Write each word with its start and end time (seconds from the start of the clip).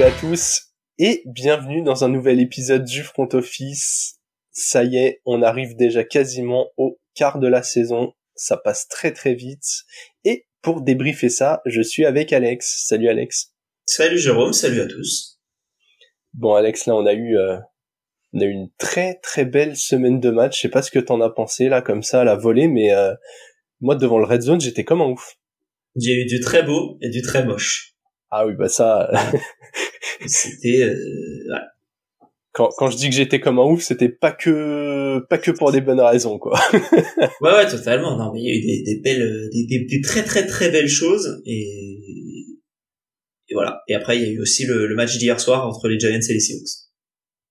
Salut 0.00 0.14
à 0.14 0.18
tous 0.18 0.62
et 0.98 1.22
bienvenue 1.26 1.82
dans 1.82 2.04
un 2.04 2.08
nouvel 2.08 2.40
épisode 2.40 2.84
du 2.84 3.02
Front 3.02 3.28
Office. 3.34 4.18
Ça 4.50 4.82
y 4.82 4.96
est, 4.96 5.20
on 5.26 5.42
arrive 5.42 5.76
déjà 5.76 6.04
quasiment 6.04 6.70
au 6.78 6.98
quart 7.14 7.38
de 7.38 7.46
la 7.46 7.62
saison. 7.62 8.14
Ça 8.34 8.56
passe 8.56 8.88
très 8.88 9.12
très 9.12 9.34
vite. 9.34 9.82
Et 10.24 10.46
pour 10.62 10.80
débriefer 10.80 11.28
ça, 11.28 11.60
je 11.66 11.82
suis 11.82 12.06
avec 12.06 12.32
Alex. 12.32 12.86
Salut 12.86 13.10
Alex. 13.10 13.52
Salut 13.84 14.18
Jérôme, 14.18 14.54
salut 14.54 14.80
à 14.80 14.86
tous. 14.86 15.38
Bon 16.32 16.54
Alex, 16.54 16.86
là 16.86 16.96
on 16.96 17.04
a 17.04 17.12
eu 17.12 17.36
euh, 17.36 17.58
on 18.32 18.40
a 18.40 18.44
eu 18.44 18.52
une 18.52 18.70
très 18.78 19.16
très 19.16 19.44
belle 19.44 19.76
semaine 19.76 20.18
de 20.18 20.30
match. 20.30 20.56
Je 20.56 20.62
sais 20.62 20.70
pas 20.70 20.80
ce 20.80 20.90
que 20.90 20.98
t'en 20.98 21.20
as 21.20 21.28
pensé 21.28 21.68
là 21.68 21.82
comme 21.82 22.02
ça 22.02 22.22
à 22.22 22.24
la 22.24 22.36
volée, 22.36 22.68
mais 22.68 22.90
euh, 22.94 23.12
moi 23.82 23.96
devant 23.96 24.18
le 24.18 24.24
red 24.24 24.40
zone 24.40 24.62
j'étais 24.62 24.84
comme 24.84 25.02
un 25.02 25.10
ouf. 25.10 25.36
J'ai 25.94 26.22
eu 26.22 26.24
du 26.24 26.40
très 26.40 26.62
beau 26.62 26.96
et 27.02 27.10
du 27.10 27.20
très 27.20 27.44
moche. 27.44 27.89
Ah 28.30 28.46
oui 28.46 28.54
bah 28.54 28.68
ça. 28.68 29.10
C'était 30.26 30.82
euh, 30.82 31.56
quand, 32.52 32.68
quand 32.76 32.90
je 32.90 32.96
dis 32.96 33.08
que 33.08 33.14
j'étais 33.14 33.40
comme 33.40 33.58
un 33.58 33.64
ouf, 33.64 33.82
c'était 33.82 34.08
pas 34.08 34.32
que 34.32 35.20
pas 35.28 35.38
que 35.38 35.50
pour 35.50 35.72
des 35.72 35.80
bonnes 35.80 36.00
raisons 36.00 36.38
quoi. 36.38 36.60
ouais 37.40 37.52
ouais 37.52 37.68
totalement. 37.68 38.16
Non 38.16 38.32
mais 38.32 38.40
il 38.40 38.46
y 38.46 38.50
a 38.50 38.54
eu 38.54 38.60
des, 38.60 38.82
des 38.82 39.00
belles 39.00 39.48
des, 39.52 39.66
des, 39.66 39.84
des, 39.84 40.00
très 40.00 40.24
très 40.24 40.46
très 40.46 40.70
belles 40.70 40.88
choses 40.88 41.40
et 41.46 42.46
et 43.48 43.54
voilà. 43.54 43.82
Et 43.88 43.94
après 43.94 44.18
il 44.18 44.22
y 44.22 44.26
a 44.26 44.30
eu 44.30 44.40
aussi 44.40 44.66
le, 44.66 44.86
le 44.86 44.94
match 44.94 45.16
d'hier 45.16 45.40
soir 45.40 45.66
entre 45.66 45.88
les 45.88 45.98
Giants 45.98 46.10
et 46.10 46.32
les 46.32 46.40
Seahawks. 46.40 46.90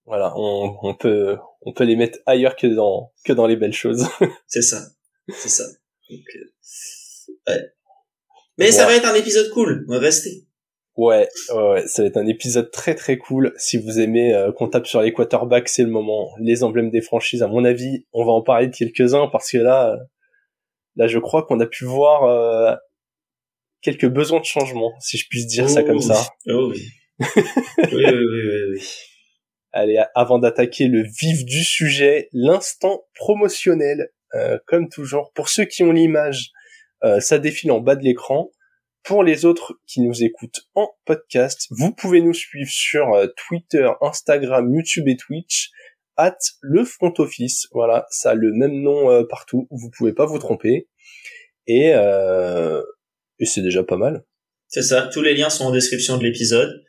Voilà, 0.05 0.33
on, 0.35 0.75
on 0.81 0.95
peut 0.95 1.37
on 1.61 1.73
peut 1.73 1.85
les 1.85 1.95
mettre 1.95 2.19
ailleurs 2.25 2.55
que 2.55 2.67
dans 2.67 3.11
que 3.23 3.33
dans 3.33 3.47
les 3.47 3.55
belles 3.55 3.73
choses. 3.73 4.05
c'est 4.47 4.61
ça, 4.61 4.81
c'est 5.29 5.49
ça. 5.49 5.65
Donc, 6.09 6.25
euh, 6.35 7.51
ouais. 7.51 7.61
Mais 8.57 8.71
ça 8.71 8.85
va 8.85 8.95
être 8.95 9.07
un 9.07 9.15
épisode 9.15 9.49
cool. 9.51 9.85
On 9.87 9.93
va 9.93 9.99
rester. 9.99 10.45
Ouais, 10.99 11.29
ouais, 11.55 11.87
ça 11.87 12.01
va 12.01 12.09
être 12.09 12.17
un 12.17 12.27
épisode 12.27 12.71
très 12.71 12.93
très 12.93 13.17
cool. 13.17 13.53
Si 13.55 13.77
vous 13.77 14.01
aimez 14.01 14.33
euh, 14.33 14.51
qu'on 14.51 14.67
tape 14.67 14.85
sur 14.85 15.01
les 15.01 15.13
quarterbacks, 15.13 15.69
c'est 15.69 15.83
le 15.83 15.89
moment. 15.89 16.31
Les 16.41 16.61
emblèmes 16.61 16.89
des 16.89 16.99
franchises, 16.99 17.41
à 17.41 17.47
mon 17.47 17.63
avis, 17.63 18.05
on 18.11 18.25
va 18.25 18.33
en 18.33 18.41
parler 18.41 18.67
de 18.67 18.75
quelques-uns 18.75 19.27
parce 19.27 19.49
que 19.49 19.59
là, 19.59 19.97
là, 20.97 21.07
je 21.07 21.17
crois 21.17 21.43
qu'on 21.43 21.57
a 21.61 21.65
pu 21.65 21.85
voir 21.85 22.25
euh, 22.25 22.75
quelques 23.81 24.07
besoins 24.09 24.41
de 24.41 24.45
changement, 24.45 24.91
si 24.99 25.17
je 25.17 25.25
puisse 25.29 25.47
dire 25.47 25.63
oh, 25.67 25.69
ça 25.69 25.83
comme 25.83 26.01
ça. 26.01 26.21
Oh 26.49 26.69
oui. 26.69 26.85
oui, 27.19 27.25
oui, 27.93 28.03
oui, 28.03 28.41
oui, 28.43 28.61
oui. 28.73 28.89
Allez, 29.71 30.03
avant 30.15 30.37
d'attaquer 30.37 30.89
le 30.89 31.03
vif 31.03 31.45
du 31.45 31.63
sujet, 31.63 32.27
l'instant 32.33 33.05
promotionnel, 33.15 34.09
euh, 34.35 34.57
comme 34.67 34.89
toujours. 34.89 35.31
Pour 35.31 35.47
ceux 35.47 35.63
qui 35.63 35.81
ont 35.83 35.93
l'image, 35.93 36.51
euh, 37.05 37.21
ça 37.21 37.39
défile 37.39 37.71
en 37.71 37.79
bas 37.79 37.95
de 37.95 38.03
l'écran. 38.03 38.51
Pour 39.03 39.23
les 39.23 39.45
autres 39.45 39.79
qui 39.87 40.01
nous 40.01 40.23
écoutent 40.23 40.59
en 40.75 40.89
podcast, 41.05 41.67
vous 41.71 41.93
pouvez 41.93 42.21
nous 42.21 42.33
suivre 42.33 42.69
sur 42.69 43.13
euh, 43.13 43.27
Twitter, 43.35 43.89
Instagram, 44.01 44.73
YouTube 44.73 45.07
et 45.07 45.17
Twitch, 45.17 45.71
at 46.17 46.37
le 46.61 46.83
front 46.83 47.13
office. 47.17 47.67
Voilà, 47.71 48.05
ça 48.09 48.31
a 48.31 48.33
le 48.35 48.51
même 48.53 48.81
nom 48.81 49.09
euh, 49.09 49.23
partout. 49.23 49.67
Vous 49.71 49.89
pouvez 49.89 50.13
pas 50.13 50.25
vous 50.25 50.37
tromper. 50.37 50.89
Et, 51.65 51.93
euh, 51.93 52.81
et 53.39 53.45
c'est 53.45 53.61
déjà 53.61 53.83
pas 53.83 53.97
mal. 53.97 54.23
C'est 54.67 54.83
ça. 54.83 55.09
Tous 55.11 55.21
les 55.21 55.33
liens 55.33 55.49
sont 55.49 55.65
en 55.65 55.71
description 55.71 56.17
de 56.17 56.23
l'épisode. 56.23 56.83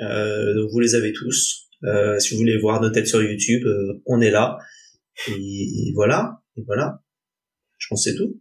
donc 0.00 0.70
vous 0.70 0.80
les 0.80 0.94
avez 0.94 1.12
tous. 1.12 1.70
Si 2.18 2.34
vous 2.34 2.38
voulez 2.38 2.58
voir 2.58 2.80
nos 2.80 2.90
têtes 2.90 3.06
sur 3.06 3.22
YouTube, 3.22 3.66
on 4.06 4.20
est 4.20 4.30
là. 4.30 4.58
Et, 5.28 5.92
voilà, 5.94 6.42
et 6.56 6.62
voilà. 6.66 7.02
Je 7.78 7.86
pense 7.88 8.04
c'est 8.04 8.16
tout. 8.16 8.40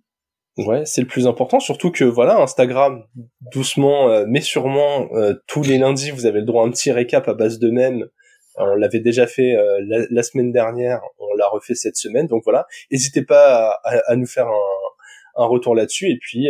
Ouais, 0.57 0.85
c'est 0.85 1.01
le 1.01 1.07
plus 1.07 1.25
important, 1.25 1.59
surtout 1.59 1.91
que 1.91 2.03
voilà, 2.03 2.39
Instagram, 2.39 3.03
doucement 3.51 4.09
euh, 4.09 4.25
mais 4.27 4.41
sûrement, 4.41 5.09
euh, 5.13 5.33
tous 5.47 5.63
les 5.63 5.79
lundis, 5.79 6.11
vous 6.11 6.27
avez 6.27 6.41
le 6.41 6.45
droit 6.45 6.63
à 6.63 6.67
un 6.67 6.69
petit 6.69 6.91
récap 6.91 7.27
à 7.27 7.33
base 7.33 7.57
de 7.57 7.71
mèmes. 7.71 8.07
On 8.55 8.75
l'avait 8.75 8.99
déjà 8.99 9.25
fait 9.25 9.55
la, 9.87 10.05
la, 10.11 10.21
semaine 10.21 10.51
dernière, 10.51 11.01
on 11.17 11.33
l'a 11.37 11.47
refait 11.47 11.73
cette 11.73 11.95
semaine, 11.95 12.27
donc 12.27 12.43
voilà. 12.43 12.67
N'hésitez 12.91 13.23
pas 13.23 13.71
à, 13.71 13.79
à, 13.83 14.11
à, 14.11 14.15
nous 14.15 14.27
faire 14.27 14.47
un, 14.47 15.43
un 15.43 15.45
retour 15.45 15.73
là-dessus, 15.73 16.11
et 16.11 16.19
puis 16.21 16.49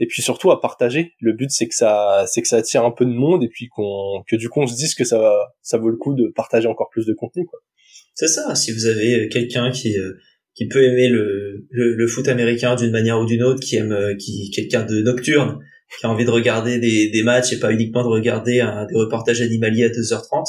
et 0.00 0.06
puis 0.06 0.20
surtout 0.20 0.50
à 0.50 0.60
partager. 0.60 1.14
Le 1.20 1.32
but 1.32 1.50
c'est 1.50 1.68
que 1.68 1.76
ça 1.76 2.24
c'est 2.26 2.42
que 2.42 2.48
ça 2.48 2.56
attire 2.56 2.84
un 2.84 2.90
peu 2.90 3.04
de 3.04 3.12
monde 3.12 3.44
et 3.44 3.48
puis 3.48 3.68
qu'on 3.68 4.24
que 4.26 4.34
du 4.34 4.48
coup 4.48 4.60
on 4.60 4.66
se 4.66 4.74
dise 4.74 4.96
que 4.96 5.04
ça 5.04 5.48
ça 5.62 5.78
vaut 5.78 5.90
le 5.90 5.96
coup 5.96 6.14
de 6.14 6.32
partager 6.34 6.66
encore 6.66 6.90
plus 6.90 7.06
de 7.06 7.14
contenu 7.14 7.46
quoi. 7.46 7.60
C'est 8.14 8.28
ça, 8.28 8.54
si 8.54 8.72
vous 8.72 8.86
avez 8.86 9.28
quelqu'un 9.28 9.70
qui 9.70 9.94
qui 10.56 10.66
peut 10.66 10.82
aimer 10.82 11.08
le 11.08 11.66
le, 11.70 11.94
le 11.94 12.06
foot 12.08 12.28
américain 12.28 12.74
d'une 12.74 12.90
manière 12.90 13.20
ou 13.20 13.26
d'une 13.26 13.42
autre, 13.42 13.60
qui 13.60 13.76
aime 13.76 14.16
qui 14.18 14.50
quelqu'un 14.50 14.84
de 14.84 15.02
nocturne, 15.02 15.58
qui 16.00 16.06
a 16.06 16.10
envie 16.10 16.24
de 16.24 16.30
regarder 16.30 16.78
des 16.78 17.10
des 17.10 17.22
matchs 17.22 17.52
et 17.52 17.60
pas 17.60 17.72
uniquement 17.72 18.02
de 18.02 18.08
regarder 18.08 18.60
un, 18.60 18.86
des 18.86 18.96
reportages 18.96 19.40
animaliers 19.40 19.84
à 19.84 19.88
2h30. 19.88 20.44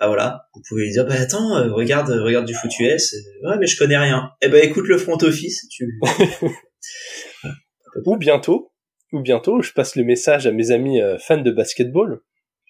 Bah 0.00 0.06
voilà, 0.06 0.48
vous 0.54 0.62
pouvez 0.68 0.84
lui 0.84 0.90
dire 0.90 1.06
bah 1.06 1.14
attends, 1.18 1.56
euh, 1.56 1.72
regarde 1.72 2.10
regarde 2.10 2.46
du 2.46 2.54
foot 2.54 2.70
US. 2.80 3.14
Ouais, 3.44 3.56
mais 3.60 3.66
je 3.66 3.76
connais 3.76 3.98
rien. 3.98 4.30
Eh 4.40 4.48
ben 4.48 4.64
écoute 4.64 4.88
le 4.88 4.98
front 4.98 5.18
office, 5.22 5.68
tu 5.70 5.86
ou 8.06 8.16
bientôt, 8.16 8.72
ou 9.12 9.20
bientôt, 9.20 9.60
je 9.60 9.72
passe 9.72 9.96
le 9.96 10.04
message 10.04 10.46
à 10.46 10.52
mes 10.52 10.70
amis 10.70 11.00
euh, 11.00 11.18
fans 11.18 11.40
de 11.40 11.50
basketball. 11.50 12.20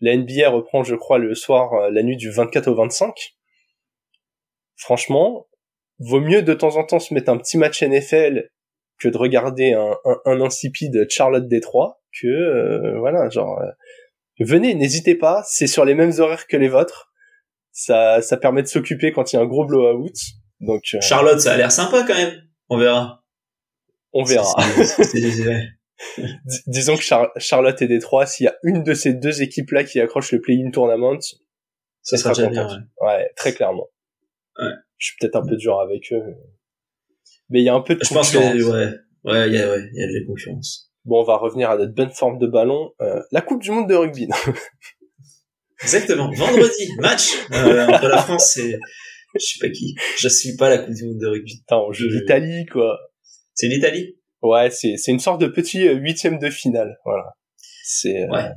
La 0.01 0.17
NBA 0.17 0.51
reprend, 0.51 0.83
je 0.83 0.97
crois, 0.97 1.19
le 1.19 1.35
soir, 1.35 1.73
euh, 1.75 1.91
la 1.91 2.03
nuit 2.03 2.17
du 2.17 2.31
24 2.31 2.69
au 2.69 2.75
25. 2.75 3.15
Franchement, 4.77 5.47
vaut 6.09 6.21
mieux 6.21 6.43
de 6.43 6.55
temps 6.55 6.77
en 6.77 6.85
temps 6.85 6.99
se 6.99 7.15
mettre 7.15 7.31
un 7.31 7.39
petit 7.39 7.59
match 7.59 7.83
NFL 7.83 8.49
que 8.99 9.09
de 9.09 9.17
regarder 9.17 9.73
un, 9.73 9.97
un, 10.05 10.17
un 10.25 10.41
insipide 10.41 11.07
Charlotte 11.09 11.49
Détroit, 11.49 12.01
que 12.21 12.27
euh, 12.27 12.99
voilà, 12.99 13.29
genre 13.31 13.61
euh, 13.61 14.45
venez, 14.45 14.75
n'hésitez 14.75 15.15
pas, 15.15 15.43
c'est 15.47 15.67
sur 15.67 15.85
les 15.85 15.95
mêmes 15.95 16.13
horaires 16.19 16.47
que 16.47 16.57
les 16.57 16.69
vôtres. 16.69 17.13
Ça, 17.73 18.21
ça 18.21 18.37
permet 18.37 18.63
de 18.63 18.69
s'occuper 18.69 19.13
quand 19.13 19.33
il 19.33 19.37
y 19.37 19.39
a 19.39 19.43
un 19.43 19.47
gros 19.47 19.65
blowout. 19.65 20.13
Donc 20.61 20.83
euh, 20.95 21.01
Charlotte, 21.01 21.41
ça 21.41 21.55
a 21.55 21.57
l'air 21.57 21.73
sympa 21.73 22.05
quand 22.07 22.15
même. 22.15 22.35
On 22.69 22.79
verra. 22.79 23.25
On 24.13 24.25
verra. 24.25 24.55
Disons 26.67 26.97
que 26.97 27.03
Char 27.03 27.31
Charlotte 27.37 27.81
et 27.81 27.87
Détroit, 27.87 28.27
s'il 28.27 28.45
y 28.45 28.49
a 28.49 28.57
une 28.63 28.83
de 28.83 28.93
ces 28.93 29.15
deux 29.15 29.43
équipes-là 29.43 29.85
qui 29.85 30.01
accroche 30.01 30.33
le 30.33 30.41
play-in 30.41 30.71
tournament, 30.71 31.21
ça 32.03 32.17
sera 32.17 32.35
déjà 32.35 32.49
bien. 32.49 32.69
Ouais. 33.01 33.07
ouais. 33.07 33.31
très 33.37 33.53
clairement. 33.53 33.89
Ouais. 34.59 34.73
Je 35.03 35.09
suis 35.09 35.17
peut-être 35.19 35.35
un 35.35 35.45
peu 35.45 35.57
dur 35.57 35.81
avec 35.81 36.13
eux, 36.13 36.23
mais 37.49 37.61
il 37.61 37.65
y 37.65 37.69
a 37.69 37.75
un 37.75 37.81
peu 37.81 37.97
de 37.97 38.05
Je 38.05 38.15
pense 38.15 38.31
que 38.31 38.39
ouais, 38.39 38.53
ouais, 39.25 39.49
il 39.49 39.55
y 39.55 39.59
a, 39.59 39.69
ouais, 39.69 39.83
il 39.93 40.01
y 40.01 40.05
a 40.05 40.07
de 40.07 40.21
la 40.21 40.25
concurrence. 40.25 40.93
Bon, 41.05 41.23
on 41.23 41.25
va 41.25 41.39
revenir 41.39 41.71
à 41.71 41.77
notre 41.77 41.93
bonne 41.93 42.13
forme 42.13 42.39
de 42.39 42.47
ballon. 42.47 42.93
Euh, 43.01 43.21
la 43.33 43.41
Coupe 43.41 43.61
du 43.63 43.73
Monde 43.73 43.89
de 43.89 43.97
rugby. 43.97 44.29
Exactement. 45.83 46.31
Vendredi, 46.31 46.93
match 47.01 47.33
euh, 47.51 47.89
entre 47.89 48.07
la 48.07 48.19
France 48.19 48.57
et 48.59 48.79
je 49.35 49.45
sais 49.45 49.59
pas 49.61 49.73
qui. 49.73 49.97
Je 50.19 50.29
suis 50.29 50.55
pas 50.57 50.71
la 50.71 50.79
Coupe 50.79 50.95
du 50.95 51.05
Monde 51.05 51.19
de 51.19 51.27
rugby. 51.27 51.59
Putain, 51.59 51.79
on 51.79 51.91
joue 51.91 52.07
l'Italie, 52.09 52.65
quoi. 52.67 52.97
C'est 53.55 53.67
l'Italie 53.67 54.17
Ouais, 54.41 54.71
c'est 54.71 54.97
c'est 54.97 55.11
une 55.11 55.19
sorte 55.19 55.41
de 55.41 55.49
petit 55.49 55.89
huitième 55.89 56.39
de 56.39 56.49
finale, 56.49 56.97
voilà. 57.05 57.25
C'est 57.85 58.29
ouais. 58.29 58.51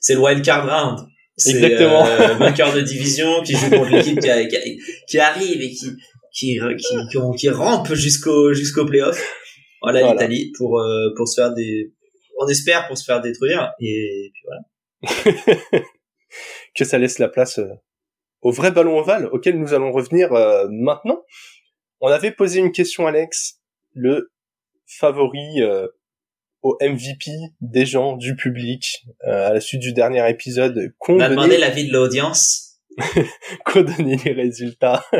C'est 0.00 0.14
le 0.14 0.20
wild 0.20 0.42
card 0.42 0.66
round. 0.66 1.06
Exactement. 1.38 2.06
Euh, 2.06 2.34
vainqueur 2.34 2.72
de 2.76 2.80
division 2.80 3.42
qui 3.42 3.54
joue 3.54 3.70
contre 3.70 3.90
l'équipe 3.90 4.18
qui, 4.20 4.48
qui, 4.48 4.80
qui, 5.08 5.18
arrive 5.18 5.62
et 5.62 5.70
qui 5.70 5.86
qui 6.32 6.58
qui, 6.78 7.18
qui, 7.36 7.48
rampe 7.48 7.94
jusqu'au 7.94 8.52
jusqu'au 8.52 8.84
playoff. 8.86 9.20
Voilà, 9.82 10.00
voilà. 10.00 10.12
l'Italie 10.12 10.52
pour 10.56 10.78
euh, 10.78 11.08
pour 11.16 11.28
se 11.28 11.40
faire 11.40 11.52
des 11.54 11.92
on 12.38 12.48
espère 12.48 12.86
pour 12.86 12.98
se 12.98 13.04
faire 13.04 13.20
détruire 13.20 13.72
et 13.80 14.30
puis 14.32 14.42
voilà. 14.46 15.82
que 16.76 16.84
ça 16.84 16.98
laisse 16.98 17.18
la 17.18 17.28
place 17.28 17.58
euh, 17.58 17.68
au 18.40 18.50
vrai 18.50 18.70
ballon 18.70 18.98
ovale 18.98 19.26
auquel 19.26 19.58
nous 19.58 19.74
allons 19.74 19.92
revenir 19.92 20.32
euh, 20.32 20.66
maintenant. 20.70 21.22
On 22.00 22.08
avait 22.08 22.32
posé 22.32 22.58
une 22.58 22.72
question 22.72 23.06
Alex, 23.06 23.60
le 23.94 24.32
favori 24.86 25.62
euh, 25.62 25.86
au 26.62 26.76
MVP 26.80 27.30
des 27.60 27.86
gens, 27.86 28.16
du 28.16 28.36
public, 28.36 29.04
euh, 29.26 29.48
à 29.48 29.52
la 29.52 29.60
suite 29.60 29.80
du 29.80 29.92
dernier 29.92 30.28
épisode. 30.30 30.94
On 31.08 31.20
a 31.20 31.28
demandé 31.28 31.58
l'avis 31.58 31.88
de 31.88 31.92
l'audience. 31.92 32.78
Qu'ont 33.64 33.82
donné 33.82 34.18
les 34.22 34.32
résultats 34.32 35.02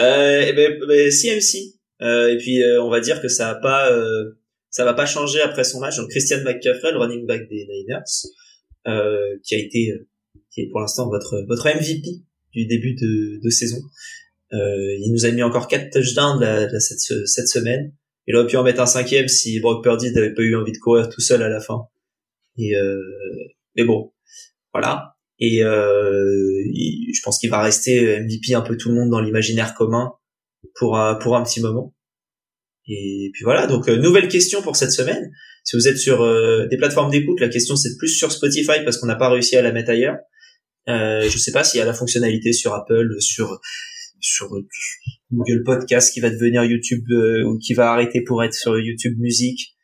euh, 0.00 0.40
et 0.40 0.52
ben, 0.54 0.72
ben, 0.88 1.10
CMC. 1.10 1.74
Euh, 2.00 2.32
et 2.32 2.38
puis 2.38 2.62
euh, 2.62 2.82
on 2.82 2.90
va 2.90 3.00
dire 3.00 3.20
que 3.20 3.28
ça 3.28 3.50
a 3.50 3.54
pas, 3.56 3.90
euh, 3.92 4.38
ça 4.70 4.84
va 4.84 4.94
pas 4.94 5.06
changer 5.06 5.40
après 5.42 5.64
son 5.64 5.80
match. 5.80 5.96
Donc 5.96 6.08
Christian 6.10 6.42
McCaffrey, 6.44 6.92
le 6.92 6.98
running 6.98 7.26
back 7.26 7.48
des 7.48 7.66
Niners, 7.68 8.02
qui 9.44 9.54
a 9.54 9.58
été, 9.58 9.92
qui 10.50 10.62
est 10.62 10.68
pour 10.70 10.80
l'instant 10.80 11.08
votre 11.08 11.44
votre 11.46 11.68
MVP 11.68 12.22
du 12.52 12.66
début 12.66 12.94
de, 12.94 13.40
de 13.42 13.50
saison. 13.50 13.80
Euh, 14.52 14.96
il 15.00 15.12
nous 15.12 15.24
a 15.26 15.30
mis 15.30 15.42
encore 15.42 15.68
quatre 15.68 15.90
touchdowns 15.90 16.40
la, 16.40 16.66
la, 16.66 16.80
cette, 16.80 17.26
cette 17.26 17.48
semaine. 17.48 17.92
Il 18.26 18.36
aurait 18.36 18.46
pu 18.46 18.56
en 18.56 18.62
mettre 18.62 18.80
un 18.80 18.86
cinquième 18.86 19.28
si 19.28 19.60
Brock 19.60 19.82
Purdy 19.82 20.12
n'avait 20.12 20.32
pas 20.32 20.42
eu 20.42 20.56
envie 20.56 20.72
de 20.72 20.78
courir 20.78 21.08
tout 21.08 21.20
seul 21.20 21.42
à 21.42 21.48
la 21.48 21.60
fin. 21.60 21.82
Et 22.56 22.76
euh, 22.76 23.00
mais 23.76 23.84
bon, 23.84 24.12
voilà. 24.72 25.16
Et 25.38 25.64
euh, 25.64 26.62
je 26.72 27.20
pense 27.22 27.38
qu'il 27.38 27.50
va 27.50 27.60
rester 27.60 28.20
MVP 28.20 28.54
un 28.54 28.62
peu 28.62 28.76
tout 28.76 28.88
le 28.88 28.94
monde 28.94 29.10
dans 29.10 29.20
l'imaginaire 29.20 29.74
commun 29.74 30.12
pour 30.76 30.98
pour 31.20 31.36
un 31.36 31.42
petit 31.42 31.60
moment. 31.60 31.94
Et 32.86 33.30
puis 33.32 33.44
voilà, 33.44 33.66
donc 33.66 33.88
nouvelle 33.88 34.28
question 34.28 34.62
pour 34.62 34.76
cette 34.76 34.92
semaine. 34.92 35.30
Si 35.64 35.76
vous 35.76 35.88
êtes 35.88 35.98
sur 35.98 36.18
des 36.68 36.76
plateformes 36.76 37.10
d'écoute, 37.10 37.40
la 37.40 37.48
question 37.48 37.76
c'est 37.76 37.96
plus 37.96 38.08
sur 38.08 38.30
Spotify 38.30 38.84
parce 38.84 38.98
qu'on 38.98 39.06
n'a 39.06 39.16
pas 39.16 39.30
réussi 39.30 39.56
à 39.56 39.62
la 39.62 39.72
mettre 39.72 39.90
ailleurs. 39.90 40.16
Euh, 40.88 41.28
je 41.28 41.38
sais 41.38 41.52
pas 41.52 41.64
s'il 41.64 41.78
y 41.78 41.82
a 41.82 41.86
la 41.86 41.94
fonctionnalité 41.94 42.52
sur 42.52 42.74
Apple, 42.74 43.16
sur 43.20 43.60
sur 44.24 44.48
Google 45.32 45.62
Podcast 45.64 46.12
qui 46.12 46.20
va 46.20 46.30
devenir 46.30 46.64
YouTube 46.64 47.04
ou 47.46 47.58
qui 47.58 47.74
va 47.74 47.92
arrêter 47.92 48.22
pour 48.22 48.42
être 48.42 48.54
sur 48.54 48.78
YouTube 48.78 49.18
Musique. 49.18 49.74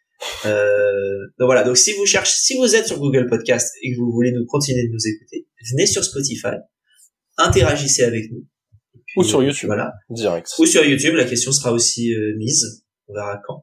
Euh, 0.47 1.27
donc 1.39 1.47
voilà. 1.47 1.63
Donc 1.63 1.77
si 1.77 1.93
vous 1.93 2.07
cherchez, 2.07 2.33
si 2.35 2.57
vous 2.57 2.75
êtes 2.75 2.87
sur 2.87 2.99
Google 2.99 3.27
Podcast 3.27 3.75
et 3.83 3.95
que 3.95 4.01
vous 4.01 4.13
voulez 4.13 4.33
nous 4.33 4.45
continuer 4.47 4.83
de 4.87 4.93
nous 4.93 5.07
écouter, 5.07 5.47
venez 5.73 5.87
sur 5.87 6.05
Spotify, 6.05 6.57
interagissez 7.37 8.03
avec 8.05 8.31
nous. 8.31 8.47
ou 9.17 9.25
sur 9.25 9.43
YouTube. 9.43 9.69
Voilà. 9.69 9.93
Direct. 10.11 10.49
Ou 10.59 10.67
sur 10.67 10.85
YouTube, 10.85 11.15
la 11.15 11.25
question 11.25 11.53
sera 11.53 11.73
aussi 11.73 12.15
euh, 12.15 12.37
mise. 12.37 12.85
On 13.09 13.15
verra 13.15 13.41
quand. 13.47 13.63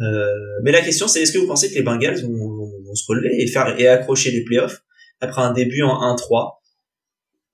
Euh, 0.00 0.32
mais 0.64 0.72
la 0.72 0.80
question 0.80 1.06
c'est 1.06 1.22
est-ce 1.22 1.32
que 1.32 1.38
vous 1.38 1.46
pensez 1.46 1.70
que 1.70 1.74
les 1.74 1.82
Bengals 1.82 2.22
vont, 2.22 2.32
vont, 2.32 2.94
se 2.94 3.04
relever 3.06 3.28
et 3.38 3.46
faire 3.46 3.78
et 3.78 3.86
accrocher 3.86 4.30
les 4.32 4.42
playoffs 4.42 4.82
après 5.20 5.42
un 5.42 5.52
début 5.52 5.82
en 5.82 6.16
1-3 6.16 6.61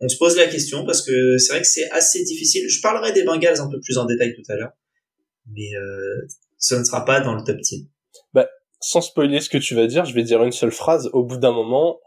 On 0.01 0.09
se 0.09 0.17
pose 0.17 0.37
la 0.37 0.47
question 0.47 0.85
parce 0.85 1.05
que 1.05 1.39
c'est 1.39 1.53
vrai 1.53 1.63
que 1.63 1.67
c'est 1.67 1.91
assez 1.91 2.23
difficile. 2.25 2.69
Je 2.69 2.81
parlerai 2.81 3.13
des 3.13 3.25
Bengals 3.25 3.61
un 3.61 3.69
peu 3.69 3.81
plus 3.81 3.99
en 3.99 4.05
détail 4.05 4.35
tout 4.35 4.53
à 4.53 4.57
l'heure, 4.57 4.73
mais 5.53 5.75
euh, 5.75 6.27
ce 6.59 6.75
ne 6.75 6.85
sera 6.85 7.05
pas 7.05 7.21
dans 7.21 7.35
le 7.35 7.43
top 7.43 7.57
10 7.57 7.87
bah, 8.33 8.49
sans 8.81 9.01
spoiler 9.01 9.41
ce 9.41 9.49
que 9.49 9.59
tu 9.59 9.75
vas 9.75 9.87
dire, 9.87 10.05
je 10.05 10.15
vais 10.15 10.23
dire 10.23 10.43
une 10.45 10.53
seule 10.53 10.73
phrase. 10.73 11.11
Au 11.13 11.25
bout 11.25 11.37
d'un 11.37 11.53
moment, 11.53 12.01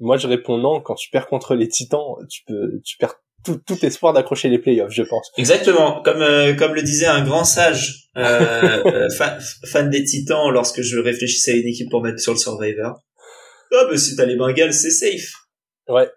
moi 0.00 0.16
je 0.16 0.26
réponds 0.26 0.58
non. 0.58 0.80
Quand 0.80 0.94
tu 0.94 1.10
perds 1.10 1.26
contre 1.26 1.54
les 1.54 1.68
Titans, 1.68 2.16
tu 2.28 2.42
peux, 2.46 2.80
tu 2.84 2.96
perds 2.96 3.16
tout, 3.44 3.60
tout 3.66 3.84
espoir 3.84 4.12
d'accrocher 4.12 4.48
les 4.48 4.58
playoffs, 4.58 4.92
je 4.92 5.02
pense. 5.02 5.30
Exactement, 5.36 6.00
comme 6.02 6.22
euh, 6.22 6.54
comme 6.54 6.74
le 6.74 6.82
disait 6.82 7.06
un 7.06 7.24
grand 7.24 7.44
sage 7.44 8.08
euh, 8.16 8.82
euh 8.86 9.08
fan, 9.64 9.90
des 9.90 10.04
Titans 10.04 10.50
lorsque 10.52 10.82
je 10.82 10.98
réfléchissais 10.98 11.52
à 11.52 11.56
une 11.56 11.66
équipe 11.66 11.90
pour 11.90 12.02
mettre 12.02 12.20
sur 12.20 12.32
le 12.32 12.38
Survivor. 12.38 13.00
Ah 13.74 13.86
bah 13.88 13.96
si 13.96 14.14
t'as 14.16 14.26
les 14.26 14.36
Bengals, 14.36 14.74
c'est 14.74 14.90
safe. 14.90 15.32
Ouais. 15.88 16.08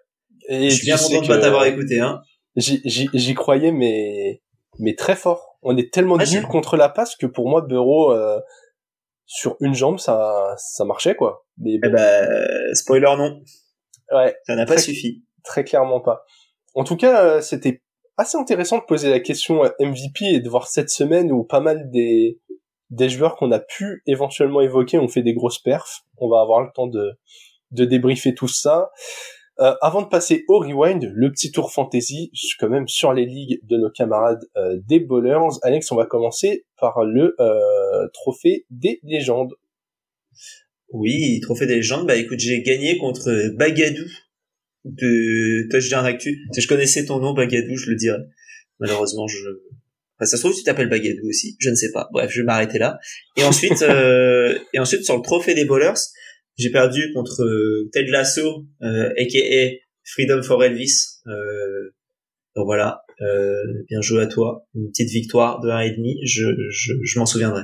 Et 0.48 0.70
je 0.70 0.76
suis 0.76 0.86
bien 0.86 0.96
content 0.96 1.22
de 1.22 1.26
pas 1.26 1.38
t'avoir 1.38 1.64
écouté, 1.66 2.00
hein. 2.00 2.20
J'y 2.56 3.34
croyais, 3.34 3.72
mais 3.72 4.42
mais 4.78 4.94
très 4.94 5.16
fort. 5.16 5.58
On 5.62 5.76
est 5.76 5.92
tellement 5.92 6.16
ah, 6.18 6.24
nul 6.24 6.46
contre 6.46 6.76
la 6.76 6.88
passe 6.88 7.16
que 7.16 7.26
pour 7.26 7.48
moi, 7.48 7.62
Bureau, 7.62 8.12
euh, 8.12 8.38
sur 9.24 9.56
une 9.60 9.74
jambe, 9.74 9.98
ça, 9.98 10.54
ça 10.58 10.84
marchait, 10.84 11.16
quoi. 11.16 11.44
Mais 11.58 11.74
eh 11.82 11.88
ben, 11.88 12.46
spoiler 12.74 13.14
non. 13.16 13.40
Ouais. 14.12 14.36
Ça 14.46 14.54
n'a 14.54 14.66
pas 14.66 14.78
suffi. 14.78 15.24
Très 15.44 15.64
clairement 15.64 16.00
pas. 16.00 16.24
En 16.74 16.84
tout 16.84 16.96
cas, 16.96 17.24
euh, 17.24 17.40
c'était 17.40 17.82
assez 18.16 18.36
intéressant 18.36 18.78
de 18.78 18.84
poser 18.84 19.10
la 19.10 19.20
question 19.20 19.62
MVP 19.80 20.26
et 20.26 20.40
de 20.40 20.48
voir 20.48 20.68
cette 20.68 20.90
semaine 20.90 21.32
où 21.32 21.44
pas 21.44 21.60
mal 21.60 21.90
des, 21.90 22.40
des 22.90 23.08
joueurs 23.08 23.36
qu'on 23.36 23.52
a 23.52 23.58
pu 23.58 24.02
éventuellement 24.06 24.60
évoquer 24.60 24.98
ont 24.98 25.08
fait 25.08 25.22
des 25.22 25.34
grosses 25.34 25.58
perfs. 25.58 26.04
On 26.18 26.28
va 26.28 26.40
avoir 26.40 26.60
le 26.60 26.68
temps 26.74 26.86
de, 26.86 27.18
de 27.72 27.84
débriefer 27.84 28.34
tout 28.34 28.48
ça. 28.48 28.90
Euh, 29.58 29.74
avant 29.80 30.02
de 30.02 30.08
passer 30.08 30.44
au 30.48 30.58
rewind, 30.58 31.10
le 31.14 31.32
petit 31.32 31.50
tour 31.50 31.72
fantasy, 31.72 32.30
quand 32.60 32.68
même 32.68 32.86
sur 32.88 33.14
les 33.14 33.24
ligues 33.24 33.58
de 33.62 33.78
nos 33.78 33.90
camarades 33.90 34.44
euh, 34.56 34.78
des 34.86 35.00
bowlers. 35.00 35.58
Alex, 35.62 35.90
on 35.92 35.96
va 35.96 36.04
commencer 36.04 36.66
par 36.78 37.04
le 37.04 37.34
euh, 37.40 38.08
trophée 38.12 38.66
des 38.68 39.00
légendes. 39.02 39.54
Oui, 40.92 41.40
trophée 41.40 41.64
des 41.64 41.76
légendes. 41.76 42.06
Bah 42.06 42.16
écoute, 42.16 42.38
j'ai 42.38 42.60
gagné 42.62 42.98
contre 42.98 43.50
Bagadou 43.56 44.04
de 44.84 45.66
Touchdown 45.70 46.04
Actu. 46.04 46.38
Si 46.52 46.60
je 46.60 46.68
connaissais 46.68 47.06
ton 47.06 47.18
nom, 47.18 47.32
Bagadou, 47.32 47.76
je 47.76 47.90
le 47.90 47.96
dirais. 47.96 48.20
Malheureusement, 48.78 49.26
je... 49.26 49.38
Enfin, 50.18 50.26
ça 50.26 50.36
se 50.36 50.42
trouve, 50.42 50.54
tu 50.54 50.64
t'appelles 50.64 50.90
Bagadou 50.90 51.28
aussi. 51.28 51.56
Je 51.60 51.70
ne 51.70 51.74
sais 51.76 51.92
pas. 51.92 52.08
Bref, 52.12 52.30
je 52.30 52.42
vais 52.42 52.44
m'arrêter 52.44 52.78
là. 52.78 52.98
Et 53.38 53.44
ensuite, 53.44 53.82
et 54.74 54.78
ensuite 54.78 55.04
sur 55.04 55.16
le 55.16 55.22
trophée 55.22 55.54
des 55.54 55.64
bowlers, 55.64 55.94
j'ai 56.56 56.70
perdu 56.70 57.12
contre 57.14 57.42
euh, 57.42 57.88
Ted 57.92 58.10
Lasso, 58.10 58.64
euh, 58.82 59.10
aka 59.18 59.76
Freedom 60.04 60.42
for 60.42 60.62
Elvis. 60.64 61.20
Euh, 61.26 61.94
donc 62.54 62.64
voilà, 62.64 63.02
euh, 63.20 63.52
bien 63.88 64.00
joué 64.00 64.22
à 64.22 64.26
toi. 64.26 64.66
Une 64.74 64.88
petite 64.88 65.10
victoire 65.10 65.60
de 65.60 65.68
1,5, 65.68 66.16
je, 66.24 66.46
je, 66.70 66.92
je 67.02 67.18
m'en 67.18 67.26
souviendrai. 67.26 67.62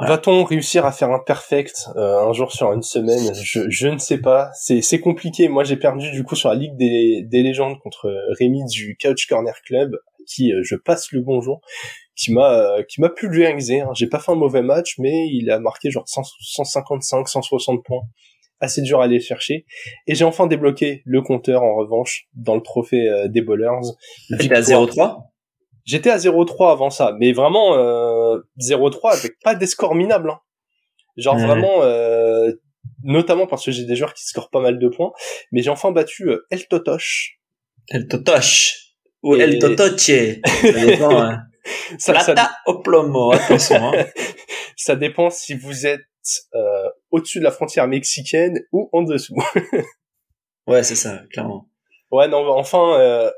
Va-t-on 0.00 0.44
réussir 0.44 0.86
à 0.86 0.92
faire 0.92 1.10
un 1.10 1.18
perfect 1.18 1.88
euh, 1.96 2.20
un 2.20 2.32
jour 2.32 2.52
sur 2.52 2.72
une 2.72 2.82
semaine? 2.82 3.34
Je, 3.34 3.68
je 3.68 3.88
ne 3.88 3.98
sais 3.98 4.18
pas. 4.18 4.50
C'est, 4.54 5.00
compliqué. 5.00 5.48
Moi, 5.48 5.64
j'ai 5.64 5.76
perdu 5.76 6.10
du 6.12 6.22
coup 6.22 6.36
sur 6.36 6.48
la 6.48 6.54
Ligue 6.54 6.76
des, 6.76 7.24
des 7.28 7.42
légendes 7.42 7.78
contre 7.80 8.12
Rémi 8.38 8.64
du 8.66 8.96
Couch 9.00 9.26
Corner 9.26 9.54
Club, 9.64 9.96
qui 10.28 10.52
je 10.62 10.76
passe 10.76 11.10
le 11.12 11.20
bonjour 11.20 11.60
qui 12.16 12.32
m'a 12.32 12.82
qui 12.88 13.00
m'a 13.00 13.08
pulvérisé. 13.08 13.80
Hein. 13.80 13.90
J'ai 13.94 14.08
pas 14.08 14.18
fait 14.18 14.32
un 14.32 14.36
mauvais 14.36 14.62
match, 14.62 14.96
mais 14.98 15.28
il 15.28 15.50
a 15.50 15.58
marqué 15.60 15.90
genre 15.90 16.04
155, 16.06 17.28
160 17.28 17.84
points. 17.84 18.02
Assez 18.60 18.82
dur 18.82 19.00
à 19.00 19.04
aller 19.04 19.20
chercher. 19.20 19.66
Et 20.08 20.16
j'ai 20.16 20.24
enfin 20.24 20.48
débloqué 20.48 21.02
le 21.04 21.22
compteur 21.22 21.62
en 21.62 21.76
revanche 21.76 22.26
dans 22.34 22.56
le 22.56 22.60
trophée 22.60 23.08
euh, 23.08 23.28
des 23.28 23.40
bowlers. 23.40 23.94
J'étais 24.30 24.54
à 24.56 24.60
0-3 24.60 25.28
J'étais 25.88 26.10
à 26.10 26.18
0-3 26.18 26.70
avant 26.70 26.90
ça, 26.90 27.16
mais 27.18 27.32
vraiment 27.32 27.74
euh, 27.74 28.40
0-3 28.60 29.16
avec 29.16 29.38
pas 29.42 29.54
des 29.54 29.66
scores 29.66 29.94
minables. 29.94 30.28
Hein. 30.28 30.40
Genre 31.16 31.38
vraiment, 31.38 31.82
euh, 31.82 32.52
notamment 33.02 33.46
parce 33.46 33.64
que 33.64 33.70
j'ai 33.70 33.84
des 33.84 33.96
joueurs 33.96 34.12
qui 34.12 34.24
scorent 34.24 34.50
pas 34.50 34.60
mal 34.60 34.78
de 34.78 34.88
points, 34.88 35.12
mais 35.50 35.62
j'ai 35.62 35.70
enfin 35.70 35.90
battu 35.90 36.28
euh, 36.28 36.46
El 36.50 36.68
Totoche. 36.68 37.38
El 37.88 38.06
Totoche 38.06 38.87
ou 39.22 39.36
El 39.36 39.58
Totoche. 39.58 40.40
Hein. 41.70 41.98
ça, 41.98 42.18
ça... 42.20 42.50
au 42.66 42.80
plomo, 42.80 43.32
attention. 43.32 43.92
Hein. 43.92 44.06
ça 44.76 44.96
dépend 44.96 45.28
si 45.28 45.54
vous 45.54 45.86
êtes 45.86 46.00
euh, 46.54 46.88
au-dessus 47.10 47.40
de 47.40 47.44
la 47.44 47.50
frontière 47.50 47.86
mexicaine 47.88 48.58
ou 48.72 48.88
en 48.92 49.02
dessous. 49.02 49.34
ouais, 50.66 50.82
c'est 50.82 50.94
ça, 50.94 51.22
clairement. 51.30 51.68
Ouais, 52.10 52.28
non, 52.28 52.48
enfin, 52.48 52.98
euh, 52.98 53.30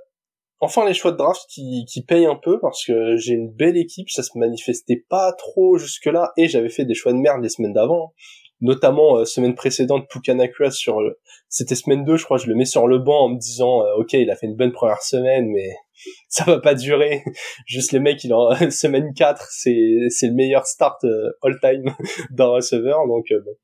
enfin 0.61 0.87
les 0.87 0.95
choix 0.95 1.11
de 1.13 1.17
draft 1.17 1.43
qui, 1.49 1.85
qui 1.89 2.05
payent 2.05 2.27
un 2.27 2.37
peu 2.37 2.61
parce 2.61 2.85
que 2.85 3.17
j'ai 3.17 3.33
une 3.33 3.51
belle 3.51 3.77
équipe, 3.77 4.11
ça 4.11 4.23
se 4.23 4.39
manifestait 4.39 5.05
pas 5.09 5.33
trop 5.33 5.77
jusque-là 5.77 6.33
et 6.37 6.47
j'avais 6.47 6.69
fait 6.69 6.85
des 6.85 6.95
choix 6.95 7.13
de 7.13 7.19
merde 7.19 7.43
les 7.43 7.49
semaines 7.49 7.73
d'avant 7.73 8.15
notamment 8.61 9.19
euh, 9.19 9.25
semaine 9.25 9.55
précédente 9.55 10.09
Pukanakua 10.09 10.71
sur 10.71 11.01
euh, 11.01 11.19
c'était 11.49 11.75
semaine 11.75 12.05
2 12.05 12.17
je 12.17 12.25
crois 12.25 12.39
je 12.39 12.47
le 12.47 12.55
mets 12.55 12.65
sur 12.65 12.87
le 12.87 12.99
banc 12.99 13.25
en 13.25 13.29
me 13.31 13.39
disant 13.39 13.83
euh, 13.83 13.95
ok 13.99 14.13
il 14.13 14.31
a 14.31 14.37
fait 14.37 14.47
une 14.47 14.57
bonne 14.57 14.73
première 14.73 15.03
semaine 15.03 15.49
mais 15.49 15.71
ça 16.29 16.45
va 16.45 16.61
pas 16.61 16.75
durer. 16.75 17.23
Juste 17.67 17.93
le 17.93 18.01
mec 18.01 18.23
il 18.25 18.35
en 18.35 18.55
semaine 18.71 19.13
4 19.15 19.47
c'est 19.51 19.97
c'est 20.11 20.27
le 20.27 20.35
meilleur 20.35 20.67
start 20.67 21.05
all 21.43 21.59
time 21.61 21.95
d'un 22.31 22.49
receveur 22.49 23.07
donc 23.07 23.27
bon 23.31 23.55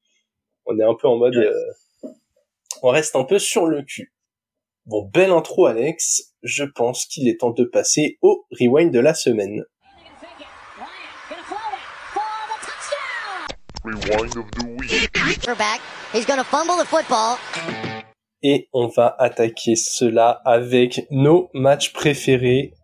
on 0.67 0.79
est 0.79 0.85
un 0.85 0.95
peu 0.95 1.09
en 1.09 1.17
mode 1.17 1.53
on 2.83 2.88
reste 2.88 3.17
un 3.17 3.25
peu 3.25 3.38
sur 3.38 3.67
le 3.67 3.83
cul. 3.83 4.12
Bon 4.85 5.03
belle 5.12 5.31
intro 5.31 5.67
Alex. 5.67 6.35
Je 6.43 6.65
pense 6.65 7.07
qu'il 7.07 7.29
est 7.29 7.41
temps 7.41 7.50
de 7.50 7.65
passer 7.65 8.19
au 8.23 8.47
rewind 8.53 8.93
de 8.93 9.00
la 9.00 9.15
semaine 9.15 9.65
Et 18.43 18.69
on 18.73 18.88
va 18.88 19.14
attaquer 19.19 19.76
cela 19.76 20.31
avec 20.45 21.07
nos 21.11 21.50
matchs 21.55 21.93
préférés. 21.93 22.75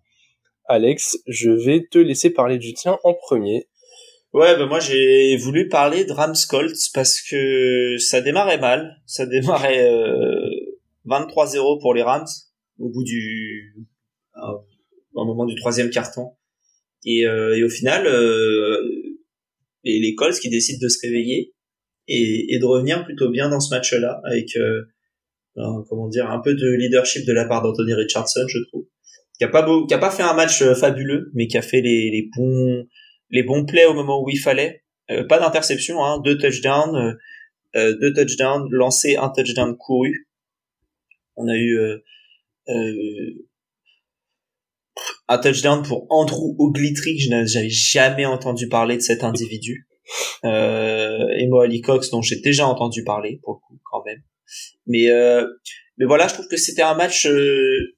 Alex, 0.66 1.18
je 1.26 1.50
vais 1.50 1.86
te 1.90 1.98
laisser 1.98 2.30
parler 2.30 2.58
du 2.58 2.72
tien 2.72 2.98
en 3.02 3.14
premier. 3.14 3.68
Ouais, 4.32 4.56
bah 4.56 4.66
moi 4.66 4.78
j'ai 4.78 5.36
voulu 5.36 5.68
parler 5.68 6.04
de 6.04 6.12
Rams 6.12 6.36
Colts 6.48 6.90
parce 6.94 7.20
que 7.20 7.96
ça 7.98 8.20
démarrait 8.20 8.58
mal. 8.58 9.02
Ça 9.04 9.26
démarrait 9.26 9.84
23-0 11.06 11.56
euh, 11.56 11.80
pour 11.80 11.94
les 11.94 12.02
Rams 12.02 12.28
au 12.78 12.88
bout 12.88 13.02
du 13.02 13.74
euh, 14.36 14.58
au 15.14 15.24
moment 15.24 15.46
du 15.46 15.56
troisième 15.56 15.90
carton. 15.90 16.36
Et, 17.04 17.26
euh, 17.26 17.56
et 17.56 17.64
au 17.64 17.68
final, 17.68 18.06
et 19.84 20.00
les 20.00 20.14
Colts 20.14 20.38
qui 20.38 20.50
décident 20.50 20.78
de 20.80 20.88
se 20.88 20.98
réveiller 21.02 21.52
et, 22.08 22.58
de 22.58 22.64
revenir 22.64 23.04
plutôt 23.04 23.30
bien 23.30 23.48
dans 23.48 23.60
ce 23.60 23.74
match-là 23.74 24.20
avec 24.24 24.56
euh, 24.56 24.82
comment 25.88 26.08
dire 26.08 26.30
un 26.30 26.40
peu 26.40 26.54
de 26.54 26.70
leadership 26.72 27.26
de 27.26 27.32
la 27.32 27.44
part 27.44 27.62
d'Anthony 27.62 27.94
Richardson, 27.94 28.46
je 28.48 28.58
trouve, 28.68 28.86
qui 29.38 29.44
a 29.44 29.48
pas 29.48 29.62
beau, 29.62 29.86
qui 29.86 29.94
a 29.94 29.98
pas 29.98 30.10
fait 30.10 30.22
un 30.22 30.34
match 30.34 30.62
euh, 30.62 30.74
fabuleux, 30.74 31.30
mais 31.34 31.46
qui 31.46 31.56
a 31.58 31.62
fait 31.62 31.80
les, 31.80 32.10
les 32.10 32.28
bons 32.36 32.86
les 33.30 33.42
bons 33.42 33.64
plays 33.64 33.86
au 33.86 33.94
moment 33.94 34.22
où 34.22 34.28
il 34.28 34.38
fallait. 34.38 34.82
Euh, 35.10 35.24
pas 35.26 35.38
d'interception, 35.38 36.04
hein, 36.04 36.20
deux 36.20 36.36
touchdowns, 36.38 37.16
euh, 37.76 37.96
deux 38.00 38.12
touchdowns 38.12 38.68
lancés, 38.70 39.16
un 39.16 39.30
touchdown 39.30 39.76
couru. 39.76 40.28
On 41.36 41.48
a 41.48 41.56
eu 41.56 41.76
un 45.32 45.38
touchdown 45.38 45.82
pour 45.82 46.06
Andrew 46.10 46.54
Ogletree, 46.58 47.18
je 47.18 47.30
n'avais 47.30 47.70
jamais 47.70 48.26
entendu 48.26 48.68
parler 48.68 48.96
de 48.96 49.02
cet 49.02 49.24
individu. 49.24 49.88
Euh, 50.44 51.28
et 51.38 51.46
Mo 51.46 51.60
Ali 51.60 51.80
Cox, 51.80 52.10
dont 52.10 52.22
j'ai 52.22 52.40
déjà 52.40 52.66
entendu 52.66 53.04
parler, 53.04 53.40
pour 53.42 53.54
le 53.54 53.58
coup, 53.66 53.80
quand 53.90 54.04
même. 54.04 54.20
Mais, 54.86 55.10
euh, 55.10 55.46
mais 55.96 56.06
voilà, 56.06 56.28
je 56.28 56.34
trouve 56.34 56.48
que 56.48 56.56
c'était 56.56 56.82
un 56.82 56.94
match 56.94 57.26
euh, 57.26 57.96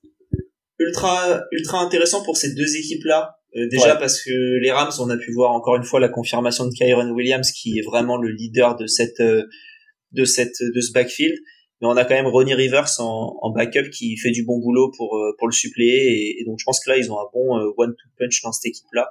ultra, 0.78 1.42
ultra 1.50 1.80
intéressant 1.80 2.22
pour 2.22 2.36
ces 2.36 2.54
deux 2.54 2.76
équipes-là. 2.76 3.36
déjà 3.70 3.96
parce 3.96 4.22
que 4.22 4.60
les 4.60 4.70
Rams, 4.70 4.92
on 5.00 5.10
a 5.10 5.16
pu 5.16 5.32
voir 5.32 5.52
encore 5.52 5.76
une 5.76 5.84
fois 5.84 6.00
la 6.00 6.08
confirmation 6.08 6.66
de 6.66 6.72
Kyron 6.72 7.10
Williams 7.10 7.50
qui 7.50 7.78
est 7.78 7.82
vraiment 7.82 8.16
le 8.16 8.30
leader 8.30 8.76
de 8.76 8.86
cette 8.86 9.22
de 10.12 10.24
cette 10.24 10.60
de 10.60 10.80
ce 10.80 10.92
backfield 10.92 11.36
mais 11.80 11.88
on 11.88 11.96
a 11.96 12.04
quand 12.04 12.14
même 12.14 12.26
Ronnie 12.26 12.54
Rivers 12.54 13.00
en, 13.00 13.36
en, 13.40 13.50
backup 13.50 13.90
qui 13.90 14.16
fait 14.16 14.30
du 14.30 14.44
bon 14.44 14.58
boulot 14.58 14.90
pour 14.96 15.18
euh, 15.18 15.34
pour 15.38 15.48
le 15.48 15.52
suppléer 15.52 16.36
et, 16.38 16.44
donc 16.44 16.58
je 16.58 16.64
pense 16.64 16.82
que 16.84 16.90
là 16.90 16.96
ils 16.96 17.10
ont 17.10 17.18
un 17.18 17.28
bon 17.32 17.58
euh, 17.58 17.72
one 17.76 17.94
two 17.94 18.08
punch 18.18 18.42
dans 18.42 18.52
cette 18.52 18.66
équipe 18.66 18.86
là 18.92 19.10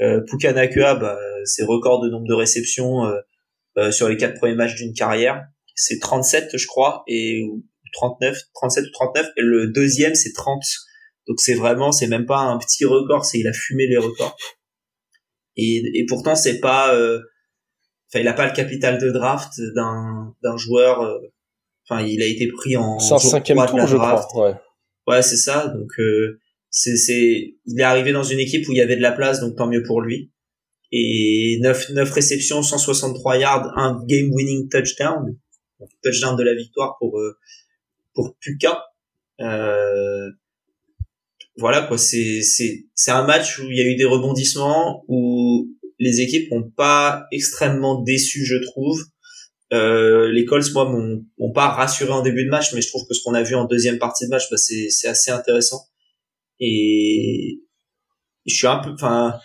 euh, 0.00 0.20
Puka 0.26 0.52
Nakua 0.52 0.94
bah, 0.94 1.18
c'est 1.44 1.64
record 1.64 2.00
de 2.02 2.08
nombre 2.08 2.26
de 2.26 2.34
réceptions 2.34 3.04
euh, 3.78 3.90
sur 3.90 4.08
les 4.08 4.16
quatre 4.16 4.36
premiers 4.38 4.54
matchs 4.54 4.76
d'une 4.76 4.94
carrière. 4.94 5.44
C'est 5.74 5.98
37 5.98 6.56
je 6.56 6.66
crois 6.66 7.02
et 7.08 7.44
39 7.94 8.38
37 8.54 8.86
ou 8.86 8.90
39 8.90 9.26
et 9.36 9.42
le 9.42 9.66
deuxième 9.68 10.14
c'est 10.14 10.32
30 10.32 10.62
donc 11.28 11.40
c'est 11.40 11.54
vraiment 11.54 11.92
c'est 11.92 12.06
même 12.06 12.26
pas 12.26 12.40
un 12.40 12.58
petit 12.58 12.84
record 12.84 13.24
c'est 13.24 13.38
il 13.38 13.48
a 13.48 13.52
fumé 13.52 13.86
les 13.86 13.98
records. 13.98 14.36
Et, 15.56 15.82
et 15.94 16.06
pourtant 16.06 16.34
c'est 16.34 16.60
pas 16.60 16.94
enfin 16.94 18.20
il 18.20 18.28
a 18.28 18.32
pas 18.32 18.46
le 18.46 18.52
capital 18.52 18.98
de 18.98 19.10
draft 19.10 19.52
d'un 19.74 20.34
d'un 20.42 20.56
joueur 20.56 21.20
Enfin, 21.92 22.06
il 22.06 22.22
a 22.22 22.26
été 22.26 22.48
pris 22.48 22.76
en 22.76 22.98
cinquième 22.98 23.58
tour, 23.66 23.86
je 23.86 23.96
crois. 23.96 24.26
Ouais, 24.34 24.54
ouais 25.08 25.22
c'est 25.22 25.36
ça. 25.36 25.68
Donc 25.68 25.90
euh, 25.98 26.40
c'est 26.70 26.96
c'est 26.96 27.56
il 27.66 27.80
est 27.80 27.84
arrivé 27.84 28.12
dans 28.12 28.22
une 28.22 28.38
équipe 28.38 28.68
où 28.68 28.72
il 28.72 28.78
y 28.78 28.80
avait 28.80 28.96
de 28.96 29.02
la 29.02 29.12
place, 29.12 29.40
donc 29.40 29.56
tant 29.56 29.66
mieux 29.66 29.82
pour 29.82 30.00
lui. 30.00 30.30
Et 30.90 31.58
9 31.62 31.90
9 31.90 32.10
réceptions, 32.10 32.62
163 32.62 33.38
yards, 33.38 33.72
un 33.76 34.02
game 34.06 34.30
winning 34.32 34.68
touchdown, 34.68 35.36
touchdown 36.02 36.36
de 36.36 36.42
la 36.42 36.54
victoire 36.54 36.96
pour 36.98 37.18
euh, 37.18 37.36
pour 38.14 38.36
Puka. 38.40 38.84
Euh, 39.40 40.30
voilà 41.56 41.82
quoi, 41.82 41.98
c'est 41.98 42.42
c'est 42.42 42.86
c'est 42.94 43.10
un 43.10 43.26
match 43.26 43.58
où 43.58 43.70
il 43.70 43.76
y 43.76 43.80
a 43.80 43.84
eu 43.84 43.96
des 43.96 44.04
rebondissements 44.04 45.04
où 45.08 45.68
les 45.98 46.20
équipes 46.20 46.50
n'ont 46.50 46.70
pas 46.70 47.26
extrêmement 47.32 48.02
déçu, 48.02 48.44
je 48.44 48.56
trouve. 48.56 49.04
Euh, 49.72 50.30
les 50.30 50.44
Colts, 50.44 50.70
moi, 50.74 50.84
m'ont 50.90 51.52
pas 51.52 51.68
rassuré 51.68 52.10
en 52.10 52.22
début 52.22 52.44
de 52.44 52.50
match, 52.50 52.74
mais 52.74 52.82
je 52.82 52.88
trouve 52.88 53.06
que 53.08 53.14
ce 53.14 53.22
qu'on 53.22 53.34
a 53.34 53.42
vu 53.42 53.54
en 53.54 53.64
deuxième 53.64 53.98
partie 53.98 54.26
de 54.26 54.30
match, 54.30 54.44
bah, 54.50 54.56
c'est 54.58 55.08
assez 55.08 55.30
intéressant. 55.30 55.86
Et 56.60 57.60
je 58.46 58.54
suis 58.54 58.66
un 58.66 58.78
peu, 58.78 58.90
enfin, 58.90 59.38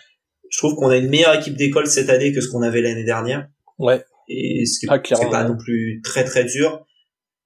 je 0.50 0.58
trouve 0.58 0.74
qu'on 0.74 0.88
a 0.88 0.96
une 0.96 1.08
meilleure 1.08 1.34
équipe 1.34 1.56
des 1.56 1.70
Colts 1.70 1.88
cette 1.88 2.10
année 2.10 2.32
que 2.32 2.40
ce 2.40 2.48
qu'on 2.48 2.62
avait 2.62 2.82
l'année 2.82 3.04
dernière. 3.04 3.48
Ouais. 3.78 4.04
Et 4.28 4.66
ce 4.66 4.78
qui 4.78 4.86
n'est 4.86 4.92
ah, 4.92 5.30
pas 5.30 5.44
non 5.44 5.56
plus 5.56 6.02
très 6.04 6.24
très 6.24 6.44
dur. 6.44 6.84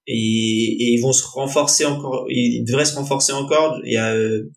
Et, 0.09 0.15
et, 0.15 0.93
ils 0.95 1.01
vont 1.01 1.13
se 1.13 1.25
renforcer 1.25 1.85
encore. 1.85 2.27
Ils 2.29 2.65
devraient 2.65 2.85
se 2.85 2.97
renforcer 2.97 3.33
encore. 3.33 3.81
Il 3.85 3.93
y 3.93 3.97
a 3.97 4.13
euh 4.13 4.51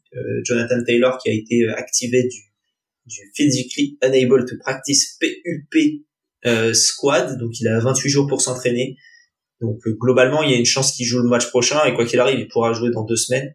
Jonathan 0.43 0.81
Taylor 0.83 1.19
qui 1.19 1.29
a 1.29 1.33
été 1.33 1.67
activé 1.67 2.23
du, 2.23 2.39
du 3.05 3.31
physically 3.35 3.97
unable 4.01 4.45
to 4.45 4.55
practice 4.59 5.19
PUP 5.19 6.05
euh, 6.45 6.73
squad, 6.73 7.37
donc 7.39 7.59
il 7.59 7.67
a 7.67 7.79
28 7.79 8.09
jours 8.09 8.27
pour 8.27 8.41
s'entraîner. 8.41 8.97
Donc 9.61 9.79
euh, 9.87 9.95
globalement, 9.99 10.43
il 10.43 10.51
y 10.51 10.53
a 10.53 10.57
une 10.57 10.65
chance 10.65 10.91
qu'il 10.91 11.05
joue 11.05 11.19
le 11.21 11.29
match 11.29 11.47
prochain 11.49 11.83
et 11.85 11.93
quoi 11.93 12.05
qu'il 12.05 12.19
arrive, 12.19 12.39
il 12.39 12.47
pourra 12.47 12.73
jouer 12.73 12.91
dans 12.91 13.03
deux 13.03 13.15
semaines 13.15 13.53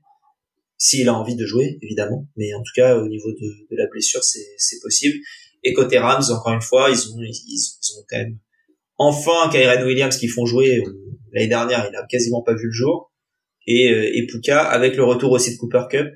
s'il 0.79 1.09
a 1.11 1.15
envie 1.15 1.37
de 1.37 1.45
jouer, 1.45 1.79
évidemment. 1.83 2.27
Mais 2.37 2.55
en 2.55 2.63
tout 2.63 2.73
cas, 2.75 2.97
au 2.97 3.07
niveau 3.07 3.31
de, 3.33 3.47
de 3.71 3.77
la 3.77 3.87
blessure, 3.87 4.25
c'est 4.25 4.81
possible. 4.83 5.15
Et 5.63 5.75
côté 5.75 5.99
Rams, 5.99 6.23
encore 6.31 6.55
une 6.55 6.63
fois, 6.63 6.89
ils 6.91 7.13
ont, 7.13 7.21
ils, 7.21 7.35
ils 7.49 7.99
ont 7.99 8.05
quand 8.09 8.17
même 8.17 8.39
enfin 8.97 9.51
Kyren 9.51 9.85
Williams 9.85 10.17
qui 10.17 10.29
font 10.29 10.47
jouer. 10.47 10.83
L'année 11.33 11.49
dernière, 11.49 11.87
il 11.91 11.97
a 11.97 12.07
quasiment 12.09 12.43
pas 12.43 12.55
vu 12.55 12.67
le 12.67 12.73
jour. 12.73 13.13
Et, 13.67 13.91
euh, 13.93 14.11
et 14.15 14.27
Puka 14.27 14.63
avec 14.63 14.97
le 14.97 15.05
retour 15.05 15.33
aussi 15.33 15.53
de 15.53 15.59
Cooper 15.59 15.85
Cup. 15.91 16.07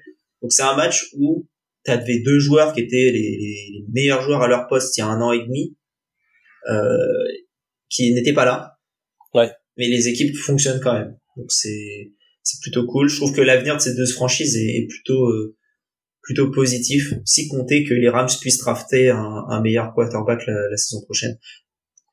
Donc 0.43 0.53
c'est 0.53 0.63
un 0.63 0.77
match 0.77 1.11
où 1.17 1.47
tu 1.85 1.91
avais 1.91 2.21
deux 2.21 2.39
joueurs 2.39 2.73
qui 2.73 2.81
étaient 2.81 3.11
les, 3.13 3.13
les, 3.13 3.85
meilleurs 3.93 4.23
joueurs 4.23 4.43
à 4.43 4.49
leur 4.49 4.67
poste 4.67 4.97
il 4.97 5.01
y 5.01 5.03
a 5.03 5.07
un 5.07 5.21
an 5.21 5.33
et 5.33 5.41
demi 5.41 5.77
qui 7.89 8.13
n'étaient 8.13 8.33
pas 8.33 8.45
là. 8.45 8.79
Ouais. 9.35 9.51
Mais 9.77 9.89
les 9.89 10.09
équipes 10.09 10.37
fonctionnent 10.37 10.81
quand 10.81 10.95
même. 10.95 11.17
Donc 11.37 11.51
c'est 11.51 12.13
c'est 12.43 12.61
plutôt 12.61 12.87
cool. 12.87 13.09
Je 13.09 13.17
trouve 13.17 13.35
que 13.35 13.41
l'avenir 13.41 13.77
de 13.77 13.81
ces 13.81 13.95
deux 13.95 14.07
franchises 14.07 14.57
est, 14.57 14.87
plutôt 14.87 15.29
euh, 15.31 15.57
plutôt 16.23 16.51
positif, 16.51 17.15
si 17.25 17.49
compter 17.49 17.85
que 17.85 17.95
les 17.95 18.09
Rams 18.09 18.29
puissent 18.41 18.59
drafter 18.59 19.11
un, 19.11 19.45
un 19.49 19.61
meilleur 19.63 19.93
quarterback 19.95 20.47
la, 20.47 20.55
la, 20.71 20.77
saison 20.77 21.03
prochaine. 21.03 21.39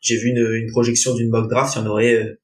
J'ai 0.01 0.17
vu 0.17 0.29
une, 0.29 0.53
une 0.53 0.71
projection 0.71 1.13
d'une 1.15 1.29
mock 1.29 1.49
draft, 1.49 1.75
il 1.75 1.79
y 1.79 1.81
en 1.81 1.87
aurait, 1.87 2.15
euh, 2.15 2.41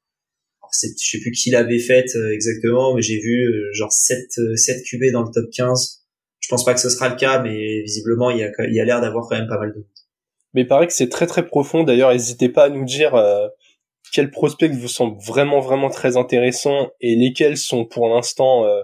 je 0.71 0.87
sais 0.97 1.19
plus 1.19 1.31
qui 1.31 1.49
l'avait 1.49 1.79
faite 1.79 2.11
exactement, 2.31 2.93
mais 2.93 3.01
j'ai 3.01 3.19
vu 3.19 3.49
genre 3.73 3.91
7, 3.91 4.19
7 4.55 4.83
QB 4.85 5.11
dans 5.11 5.23
le 5.23 5.31
top 5.33 5.49
15. 5.51 6.03
Je 6.39 6.47
pense 6.49 6.63
pas 6.63 6.73
que 6.73 6.79
ce 6.79 6.89
sera 6.89 7.09
le 7.09 7.15
cas, 7.15 7.41
mais 7.41 7.81
visiblement 7.81 8.29
il 8.29 8.39
y 8.39 8.43
a, 8.43 8.51
il 8.67 8.75
y 8.75 8.79
a 8.79 8.85
l'air 8.85 9.01
d'avoir 9.01 9.27
quand 9.27 9.37
même 9.37 9.47
pas 9.47 9.57
mal 9.57 9.71
de 9.71 9.77
monde 9.77 9.96
mais 10.57 10.63
il 10.63 10.67
paraît 10.67 10.87
que 10.87 10.93
c'est 10.93 11.09
très 11.09 11.27
très 11.27 11.45
profond. 11.45 11.83
D'ailleurs, 11.83 12.11
n'hésitez 12.11 12.49
pas 12.49 12.63
à 12.63 12.69
nous 12.69 12.83
dire 12.83 13.13
euh, 13.13 13.47
quels 14.11 14.31
prospects 14.31 14.71
vous 14.71 14.87
semblent 14.87 15.21
vraiment 15.23 15.59
vraiment 15.59 15.91
très 15.91 16.17
intéressants 16.17 16.89
et 16.99 17.15
lesquels 17.15 17.57
sont 17.57 17.85
pour 17.85 18.09
l'instant 18.09 18.65
euh, 18.65 18.81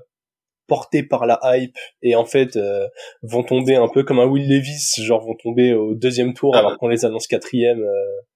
portés 0.68 1.02
par 1.02 1.26
la 1.26 1.40
hype 1.44 1.76
et 2.04 2.14
en 2.14 2.26
fait 2.26 2.58
euh, 2.58 2.86
vont 3.24 3.42
tomber 3.42 3.76
un 3.76 3.88
peu 3.88 4.04
comme 4.04 4.20
un 4.20 4.28
Will 4.28 4.48
Levis, 4.48 5.04
genre 5.04 5.26
vont 5.26 5.36
tomber 5.42 5.74
au 5.74 5.96
deuxième 5.96 6.36
tour 6.36 6.52
ah 6.54 6.60
alors 6.60 6.78
qu'on 6.78 6.90
les 6.90 7.06
annonce 7.06 7.26
quatrième. 7.26 7.84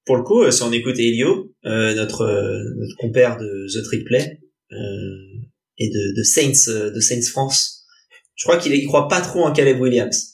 Pour 0.08 0.16
le 0.16 0.24
coup, 0.24 0.50
si 0.50 0.64
on 0.64 0.72
écoute 0.72 0.98
Elio, 0.98 1.54
notre 1.64 2.26
notre 2.26 2.98
compère 2.98 3.38
de 3.38 3.68
The 3.72 3.84
Trick 3.84 4.04
Play 4.04 4.40
et 5.78 5.90
de, 5.90 6.18
de 6.18 6.24
Saints 6.24 6.74
de 6.92 7.00
Saints 7.00 7.30
France, 7.32 7.86
je 8.34 8.46
crois 8.46 8.58
qu'il 8.58 8.74
il 8.74 8.88
croit 8.88 9.08
pas 9.08 9.22
trop 9.22 9.44
en 9.44 9.54
Caleb 9.54 9.80
Williams. 9.80 10.34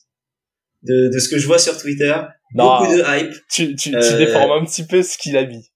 De, 0.84 1.10
de 1.14 1.20
ce 1.20 1.30
que 1.30 1.38
je 1.38 1.48
vois 1.48 1.60
sur 1.60 1.78
Twitter, 1.78 2.14
beaucoup 2.54 2.88
de 2.88 3.02
hype. 3.06 3.34
Tu, 3.50 3.76
tu, 3.76 3.92
tu 3.92 3.96
euh, 3.96 4.18
déformes 4.18 4.62
un 4.62 4.66
petit 4.66 4.86
peu 4.86 5.02
ce 5.04 5.18
qu'il 5.18 5.38
a 5.38 5.46
mis. 5.46 5.70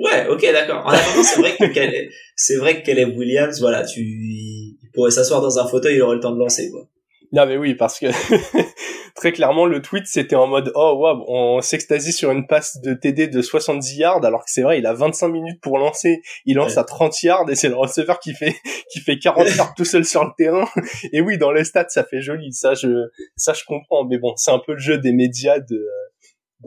Ouais, 0.00 0.26
ok, 0.28 0.40
d'accord. 0.52 0.84
En 0.86 0.90
attendant, 0.90 1.22
c'est 1.22 1.40
vrai 1.40 1.56
que 1.56 2.08
c'est 2.34 2.56
vrai 2.56 2.80
que 2.80 2.86
Caleb 2.86 3.16
Williams, 3.16 3.60
voilà, 3.60 3.84
tu, 3.84 4.00
il 4.00 4.90
pourrait 4.92 5.10
s'asseoir 5.10 5.40
dans 5.40 5.58
un 5.58 5.66
fauteuil, 5.66 5.96
il 5.96 6.02
aurait 6.02 6.16
le 6.16 6.20
temps 6.20 6.32
de 6.32 6.38
lancer, 6.38 6.70
quoi. 6.70 6.88
Non 7.32 7.46
mais 7.46 7.56
oui, 7.56 7.74
parce 7.74 7.98
que 7.98 8.06
très 9.14 9.32
clairement 9.32 9.64
le 9.64 9.80
tweet 9.80 10.06
c'était 10.06 10.36
en 10.36 10.46
mode 10.46 10.70
oh 10.74 10.96
waouh, 10.98 11.24
on 11.28 11.60
s'extasie 11.62 12.12
sur 12.12 12.30
une 12.30 12.46
passe 12.46 12.78
de 12.82 12.92
TD 12.92 13.28
de 13.28 13.40
70 13.40 13.96
yards 13.96 14.24
alors 14.24 14.40
que 14.44 14.50
c'est 14.50 14.62
vrai, 14.62 14.78
il 14.78 14.86
a 14.86 14.92
25 14.92 15.28
minutes 15.28 15.60
pour 15.62 15.78
lancer, 15.78 16.20
il 16.44 16.56
lance 16.56 16.76
à 16.76 16.84
30 16.84 17.22
yards 17.22 17.50
et 17.50 17.54
c'est 17.54 17.70
le 17.70 17.76
receveur 17.76 18.20
qui 18.20 18.34
fait 18.34 18.54
qui 18.92 19.00
fait 19.00 19.18
40 19.18 19.48
yards 19.56 19.74
tout 19.74 19.86
seul 19.86 20.04
sur 20.04 20.24
le 20.24 20.30
terrain. 20.36 20.68
Et 21.12 21.22
oui, 21.22 21.38
dans 21.38 21.52
les 21.52 21.64
stats 21.64 21.88
ça 21.88 22.04
fait 22.04 22.20
joli, 22.20 22.52
ça 22.52 22.74
je 22.74 23.08
ça 23.36 23.54
je 23.54 23.64
comprends. 23.64 24.04
Mais 24.04 24.18
bon, 24.18 24.34
c'est 24.36 24.50
un 24.50 24.60
peu 24.64 24.72
le 24.72 24.80
jeu 24.80 24.98
des 24.98 25.12
médias 25.12 25.58
de 25.58 25.86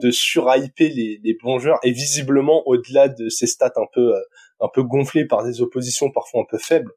de 0.02 0.10
surhyper 0.10 0.88
les, 0.88 1.20
les 1.22 1.36
bons 1.42 1.58
joueurs. 1.58 1.78
Et 1.84 1.92
visiblement 1.92 2.66
au-delà 2.66 3.08
de 3.08 3.28
ces 3.28 3.46
stats 3.46 3.72
un 3.76 3.86
peu 3.92 4.14
un 4.60 4.68
peu 4.72 4.82
gonflées 4.82 5.26
par 5.26 5.44
des 5.44 5.60
oppositions 5.62 6.10
parfois 6.10 6.42
un 6.42 6.46
peu 6.50 6.58
faibles, 6.58 6.90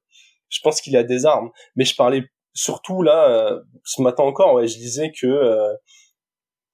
je 0.49 0.59
pense 0.61 0.81
qu'il 0.81 0.97
a 0.97 1.03
des 1.03 1.25
armes. 1.27 1.51
Mais 1.75 1.85
je 1.85 1.95
parlais 1.95 2.23
surtout 2.53 3.01
là, 3.01 3.29
euh, 3.29 3.61
ce 3.83 4.01
matin 4.01 4.23
encore, 4.23 4.53
ouais, 4.53 4.67
je 4.67 4.77
disais 4.77 5.11
que 5.11 5.27
euh, 5.27 5.73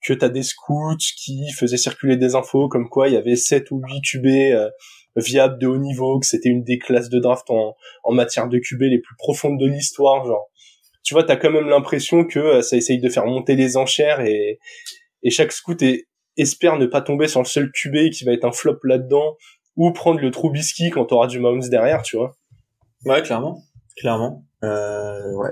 que 0.03 0.13
t'as 0.13 0.29
des 0.29 0.44
scouts 0.44 0.98
qui 1.17 1.51
faisaient 1.51 1.77
circuler 1.77 2.15
des 2.17 2.36
infos 2.36 2.70
comme 2.70 2.89
quoi 2.89 3.08
il 3.08 3.15
y 3.15 3.17
avait 3.17 3.36
7 3.36 3.72
ou 3.72 3.82
8 3.84 4.01
QB 4.01 4.25
euh, 4.25 4.70
viables 5.15 5.58
de 5.60 5.67
haut 5.67 5.77
niveau, 5.77 6.20
que 6.20 6.27
c'était 6.27 6.50
une 6.50 6.63
des 6.63 6.77
classes 6.77 7.10
de 7.10 7.20
draft 7.20 7.50
en, 7.50 7.75
en 8.03 8.13
matière 8.13 8.48
de 8.48 8.60
QB 8.60 8.82
les 8.82 9.00
plus 9.00 9.15
profondes 9.17 9.60
de 9.60 9.65
l'histoire, 9.65 10.25
genre. 10.25 10.50
Tu 11.03 11.13
vois, 11.13 11.24
t'as 11.24 11.36
quand 11.36 11.51
même 11.51 11.70
l'impression 11.70 12.25
que 12.25 12.62
ça 12.62 12.75
essaye 12.77 13.00
de 13.00 13.10
faire 13.10 13.25
monter 13.25 13.55
les 13.55 13.77
enchères 13.77 14.22
et, 14.22 14.60
et 15.24 15.29
chaque 15.29 15.51
scout 15.51 15.84
espère 16.38 16.77
ne 16.77 16.86
pas 16.86 17.01
tomber 17.01 17.27
sur 17.27 17.41
le 17.41 17.46
seul 17.46 17.72
QB 17.72 18.10
qui 18.12 18.25
va 18.25 18.34
être 18.34 18.46
un 18.46 18.51
flop 18.51 18.79
là-dedans 18.84 19.38
ou 19.75 19.91
prendre 19.91 20.20
le 20.20 20.32
Trubisky 20.32 20.89
quand 20.89 21.05
t'auras 21.05 21.27
du 21.27 21.39
Mahomes 21.39 21.67
derrière, 21.70 22.01
tu 22.01 22.17
vois. 22.17 22.36
Ouais, 23.05 23.22
clairement, 23.22 23.62
clairement. 23.98 24.46
Euh, 24.65 25.34
ouais. 25.34 25.51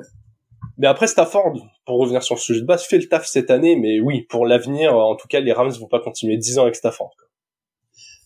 Mais 0.77 0.87
après 0.87 1.07
Stafford, 1.07 1.53
pour 1.85 1.99
revenir 1.99 2.23
sur 2.23 2.35
le 2.35 2.39
sujet 2.39 2.61
de 2.61 2.65
base, 2.65 2.83
fait 2.83 2.97
le 2.97 3.07
taf 3.07 3.25
cette 3.25 3.51
année, 3.51 3.75
mais 3.75 3.99
oui, 3.99 4.23
pour 4.23 4.45
l'avenir, 4.45 4.95
en 4.95 5.15
tout 5.15 5.27
cas, 5.27 5.39
les 5.39 5.53
Rams 5.53 5.71
vont 5.71 5.87
pas 5.87 5.99
continuer 5.99 6.37
10 6.37 6.59
ans 6.59 6.63
avec 6.63 6.75
Stafford. 6.75 7.15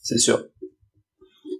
C'est 0.01 0.17
sûr. 0.17 0.45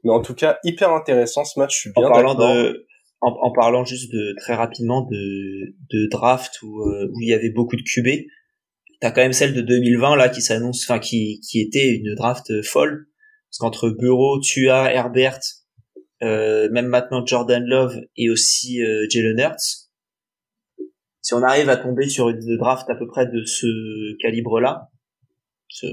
Mais 0.04 0.12
en 0.12 0.22
tout 0.22 0.34
cas, 0.34 0.60
hyper 0.64 0.92
intéressant 0.92 1.44
ce 1.44 1.60
match. 1.60 1.76
Je 1.76 1.80
suis 1.82 1.92
bien 1.92 2.08
en 2.08 2.12
parlant 2.12 2.36
de, 2.36 2.88
en, 3.22 3.52
parlant 3.52 3.84
juste 3.84 4.12
de 4.12 4.36
très 4.40 4.54
rapidement 4.54 5.02
de, 5.02 5.76
de 5.92 6.08
draft 6.10 6.62
où, 6.62 6.82
euh, 6.82 7.12
où 7.14 7.22
il 7.22 7.28
y 7.28 7.34
avait 7.34 7.50
beaucoup 7.50 7.76
de 7.76 7.82
QB. 7.82 8.28
T'as 9.02 9.12
quand 9.12 9.22
même 9.22 9.34
celle 9.34 9.54
de 9.54 9.62
2020 9.62 10.16
là 10.16 10.30
qui 10.30 10.42
s'annonce, 10.42 10.86
enfin 10.88 11.00
qui 11.00 11.40
qui 11.42 11.60
était 11.62 11.90
une 11.90 12.16
draft 12.16 12.62
folle. 12.64 13.08
Parce 13.50 13.60
qu'entre 13.60 13.90
Bureau, 13.90 14.40
Tua, 14.40 14.92
Herbert, 14.92 15.40
euh, 15.40 15.57
même 16.22 16.88
maintenant 16.88 17.26
Jordan 17.26 17.64
Love 17.64 18.00
et 18.16 18.30
aussi 18.30 18.82
euh, 18.82 19.06
Jalen 19.10 19.40
Hurts, 19.40 19.90
si 21.22 21.34
on 21.34 21.44
arrive 21.44 21.70
à 21.70 21.78
tomber 21.78 22.08
sur 22.08 22.30
une 22.30 22.58
draft 22.58 22.90
à 22.90 22.96
peu 22.96 23.08
près 23.08 23.26
de 23.26 23.44
ce 23.44 24.18
calibre-là, 24.22 24.90
ce, 25.68 25.88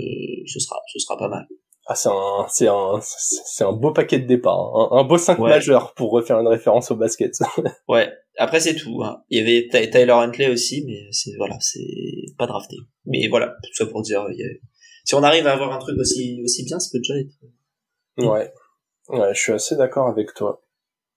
sera, 0.46 0.76
ce 0.92 0.98
sera 0.98 1.18
pas 1.18 1.28
mal. 1.28 1.46
Ah, 1.86 1.94
c'est 1.94 2.08
un, 2.08 2.46
c'est 2.48 2.68
un, 2.68 3.00
c'est 3.02 3.64
un 3.64 3.72
beau 3.72 3.92
paquet 3.92 4.18
de 4.18 4.26
départ, 4.26 4.58
hein. 4.74 4.88
un, 4.92 5.04
beau 5.04 5.18
5 5.18 5.38
majeur 5.38 5.92
pour 5.94 6.12
refaire 6.12 6.40
une 6.40 6.48
référence 6.48 6.90
au 6.90 6.96
basket. 6.96 7.34
ouais. 7.88 8.10
Après 8.38 8.60
c'est 8.60 8.74
tout. 8.74 9.02
Hein. 9.02 9.22
Il 9.28 9.38
y 9.38 9.40
avait 9.42 9.90
Tyler 9.90 10.12
Huntley 10.12 10.48
aussi, 10.48 10.84
mais 10.86 11.08
c'est 11.10 11.36
voilà, 11.36 11.56
c'est 11.60 11.84
pas 12.38 12.46
drafté. 12.46 12.76
Mais 13.04 13.28
voilà, 13.28 13.48
tout 13.62 13.74
ça 13.74 13.86
pour 13.86 14.00
dire, 14.00 14.24
si 15.04 15.14
on 15.14 15.22
arrive 15.22 15.46
à 15.46 15.52
avoir 15.52 15.72
un 15.72 15.78
truc 15.78 15.98
aussi 15.98 16.40
aussi 16.42 16.64
bien, 16.64 16.78
ça 16.78 16.88
peut 16.90 17.00
déjà 17.00 17.20
être. 17.20 18.30
Ouais. 18.30 18.50
Ouais, 19.08 19.34
je 19.34 19.40
suis 19.40 19.52
assez 19.52 19.76
d'accord 19.76 20.08
avec 20.08 20.34
toi. 20.34 20.62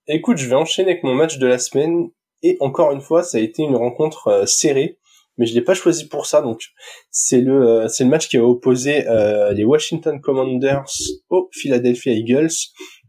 Écoute, 0.08 0.38
je 0.38 0.48
vais 0.48 0.56
enchaîner 0.56 0.92
avec 0.92 1.04
mon 1.04 1.14
match 1.14 1.38
de 1.38 1.48
la 1.48 1.60
semaine 1.60 2.10
et 2.44 2.58
encore 2.60 2.92
une 2.92 3.02
fois, 3.02 3.24
ça 3.24 3.38
a 3.38 3.42
été 3.42 3.64
une 3.64 3.76
rencontre 3.76 4.28
euh, 4.28 4.46
serrée 4.46 5.00
mais 5.38 5.46
je 5.46 5.54
l'ai 5.54 5.62
pas 5.62 5.74
choisi 5.74 6.08
pour 6.08 6.26
ça. 6.26 6.42
Donc 6.42 6.62
c'est 7.10 7.42
le 7.42 7.86
euh, 7.86 7.88
le 8.00 8.06
match 8.06 8.28
qui 8.28 8.38
a 8.38 8.44
opposé 8.44 9.08
euh, 9.08 9.54
les 9.54 9.64
Washington 9.64 10.20
Commanders 10.20 10.86
aux 11.30 11.50
Philadelphia 11.54 12.14
Eagles. 12.14 12.52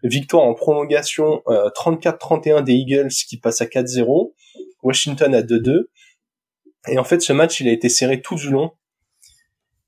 Victoire 0.05 0.45
en 0.45 0.55
prolongation 0.55 1.43
34-31 1.47 2.59
euh, 2.59 2.63
des 2.63 2.75
Eagles 2.75 3.09
qui 3.09 3.39
passe 3.39 3.61
à 3.61 3.67
4-0. 3.67 4.33
Washington 4.83 5.35
à 5.35 5.43
2-2. 5.43 5.87
Et 6.87 6.99
en 6.99 7.05
fait, 7.05 7.21
ce 7.21 7.33
match, 7.33 7.61
il 7.61 7.69
a 7.69 7.73
été 7.73 7.89
serré 7.89 8.23
tout 8.23 8.37
du 8.37 8.51
long. 8.51 8.71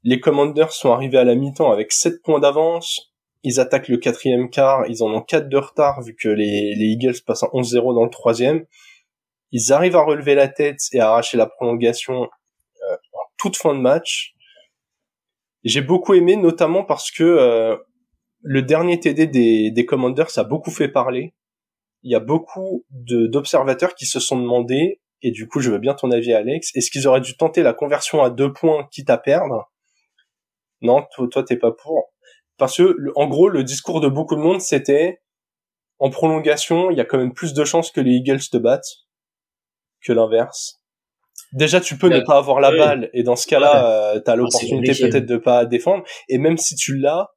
Les 0.03 0.19
Commanders 0.19 0.73
sont 0.73 0.91
arrivés 0.91 1.19
à 1.19 1.25
la 1.25 1.37
mi-temps 1.37 1.71
avec 1.71 1.93
7 1.93 2.23
points 2.23 2.41
d'avance. 2.41 3.10
Ils 3.43 3.61
attaquent 3.61 3.89
le 3.89 3.97
quatrième 3.97 4.51
quart. 4.51 4.87
Ils 4.89 5.03
en 5.03 5.13
ont 5.13 5.23
4 5.23 5.49
de 5.49 5.57
retard 5.57 6.03
vu 6.03 6.15
que 6.15 6.29
les, 6.29 6.75
les 6.75 6.87
Eagles 6.87 7.21
passent 7.27 7.43
à 7.43 7.49
11-0 7.49 7.95
dans 7.95 8.05
le 8.05 8.11
troisième. 8.11 8.67
Ils 9.53 9.73
arrivent 9.73 9.97
à 9.97 10.03
relever 10.03 10.35
la 10.35 10.49
tête 10.49 10.81
et 10.93 11.01
à 11.01 11.09
arracher 11.09 11.37
la 11.37 11.47
prolongation 11.47 12.25
euh, 12.25 12.95
en 13.13 13.27
toute 13.39 13.57
fin 13.57 13.75
de 13.75 13.81
match. 13.81 14.35
J'ai 15.65 15.83
beaucoup 15.83 16.15
aimé, 16.15 16.37
notamment 16.37 16.85
parce 16.85 17.11
que 17.11 17.25
euh, 17.25 17.77
le 18.43 18.63
dernier 18.63 19.01
TD 19.01 19.27
des, 19.27 19.71
des 19.71 19.87
Commanders 19.87 20.39
a 20.39 20.45
beaucoup 20.45 20.71
fait 20.71 20.89
parler. 20.89 21.35
Il 22.03 22.11
y 22.11 22.15
a 22.15 22.21
beaucoup 22.21 22.87
d'observateurs 22.91 23.95
qui 23.95 24.07
se 24.07 24.21
sont 24.21 24.41
demandé, 24.41 25.03
et 25.21 25.33
du 25.33 25.47
coup 25.49 25.61
je 25.61 25.71
veux 25.71 25.79
bien 25.79 25.93
ton 25.93 26.11
avis 26.11 26.33
Alex, 26.33 26.75
est-ce 26.75 26.91
qu'ils 26.91 27.07
auraient 27.07 27.21
dû 27.21 27.37
tenter 27.37 27.63
la 27.63 27.75
conversion 27.75 28.23
à 28.23 28.31
deux 28.31 28.55
points 28.55 28.89
quitte 28.91 29.11
à 29.11 29.19
perdre? 29.19 29.71
Non, 30.81 31.05
toi, 31.15 31.29
toi 31.31 31.43
t'es 31.43 31.59
pas 31.59 31.73
pour. 31.73 32.11
Parce 32.61 32.77
que, 32.77 32.95
en 33.17 33.27
gros, 33.27 33.49
le 33.49 33.65
discours 33.65 34.03
de 34.03 34.09
beaucoup 34.09 34.37
de 34.37 34.41
monde, 34.41 34.61
c'était 34.61 35.23
en 35.99 36.11
prolongation, 36.11 36.91
il 36.91 36.99
y 36.99 37.01
a 37.01 37.07
quand 37.07 37.17
même 37.17 37.33
plus 37.33 37.55
de 37.55 37.65
chances 37.65 37.91
que 37.91 38.03
les 38.03 38.13
Eagles 38.13 38.43
te 38.53 38.59
battent 38.59 39.07
que 40.03 40.13
l'inverse. 40.13 40.83
Déjà, 41.55 41.81
tu 41.81 41.97
peux 41.97 42.11
ne 42.11 42.21
pas 42.21 42.37
avoir 42.37 42.61
la 42.61 42.71
balle, 42.71 43.09
et 43.15 43.23
dans 43.23 43.35
ce 43.35 43.47
cas-là, 43.47 44.13
euh, 44.15 44.21
t'as 44.21 44.37
l'opportunité 44.37 44.93
peut-être 44.93 45.25
de 45.25 45.39
pas 45.39 45.65
défendre. 45.65 46.05
Et 46.29 46.37
même 46.37 46.59
si 46.59 46.77
tu 46.77 46.99
l'as, 46.99 47.31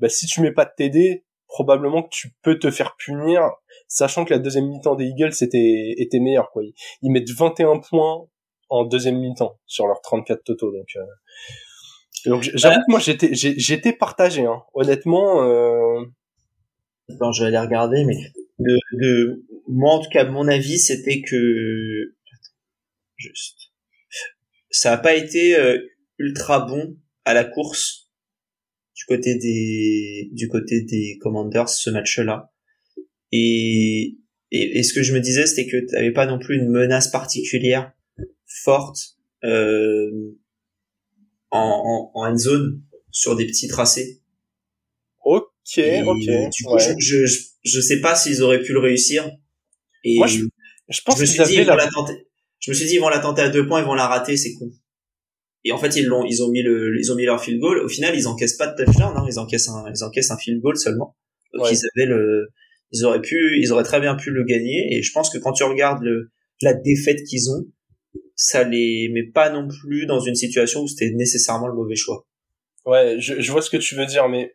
bah, 0.00 0.08
si 0.08 0.26
tu 0.26 0.40
mets 0.40 0.52
pas 0.52 0.64
de 0.64 0.72
TD, 0.76 1.24
probablement 1.46 2.02
que 2.02 2.10
tu 2.10 2.34
peux 2.42 2.58
te 2.58 2.72
faire 2.72 2.96
punir, 2.96 3.48
sachant 3.86 4.24
que 4.24 4.34
la 4.34 4.40
deuxième 4.40 4.66
mi-temps 4.66 4.96
des 4.96 5.04
Eagles 5.04 5.34
était, 5.40 5.94
était 5.98 6.18
meilleure, 6.18 6.50
quoi. 6.50 6.62
Ils 7.00 7.12
mettent 7.12 7.30
21 7.30 7.78
points 7.78 8.26
en 8.70 8.84
deuxième 8.84 9.18
mi-temps 9.18 9.56
sur 9.66 9.86
leurs 9.86 10.00
34 10.00 10.42
totaux, 10.42 10.72
donc, 10.72 10.88
euh... 10.96 11.04
donc 12.26 12.42
j'avoue 12.54 12.80
que 12.80 12.90
moi 12.90 13.00
j'étais, 13.00 13.34
j'étais 13.34 13.92
partagé, 13.92 14.44
hein. 14.44 14.62
Honnêtement, 14.74 15.42
euh... 15.42 16.04
Je 17.08 17.42
vais 17.42 17.48
aller 17.48 17.58
regarder, 17.58 18.04
mais 18.04 18.16
de, 18.58 18.78
de, 18.94 19.44
moi 19.68 19.94
en 19.94 20.00
tout 20.00 20.10
cas 20.10 20.24
mon 20.24 20.48
avis 20.48 20.78
c'était 20.78 21.20
que 21.20 22.14
juste 23.16 23.72
ça 24.70 24.92
a 24.92 24.96
pas 24.96 25.14
été 25.14 25.56
euh, 25.58 25.78
ultra 26.18 26.60
bon 26.60 26.96
à 27.24 27.34
la 27.34 27.44
course 27.44 28.10
du 28.94 29.04
côté 29.06 29.36
des 29.36 30.30
du 30.32 30.48
côté 30.48 30.82
des 30.82 31.18
Commanders 31.20 31.68
ce 31.68 31.90
match-là 31.90 32.52
et, 33.32 34.16
et, 34.52 34.82
ce 34.82 34.92
que 34.92 35.02
je 35.02 35.12
me 35.12 35.20
disais 35.20 35.46
c'était 35.46 35.66
que 35.66 36.04
tu 36.04 36.12
pas 36.12 36.26
non 36.26 36.38
plus 36.38 36.56
une 36.56 36.68
menace 36.68 37.10
particulière 37.10 37.92
forte 38.46 39.16
euh, 39.42 40.36
en, 41.54 42.10
en, 42.14 42.20
en 42.20 42.32
end 42.32 42.36
zone 42.36 42.82
sur 43.10 43.36
des 43.36 43.46
petits 43.46 43.68
tracés 43.68 44.20
ok 45.24 45.78
ok 46.06 46.50
du 46.50 46.64
coup 46.64 46.78
je, 46.78 46.92
je, 46.98 47.26
je 47.62 47.80
sais 47.80 48.00
pas 48.00 48.14
s'ils 48.14 48.42
auraient 48.42 48.62
pu 48.62 48.72
le 48.72 48.80
réussir 48.80 49.30
et 50.04 50.18
Moi, 50.18 50.26
je, 50.26 50.44
je 50.88 51.00
pense 51.04 51.16
je 51.16 51.22
me 51.22 51.26
suis 51.26 51.42
dit, 51.44 51.64
la... 51.64 51.88
tenter. 51.88 52.26
Je 52.60 52.70
me 52.70 52.74
suis 52.74 52.86
dit, 52.86 52.94
ils 52.94 53.00
vont 53.00 53.08
la 53.08 53.18
tenter 53.18 53.42
à 53.42 53.48
deux 53.48 53.66
points, 53.66 53.80
ils 53.80 53.86
vont 53.86 53.94
la 53.94 54.06
rater, 54.06 54.36
c'est 54.36 54.54
con. 54.54 54.70
Et 55.64 55.72
en 55.72 55.78
fait, 55.78 55.96
ils 55.96 56.04
l'ont, 56.04 56.24
ils 56.26 56.42
ont 56.42 56.50
mis 56.50 56.62
le, 56.62 56.98
ils 56.98 57.10
ont 57.10 57.14
mis 57.14 57.24
leur 57.24 57.42
field 57.42 57.58
goal. 57.58 57.78
Au 57.78 57.88
final, 57.88 58.14
ils 58.14 58.28
encaissent 58.28 58.56
pas 58.56 58.66
de 58.66 58.84
touchdown, 58.84 59.14
hein, 59.16 59.24
ils 59.26 59.38
encaissent 59.38 59.68
un, 59.68 59.84
ils 59.94 60.04
encaissent 60.04 60.30
un 60.30 60.36
field 60.36 60.60
goal 60.60 60.76
seulement. 60.76 61.16
Donc 61.54 61.68
ils 61.70 61.78
avaient 61.96 62.06
le, 62.06 62.48
ils 62.92 63.04
auraient 63.04 63.22
pu, 63.22 63.58
ils 63.60 63.72
auraient 63.72 63.84
très 63.84 64.00
bien 64.00 64.14
pu 64.14 64.30
le 64.30 64.44
gagner. 64.44 64.94
Et 64.94 65.02
je 65.02 65.10
pense 65.12 65.30
que 65.30 65.38
quand 65.38 65.52
tu 65.52 65.64
regardes 65.64 66.02
le, 66.02 66.30
la 66.60 66.74
défaite 66.74 67.22
qu'ils 67.24 67.50
ont, 67.50 67.64
ça 68.36 68.64
les 68.64 69.08
met 69.12 69.24
pas 69.24 69.50
non 69.50 69.68
plus 69.68 70.06
dans 70.06 70.20
une 70.20 70.34
situation 70.34 70.80
où 70.82 70.88
c'était 70.88 71.12
nécessairement 71.14 71.68
le 71.68 71.74
mauvais 71.74 71.96
choix. 71.96 72.26
Ouais, 72.84 73.16
je, 73.18 73.40
je 73.40 73.52
vois 73.52 73.62
ce 73.62 73.70
que 73.70 73.76
tu 73.76 73.94
veux 73.94 74.06
dire, 74.06 74.28
mais 74.28 74.54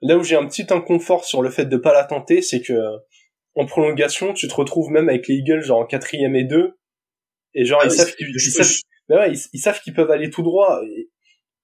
là 0.00 0.16
où 0.16 0.24
j'ai 0.24 0.36
un 0.36 0.46
petit 0.46 0.66
inconfort 0.70 1.24
sur 1.24 1.42
le 1.42 1.50
fait 1.50 1.66
de 1.66 1.76
pas 1.76 1.92
la 1.92 2.04
tenter, 2.04 2.42
c'est 2.42 2.60
que 2.60 2.74
en 3.54 3.66
prolongation, 3.66 4.32
tu 4.32 4.48
te 4.48 4.54
retrouves 4.54 4.90
même 4.90 5.08
avec 5.08 5.28
les 5.28 5.36
Eagles 5.36 5.62
genre 5.62 5.80
en 5.80 5.86
quatrième 5.86 6.36
et 6.36 6.44
deux, 6.44 6.78
et 7.54 7.64
genre 7.64 7.80
ah 7.82 7.86
ils, 7.86 7.90
savent 7.90 8.14
qu'ils, 8.14 8.32
bah 9.08 9.28
ils, 9.28 9.58
savent 9.58 9.80
qu'ils 9.80 9.94
peuvent 9.94 10.10
aller 10.10 10.30
tout 10.30 10.42
droit. 10.42 10.80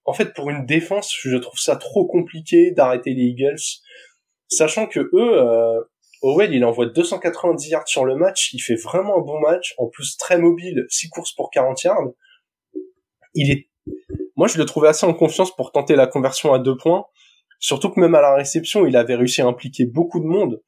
en 0.05 0.13
fait, 0.13 0.33
pour 0.33 0.49
une 0.49 0.65
défense, 0.65 1.15
je 1.21 1.35
trouve 1.37 1.59
ça 1.59 1.75
trop 1.75 2.05
compliqué 2.05 2.71
d'arrêter 2.71 3.13
les 3.13 3.23
Eagles, 3.23 3.59
sachant 4.47 4.87
que 4.87 4.99
eux, 4.99 5.41
euh, 5.41 5.79
Owell, 6.21 6.53
il 6.53 6.65
envoie 6.65 6.85
290 6.87 7.69
yards 7.69 7.87
sur 7.87 8.05
le 8.05 8.15
match, 8.15 8.53
il 8.53 8.59
fait 8.59 8.75
vraiment 8.75 9.17
un 9.17 9.21
bon 9.21 9.39
match, 9.39 9.73
en 9.77 9.87
plus 9.87 10.17
très 10.17 10.37
mobile, 10.37 10.85
6 10.89 11.09
courses 11.09 11.33
pour 11.33 11.49
40 11.49 11.83
yards. 11.83 12.09
Il 13.35 13.51
est, 13.51 13.69
moi 14.35 14.47
je 14.47 14.57
le 14.57 14.65
trouvais 14.65 14.89
assez 14.89 15.05
en 15.05 15.13
confiance 15.13 15.55
pour 15.55 15.71
tenter 15.71 15.95
la 15.95 16.07
conversion 16.07 16.53
à 16.53 16.59
deux 16.59 16.75
points, 16.75 17.05
surtout 17.59 17.89
que 17.89 17.99
même 17.99 18.15
à 18.15 18.21
la 18.21 18.35
réception, 18.35 18.85
il 18.85 18.97
avait 18.97 19.15
réussi 19.15 19.41
à 19.41 19.47
impliquer 19.47 19.85
beaucoup 19.85 20.19
de 20.19 20.25
monde. 20.25 20.61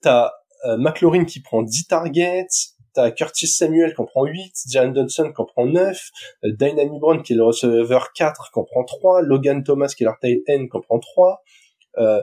T'as 0.00 0.30
euh, 0.66 0.76
McLaurin 0.78 1.24
qui 1.24 1.40
prend 1.40 1.62
10 1.62 1.86
targets, 1.86 2.46
t'as 2.94 3.10
Curtis 3.10 3.48
Samuel 3.48 3.94
qui 3.94 4.00
en 4.00 4.06
prend 4.06 4.24
8, 4.24 4.54
Jalen 4.70 4.94
Johnson 4.94 5.32
qui 5.34 5.42
en 5.42 5.44
prend 5.44 5.66
9, 5.66 6.10
euh, 6.44 6.88
Brown 6.98 7.22
qui 7.22 7.32
est 7.32 7.36
le 7.36 7.44
receveur 7.44 8.12
4 8.12 8.50
qui 8.52 8.58
en 8.58 8.64
prend 8.64 8.84
3, 8.84 9.22
Logan 9.22 9.62
Thomas 9.64 9.92
qui 9.96 10.04
est 10.04 10.06
leur 10.06 10.18
tight 10.20 10.42
end 10.48 10.66
qui 10.66 10.76
en 10.76 10.80
prend 10.80 10.98
3, 10.98 11.42
euh, 11.98 12.22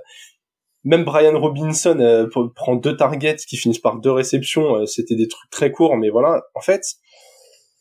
même 0.83 1.03
Brian 1.03 1.39
Robinson 1.39 1.99
euh, 1.99 2.27
prend 2.55 2.75
deux 2.75 2.95
targets 2.95 3.37
qui 3.47 3.57
finissent 3.57 3.79
par 3.79 3.99
deux 3.99 4.11
réceptions, 4.11 4.77
euh, 4.77 4.85
c'était 4.85 5.15
des 5.15 5.27
trucs 5.27 5.49
très 5.51 5.71
courts, 5.71 5.95
mais 5.97 6.09
voilà, 6.09 6.43
en 6.55 6.61
fait, 6.61 6.83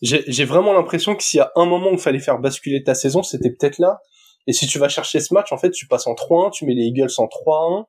j'ai 0.02 0.44
vraiment 0.44 0.72
l'impression 0.72 1.14
que 1.14 1.22
s'il 1.22 1.38
y 1.38 1.40
a 1.40 1.52
un 1.56 1.66
moment 1.66 1.90
où 1.90 1.94
il 1.94 1.98
fallait 1.98 2.20
faire 2.20 2.38
basculer 2.38 2.82
ta 2.82 2.94
saison, 2.94 3.22
c'était 3.22 3.50
peut-être 3.50 3.78
là. 3.78 4.00
Et 4.46 4.52
si 4.54 4.66
tu 4.66 4.78
vas 4.78 4.88
chercher 4.88 5.20
ce 5.20 5.34
match, 5.34 5.52
en 5.52 5.58
fait, 5.58 5.70
tu 5.70 5.86
passes 5.86 6.06
en 6.06 6.14
3-1, 6.14 6.52
tu 6.52 6.64
mets 6.64 6.74
les 6.74 6.84
Eagles 6.84 7.10
en 7.18 7.26
3-1, 7.26 7.84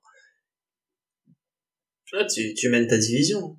tu, 2.34 2.54
tu 2.54 2.70
mènes 2.70 2.88
ta 2.88 2.98
division. 2.98 3.58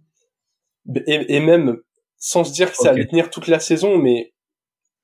Et, 1.07 1.37
et 1.37 1.41
même 1.41 1.79
sans 2.19 2.45
se 2.45 2.53
dire 2.53 2.71
que 2.71 2.77
ça 2.77 2.91
allait 2.91 3.07
tenir 3.07 3.31
toute 3.31 3.49
la 3.49 3.59
saison, 3.59 3.97
mais 3.97 4.32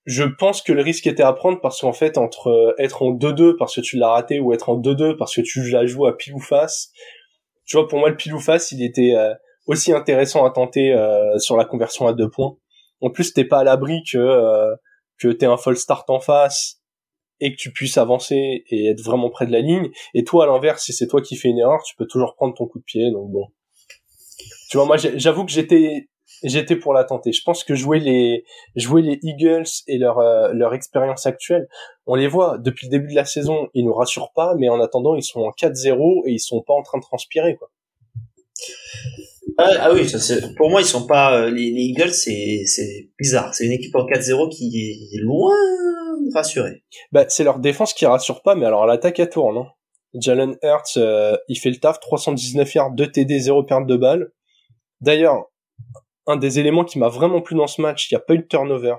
je 0.09 0.25
pense 0.25 0.62
que 0.62 0.73
le 0.73 0.81
risque 0.81 1.07
était 1.07 1.23
à 1.23 1.35
prendre 1.35 1.61
parce 1.61 1.83
qu'en 1.83 1.92
fait, 1.92 2.16
entre 2.16 2.49
euh, 2.49 2.73
être 2.79 3.03
en 3.03 3.12
2-2 3.12 3.57
parce 3.59 3.75
que 3.75 3.83
tu 3.83 3.99
l'as 3.99 4.09
raté 4.09 4.40
ou 4.40 4.55
être 4.55 4.71
en 4.71 4.81
2-2 4.81 5.18
parce 5.18 5.35
que 5.35 5.42
tu 5.42 5.68
la 5.68 5.85
joues 5.85 6.07
à 6.07 6.16
pile 6.16 6.33
ou 6.33 6.40
face, 6.40 6.90
tu 7.66 7.77
vois, 7.77 7.87
pour 7.87 7.99
moi, 7.99 8.09
le 8.09 8.16
pile 8.16 8.33
ou 8.33 8.40
face, 8.40 8.73
il 8.73 8.83
était 8.83 9.14
euh, 9.14 9.35
aussi 9.66 9.92
intéressant 9.92 10.47
à 10.47 10.51
tenter 10.51 10.94
euh, 10.94 11.38
sur 11.38 11.59
la 11.59 11.66
conversion 11.66 12.07
à 12.07 12.14
deux 12.14 12.31
points. 12.31 12.57
En 13.03 13.11
plus, 13.11 13.35
t'es 13.35 13.44
pas 13.44 13.59
à 13.59 13.64
l'abri 13.64 14.03
que 14.11 14.75
que 15.18 15.29
t'aies 15.29 15.47
un 15.47 15.59
full 15.59 15.77
start 15.77 16.09
en 16.09 16.21
face 16.21 16.81
et 17.40 17.53
que 17.53 17.57
tu 17.57 17.71
puisses 17.73 17.99
avancer 17.99 18.64
et 18.66 18.87
être 18.88 19.03
vraiment 19.03 19.29
près 19.29 19.47
de 19.47 19.53
la 19.53 19.61
ligne. 19.61 19.90
Et 20.14 20.25
toi, 20.25 20.44
à 20.44 20.47
l'inverse, 20.47 20.85
si 20.85 20.94
c'est 20.94 21.07
toi 21.07 21.21
qui 21.21 21.37
fais 21.37 21.49
une 21.49 21.59
erreur, 21.59 21.83
tu 21.83 21.94
peux 21.97 22.07
toujours 22.07 22.35
prendre 22.35 22.55
ton 22.55 22.66
coup 22.66 22.79
de 22.79 22.85
pied. 22.85 23.11
Donc 23.12 23.31
bon, 23.31 23.47
tu 24.71 24.79
vois, 24.79 24.87
moi, 24.87 24.97
j'avoue 24.97 25.44
que 25.44 25.53
j'étais 25.53 26.09
j'étais 26.42 26.77
pour 26.77 26.92
la 26.92 27.05
tenter. 27.05 27.33
Je 27.33 27.42
pense 27.42 27.64
que 27.64 27.74
jouer 27.74 28.01
les 28.01 28.44
jouer 28.77 29.03
les 29.03 29.18
Eagles 29.22 29.68
et 29.87 29.98
leur 29.98 30.18
euh, 30.18 30.53
leur 30.53 30.74
expérience 30.74 31.27
actuelle, 31.27 31.68
on 32.07 32.14
les 32.14 32.29
voit 32.29 32.59
depuis 32.59 32.87
le 32.87 32.90
début 32.90 33.09
de 33.09 33.14
la 33.14 33.24
saison, 33.24 33.68
ils 33.74 33.85
nous 33.85 33.94
rassurent 33.94 34.33
pas, 34.35 34.55
mais 34.59 34.68
en 34.68 34.81
attendant, 34.81 35.14
ils 35.14 35.22
sont 35.22 35.40
en 35.40 35.51
4-0 35.51 36.22
et 36.27 36.33
ils 36.33 36.40
sont 36.40 36.62
pas 36.62 36.74
en 36.74 36.83
train 36.83 36.98
de 36.98 37.05
transpirer 37.05 37.57
quoi. 37.57 37.70
Ah, 39.57 39.70
ah 39.81 39.92
oui, 39.92 40.09
ça, 40.09 40.35
pour 40.57 40.70
moi 40.70 40.81
ils 40.81 40.87
sont 40.87 41.07
pas 41.07 41.35
euh, 41.35 41.51
les, 41.51 41.70
les 41.70 41.83
Eagles, 41.83 42.12
c'est 42.12 42.62
c'est 42.66 43.11
bizarre. 43.18 43.55
C'est 43.55 43.66
une 43.66 43.72
équipe 43.72 43.94
en 43.94 44.07
4-0 44.07 44.51
qui 44.51 45.11
est 45.12 45.20
loin 45.20 45.55
rassurer. 46.35 46.83
Bah, 47.12 47.24
c'est 47.29 47.44
leur 47.44 47.59
défense 47.59 47.94
qui 47.94 48.07
rassure 48.07 48.42
pas, 48.42 48.55
mais 48.55 48.66
alors 48.66 48.87
l'attaque 48.87 49.18
elle 49.18 49.31
tourne. 49.31 49.59
Hein. 49.59 49.66
Jalen 50.14 50.57
Hurts, 50.62 50.96
euh, 50.96 51.37
il 51.48 51.57
fait 51.57 51.70
le 51.70 51.77
taf, 51.77 52.01
319 52.01 52.74
yards, 52.74 52.92
2 52.92 53.11
TD, 53.11 53.38
0 53.38 53.62
perte 53.64 53.87
de 53.87 53.96
balle. 53.96 54.31
D'ailleurs, 55.01 55.51
un 56.29 56.37
des 56.37 56.61
éléments 56.61 56.85
qui 56.85 56.99
m'a 56.99 57.09
vraiment 57.09 57.41
plu 57.41 57.57
dans 57.57 57.67
ce 57.67 57.81
match, 57.81 58.11
il 58.11 58.14
n'y 58.14 58.19
a 58.19 58.21
pas 58.21 58.35
eu 58.35 58.38
de 58.38 58.47
turnover. 58.47 58.97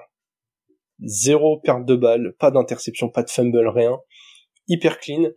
Zéro 1.01 1.59
perte 1.59 1.85
de 1.85 1.95
balle, 1.95 2.33
pas 2.39 2.51
d'interception, 2.51 3.07
pas 3.07 3.23
de 3.23 3.29
fumble, 3.29 3.67
rien. 3.69 3.97
Hyper 4.67 4.99
clean. 4.99 5.29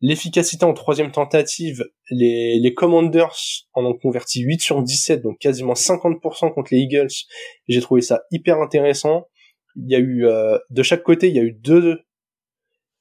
L'efficacité 0.00 0.64
en 0.64 0.72
troisième 0.72 1.10
tentative, 1.10 1.84
les, 2.08 2.72
Commanders 2.74 3.36
en 3.74 3.84
ont 3.84 3.98
converti 3.98 4.40
8 4.40 4.62
sur 4.62 4.82
17, 4.82 5.22
donc 5.22 5.38
quasiment 5.38 5.74
50% 5.74 6.54
contre 6.54 6.72
les 6.72 6.78
Eagles. 6.78 7.10
J'ai 7.68 7.80
trouvé 7.80 8.00
ça 8.00 8.22
hyper 8.30 8.60
intéressant. 8.60 9.26
Il 9.76 9.90
y 9.90 9.96
a 9.96 9.98
eu 9.98 10.26
euh, 10.26 10.56
de 10.70 10.82
chaque 10.82 11.02
côté, 11.02 11.28
il 11.28 11.36
y 11.36 11.40
a 11.40 11.42
eu 11.42 11.52
deux, 11.52 12.00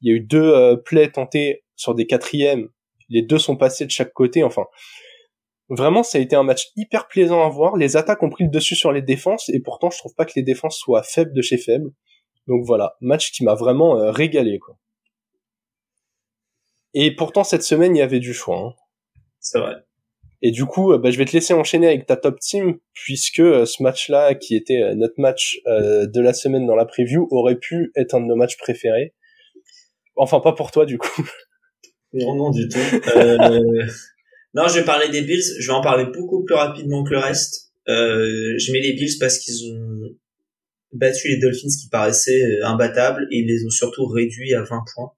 il 0.02 0.10
y 0.10 0.14
a 0.14 0.18
eu 0.18 0.22
deux 0.22 0.54
euh, 0.54 0.76
plays 0.76 1.10
tentés 1.10 1.64
sur 1.76 1.96
des 1.96 2.08
quatrièmes. 2.08 2.68
Les 3.10 3.22
deux 3.22 3.40
sont 3.40 3.56
passés 3.56 3.86
de 3.86 3.92
chaque 3.92 4.12
côté. 4.12 4.44
Enfin, 4.44 4.66
vraiment, 5.70 6.04
ça 6.04 6.18
a 6.18 6.22
été 6.22 6.36
un 6.36 6.44
match 6.44 6.72
hyper 6.76 7.08
plaisant 7.08 7.46
à 7.46 7.50
voir. 7.50 7.78
Les 7.78 7.98
attaques 7.98 8.24
ont 8.24 8.30
pris 8.30 8.44
le 8.44 8.50
dessus 8.50 8.76
sur 8.76 8.92
les 8.92 9.02
défenses, 9.02 9.50
et 9.50 9.60
pourtant, 9.60 9.90
je 9.90 9.98
trouve 9.98 10.16
pas 10.16 10.26
que 10.26 10.34
les 10.36 10.44
défenses 10.44 10.78
soient 10.78 11.04
faibles 11.04 11.34
de 11.34 11.42
chez 11.42 11.58
faibles. 11.58 11.92
Donc 12.48 12.66
voilà, 12.66 12.96
match 13.02 13.32
qui 13.32 13.44
m'a 13.44 13.54
vraiment 13.54 13.98
euh, 13.98 14.12
régalé, 14.12 14.60
quoi. 14.60 14.78
Et 16.94 17.16
pourtant, 17.16 17.44
cette 17.44 17.64
semaine, 17.64 17.96
il 17.96 18.00
y 18.00 18.02
avait 18.02 18.20
du 18.20 18.34
choix. 18.34 18.58
Hein. 18.58 18.74
C'est 19.40 19.60
vrai. 19.60 19.76
Et 20.42 20.52
du 20.52 20.66
coup, 20.66 20.94
euh, 20.94 20.98
bah, 20.98 21.12
je 21.12 21.18
vais 21.18 21.26
te 21.26 21.34
laisser 21.34 21.54
enchaîner 21.54 21.88
avec 21.88 22.06
ta 22.06 22.16
top 22.16 22.40
team, 22.40 22.78
puisque 22.94 23.40
euh, 23.40 23.66
ce 23.66 23.84
match-là, 23.84 24.36
qui 24.36 24.56
était 24.56 24.82
euh, 24.82 24.96
notre 24.96 25.20
match 25.20 25.60
de 25.66 26.22
la 26.22 26.34
semaine 26.34 26.66
dans 26.66 26.76
la 26.76 26.86
preview, 26.86 27.28
aurait 27.32 27.58
pu 27.58 27.92
être 27.96 28.14
un 28.16 28.22
de 28.22 28.26
nos 28.26 28.36
matchs 28.36 28.58
préférés. 28.58 29.14
Enfin, 30.16 30.40
pas 30.40 30.54
pour 30.54 30.72
toi, 30.72 30.86
du 30.86 30.98
coup. 30.98 31.28
Non, 32.14 32.36
non, 32.36 32.50
du 32.50 32.68
tout. 32.68 32.80
non, 34.54 34.68
je 34.68 34.80
vais 34.80 34.86
parler 34.86 35.10
des 35.10 35.22
Bills. 35.22 35.44
Je 35.60 35.68
vais 35.68 35.74
en 35.74 35.82
parler 35.82 36.06
beaucoup 36.06 36.44
plus 36.44 36.56
rapidement 36.56 37.04
que 37.04 37.12
le 37.12 37.20
reste. 37.20 37.72
je 37.88 38.72
mets 38.72 38.82
les 38.82 38.94
Bills 38.94 39.18
parce 39.20 39.38
qu'ils 39.38 39.72
ont 39.72 40.16
battu 40.92 41.28
les 41.28 41.40
Dolphins 41.40 41.68
qui 41.82 41.88
paraissaient 41.90 42.62
imbattables 42.64 43.28
et 43.32 43.40
ils 43.40 43.48
les 43.48 43.64
ont 43.66 43.70
surtout 43.70 44.06
réduits 44.06 44.54
à 44.54 44.62
20 44.62 44.84
points. 44.96 45.12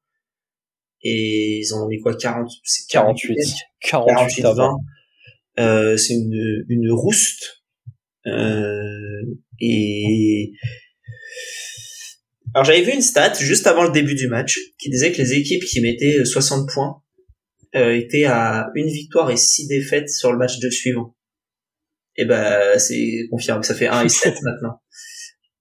Et 1.03 1.59
ils 1.59 1.73
ont 1.73 1.87
mis 1.87 1.99
quoi 1.99 2.15
40 2.15 2.47
48 2.89 3.37
48, 3.81 4.43
20 4.43 4.77
euh, 5.59 5.97
c'est 5.97 6.13
une 6.13 6.65
une 6.69 6.91
rouste. 6.91 7.63
Euh, 8.27 9.21
et 9.59 10.51
alors 12.53 12.65
j'avais 12.65 12.81
vu 12.81 12.93
une 12.93 13.01
stat 13.01 13.33
juste 13.33 13.65
avant 13.67 13.83
le 13.83 13.91
début 13.91 14.15
du 14.15 14.27
match 14.27 14.59
qui 14.77 14.89
disait 14.89 15.11
que 15.11 15.17
les 15.17 15.33
équipes 15.33 15.63
qui 15.63 15.81
mettaient 15.81 16.23
60 16.23 16.69
points 16.71 17.01
euh, 17.75 17.95
étaient 17.95 18.25
à 18.25 18.69
une 18.75 18.87
victoire 18.87 19.29
et 19.31 19.37
six 19.37 19.67
défaites 19.67 20.09
sur 20.09 20.31
le 20.31 20.37
match 20.37 20.59
de 20.59 20.69
suivant. 20.69 21.15
Et 22.17 22.25
ben 22.25 22.77
c'est 22.77 23.27
confirmé, 23.29 23.63
ça 23.63 23.73
fait 23.75 23.87
1 23.87 24.05
et 24.05 24.09
7 24.09 24.35
maintenant. 24.43 24.81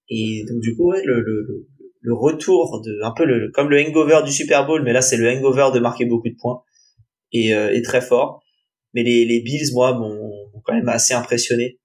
Et 0.09 0.43
donc 0.49 0.59
du 0.61 0.75
coup 0.75 0.91
ouais, 0.91 1.01
le, 1.05 1.21
le, 1.21 1.67
le 2.01 2.13
retour 2.13 2.81
de 2.81 2.99
un 3.03 3.13
peu 3.15 3.25
le 3.25 3.49
comme 3.51 3.69
le 3.69 3.79
hangover 3.79 4.21
du 4.25 4.31
Super 4.31 4.65
Bowl, 4.65 4.83
mais 4.83 4.93
là 4.93 5.01
c'est 5.01 5.17
le 5.17 5.29
hangover 5.29 5.69
de 5.73 5.79
marquer 5.79 6.05
beaucoup 6.05 6.29
de 6.29 6.35
points 6.39 6.61
et, 7.31 7.53
euh, 7.53 7.73
et 7.73 7.81
très 7.81 8.01
fort. 8.01 8.43
Mais 8.93 9.03
les, 9.03 9.25
les 9.25 9.41
Bills, 9.41 9.73
moi, 9.73 9.97
m'ont 9.97 10.61
quand 10.63 10.73
même 10.73 10.89
assez 10.89 11.13
impressionné. 11.13 11.79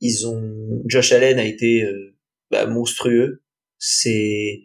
Ils 0.00 0.26
ont 0.26 0.82
Josh 0.86 1.12
Allen 1.12 1.38
a 1.38 1.44
été 1.44 1.84
euh, 1.84 2.16
bah, 2.50 2.66
monstrueux. 2.66 3.42
C'est 3.78 4.62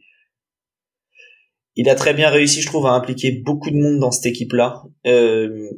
il 1.80 1.88
a 1.88 1.96
très 1.96 2.14
bien 2.14 2.30
réussi, 2.30 2.62
je 2.62 2.68
trouve, 2.68 2.88
à 2.88 2.90
impliquer 2.90 3.32
beaucoup 3.32 3.72
de 3.72 3.78
monde 3.78 4.00
dans 4.00 4.12
cette 4.12 4.26
équipe-là. 4.26 4.84
Euh, 5.08 5.70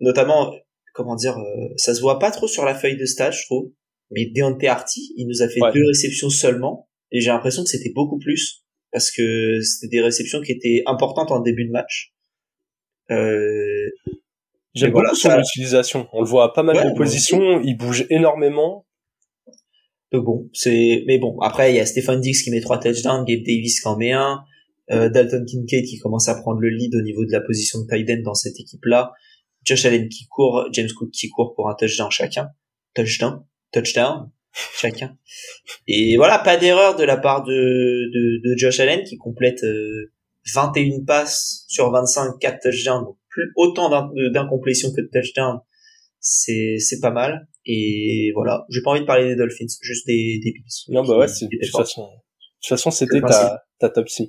notamment, 0.00 0.50
comment 0.94 1.14
dire, 1.14 1.36
euh, 1.36 1.68
ça 1.76 1.94
se 1.94 2.00
voit 2.00 2.18
pas 2.18 2.30
trop 2.30 2.48
sur 2.48 2.64
la 2.64 2.74
feuille 2.74 2.96
de 2.96 3.04
stage, 3.04 3.42
je 3.42 3.44
trouve. 3.44 3.70
Mais 4.10 4.24
Deontay 4.34 4.68
Arty, 4.68 5.12
il 5.18 5.26
nous 5.28 5.42
a 5.42 5.48
fait 5.50 5.60
deux 5.74 5.86
réceptions 5.86 6.30
seulement 6.30 6.88
et 7.10 7.20
j'ai 7.20 7.28
l'impression 7.28 7.64
que 7.64 7.68
c'était 7.68 7.92
beaucoup 7.94 8.18
plus 8.18 8.64
parce 8.92 9.10
que 9.10 9.60
c'était 9.60 9.94
des 9.94 10.00
réceptions 10.00 10.40
qui 10.40 10.52
étaient 10.52 10.82
importantes 10.86 11.30
en 11.30 11.40
début 11.40 11.66
de 11.66 11.70
match. 11.70 12.14
Euh, 13.10 13.90
J'aime 14.74 14.92
beaucoup 14.92 15.14
son 15.14 15.38
utilisation. 15.38 16.08
On 16.14 16.22
le 16.22 16.26
voit 16.26 16.44
à 16.44 16.48
pas 16.48 16.62
mal 16.62 16.76
de 16.76 16.96
positions. 16.96 17.60
Il 17.60 17.76
bouge 17.76 18.06
énormément. 18.08 18.86
Euh, 20.14 20.22
bon, 20.22 20.48
c'est 20.54 21.04
mais 21.06 21.18
bon. 21.18 21.38
Après, 21.40 21.72
il 21.72 21.76
y 21.76 21.80
a 21.80 21.84
Stephen 21.84 22.20
Dix 22.20 22.42
qui 22.42 22.50
met 22.50 22.62
trois 22.62 22.80
touchdowns, 22.80 23.26
Gabe 23.26 23.42
Davis 23.44 23.82
qui 23.82 23.88
en 23.88 23.98
met 23.98 24.12
un, 24.12 24.42
euh, 24.92 25.08
Dalton 25.08 25.44
Kincaid 25.44 25.84
qui 25.84 25.98
commence 25.98 26.28
à 26.28 26.34
prendre 26.34 26.60
le 26.60 26.68
lead 26.68 26.94
au 26.94 27.02
niveau 27.02 27.24
de 27.24 27.32
la 27.32 27.40
position 27.40 27.80
de 27.80 27.86
tight 27.86 28.08
end 28.10 28.22
dans 28.22 28.34
cette 28.34 28.58
équipe-là, 28.58 29.12
Josh 29.64 29.84
Allen 29.84 30.08
qui 30.08 30.26
court, 30.26 30.68
James 30.72 30.88
Cook 30.96 31.10
qui 31.10 31.28
court 31.28 31.54
pour 31.54 31.68
un 31.68 31.74
touchdown 31.74 32.10
chacun, 32.10 32.50
touchdown, 32.94 33.44
touchdown 33.72 34.30
chacun. 34.76 35.16
Et 35.86 36.16
voilà, 36.16 36.38
pas 36.38 36.56
d'erreur 36.56 36.96
de 36.96 37.04
la 37.04 37.16
part 37.16 37.44
de, 37.44 37.52
de, 37.52 38.40
de 38.44 38.56
Josh 38.56 38.80
Allen 38.80 39.04
qui 39.04 39.16
complète 39.16 39.64
21 40.54 41.00
euh, 41.00 41.04
passes 41.06 41.64
sur 41.68 41.90
25, 41.90 42.38
4 42.38 42.60
touchdowns, 42.62 43.04
donc 43.04 43.16
plus 43.28 43.50
autant 43.56 43.88
d'incomplétion 44.32 44.92
que 44.92 45.00
de 45.00 45.08
touchdowns. 45.12 45.60
C'est 46.20 46.76
c'est 46.78 47.00
pas 47.00 47.10
mal. 47.10 47.48
Et 47.64 48.30
voilà, 48.34 48.64
j'ai 48.68 48.80
pas 48.82 48.90
envie 48.90 49.00
de 49.00 49.06
parler 49.06 49.28
des 49.28 49.36
Dolphins, 49.36 49.66
juste 49.80 50.06
des, 50.06 50.40
des 50.42 50.52
Bills. 50.52 50.64
Non 50.88 51.04
bah 51.04 51.16
ouais, 51.18 51.26
de 51.26 51.32
toute 51.32 51.70
façon, 51.70 52.02
de 52.02 52.08
toute 52.60 52.68
façon 52.68 52.90
c'était 52.90 53.20
ta, 53.20 53.64
ta 53.78 53.88
top 53.88 54.08
6. 54.08 54.28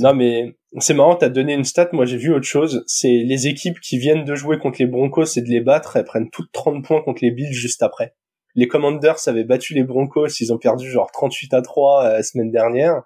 Non 0.00 0.14
mais 0.14 0.56
c'est 0.78 0.94
marrant, 0.94 1.16
t'as 1.16 1.28
donné 1.28 1.54
une 1.54 1.64
stat, 1.64 1.88
moi 1.92 2.04
j'ai 2.04 2.16
vu 2.16 2.32
autre 2.32 2.46
chose, 2.46 2.84
c'est 2.86 3.22
les 3.24 3.48
équipes 3.48 3.80
qui 3.80 3.98
viennent 3.98 4.24
de 4.24 4.34
jouer 4.34 4.58
contre 4.58 4.76
les 4.80 4.86
Broncos 4.86 5.36
et 5.36 5.42
de 5.42 5.48
les 5.48 5.60
battre, 5.60 5.96
elles 5.96 6.04
prennent 6.04 6.30
toutes 6.30 6.52
30 6.52 6.84
points 6.84 7.02
contre 7.02 7.24
les 7.24 7.30
Bills 7.30 7.52
juste 7.52 7.82
après 7.82 8.14
les 8.54 8.68
Commanders 8.68 9.16
avaient 9.26 9.44
battu 9.44 9.74
les 9.74 9.84
Broncos, 9.84 10.28
ils 10.40 10.52
ont 10.52 10.58
perdu 10.58 10.90
genre 10.90 11.10
38 11.12 11.54
à 11.54 11.62
3 11.62 12.04
euh, 12.04 12.12
la 12.14 12.22
semaine 12.22 12.50
dernière. 12.50 13.02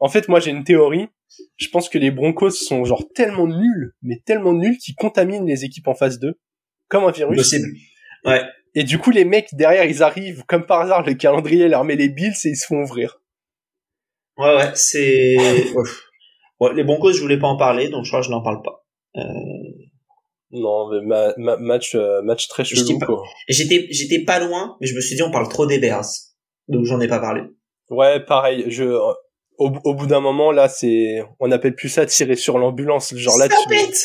En 0.00 0.08
fait, 0.08 0.28
moi 0.28 0.40
j'ai 0.40 0.50
une 0.50 0.64
théorie. 0.64 1.08
Je 1.56 1.68
pense 1.68 1.88
que 1.88 1.98
les 1.98 2.10
Broncos 2.10 2.50
sont 2.50 2.84
genre 2.84 3.04
tellement 3.14 3.46
nuls, 3.46 3.92
mais 4.02 4.22
tellement 4.24 4.52
nuls 4.52 4.78
qu'ils 4.78 4.94
contaminent 4.94 5.46
les 5.46 5.64
équipes 5.64 5.88
en 5.88 5.94
phase 5.94 6.18
2, 6.20 6.38
comme 6.88 7.04
un 7.04 7.10
virus. 7.10 7.36
Possible. 7.36 7.68
Ouais. 8.24 8.42
Et 8.76 8.84
du 8.84 8.98
coup, 8.98 9.10
les 9.10 9.24
mecs 9.24 9.48
derrière, 9.52 9.84
ils 9.84 10.02
arrivent, 10.02 10.44
comme 10.46 10.66
par 10.66 10.80
hasard, 10.80 11.04
le 11.04 11.14
calendrier 11.14 11.68
leur 11.68 11.84
met 11.84 11.96
les 11.96 12.08
Bills 12.08 12.34
et 12.44 12.48
ils 12.48 12.56
se 12.56 12.66
font 12.66 12.82
ouvrir. 12.82 13.20
Ouais, 14.36 14.56
ouais, 14.56 14.72
c'est... 14.74 15.36
ouais, 16.60 16.74
les 16.74 16.84
Broncos, 16.84 17.12
je 17.12 17.20
voulais 17.20 17.38
pas 17.38 17.46
en 17.46 17.56
parler, 17.56 17.88
donc 17.88 18.04
je 18.04 18.10
crois 18.10 18.20
que 18.20 18.26
je 18.26 18.30
n'en 18.30 18.42
parle 18.42 18.62
pas. 18.62 18.84
Euh... 19.16 19.22
Non, 20.54 20.88
mais 20.88 21.34
match 21.58 21.96
euh, 21.96 22.22
match 22.22 22.46
très 22.46 22.64
chelou 22.64 22.98
quoi. 23.00 23.24
J'étais 23.48 23.88
j'étais 23.90 24.24
pas 24.24 24.38
loin, 24.38 24.76
mais 24.80 24.86
je 24.86 24.94
me 24.94 25.00
suis 25.00 25.16
dit 25.16 25.22
on 25.22 25.32
parle 25.32 25.48
trop 25.48 25.66
des 25.66 25.80
Bears, 25.80 26.06
donc 26.68 26.84
j'en 26.84 27.00
ai 27.00 27.08
pas 27.08 27.18
parlé. 27.18 27.42
Ouais, 27.90 28.24
pareil. 28.24 28.64
Je 28.68 28.84
au, 28.84 29.14
au 29.58 29.94
bout 29.94 30.06
d'un 30.06 30.20
moment 30.20 30.52
là, 30.52 30.68
c'est 30.68 31.24
on 31.40 31.50
appelle 31.50 31.74
plus 31.74 31.88
ça 31.88 32.06
tirer 32.06 32.36
sur 32.36 32.58
l'ambulance, 32.58 33.12
genre 33.16 33.36
là. 33.36 33.46
Stop 33.46 33.72
it, 33.72 33.96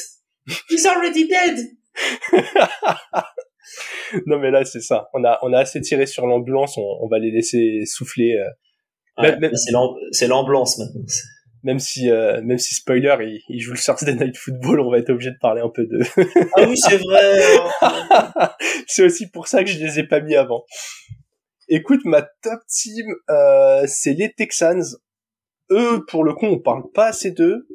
he's 0.72 0.88
already 0.88 1.28
dead. 1.28 1.68
non 4.26 4.40
mais 4.40 4.50
là 4.50 4.66
c'est 4.66 4.82
ça. 4.82 5.08
On 5.14 5.24
a 5.24 5.38
on 5.44 5.54
a 5.54 5.60
assez 5.60 5.82
tiré 5.82 6.08
sur 6.08 6.26
l'ambulance, 6.26 6.80
on, 6.80 6.98
on, 7.02 7.08
va 7.08 7.20
les 7.20 7.30
laisser 7.30 7.82
souffler. 7.86 8.34
Euh. 8.40 8.50
Ouais, 9.20 9.38
C'est 10.12 10.28
l'ambulance 10.28 10.78
maintenant. 10.78 11.02
Même 11.64 11.80
si 11.80 12.10
euh, 12.10 12.42
même 12.42 12.58
si 12.58 12.74
spoiler 12.74 13.14
il, 13.20 13.42
il, 13.50 13.60
joue 13.60 13.74
le 13.74 13.78
Thursday 13.78 14.16
Night 14.16 14.38
Football 14.38 14.80
on 14.80 14.90
va 14.90 15.00
être 15.00 15.10
obligé 15.10 15.32
de 15.32 15.38
parler 15.42 15.60
un 15.60 15.68
peu 15.68 15.86
de 15.86 16.00
ah 16.56 16.64
oui 16.66 16.78
c'est 16.78 16.96
vrai 16.96 17.38
c'est 18.88 19.04
aussi 19.04 19.30
pour 19.30 19.50
ça 19.50 19.66
que 19.66 19.70
je 19.70 19.78
les 19.78 20.00
ai 20.00 20.04
pas 20.04 20.22
mis 20.22 20.38
avant. 20.38 20.64
Écoute 21.68 22.00
ma 22.06 22.22
top 22.22 22.62
team 22.70 23.08
euh, 23.30 23.84
c'est 23.88 24.14
les 24.14 24.32
Texans. 24.32 24.86
Eux 25.70 26.06
pour 26.08 26.24
le 26.24 26.34
coup 26.34 26.46
on 26.46 26.60
parle 26.60 26.90
pas 26.94 27.08
assez 27.08 27.32
d'eux. 27.32 27.68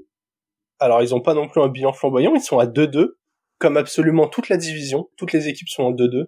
Alors 0.79 1.03
ils 1.03 1.15
ont 1.15 1.21
pas 1.21 1.35
non 1.35 1.47
plus 1.47 1.61
un 1.61 1.69
bilan 1.69 1.93
flamboyant 1.93 2.35
ils 2.35 2.41
sont 2.41 2.59
à 2.59 2.65
2-2 2.65 3.19
comme 3.59 3.77
absolument 3.77 4.29
toute 4.29 4.49
la 4.49 4.57
division. 4.57 5.11
Toutes 5.19 5.35
les 5.35 5.49
équipes 5.49 5.69
sont 5.69 5.83
en 5.83 5.93
2-2 5.93 6.25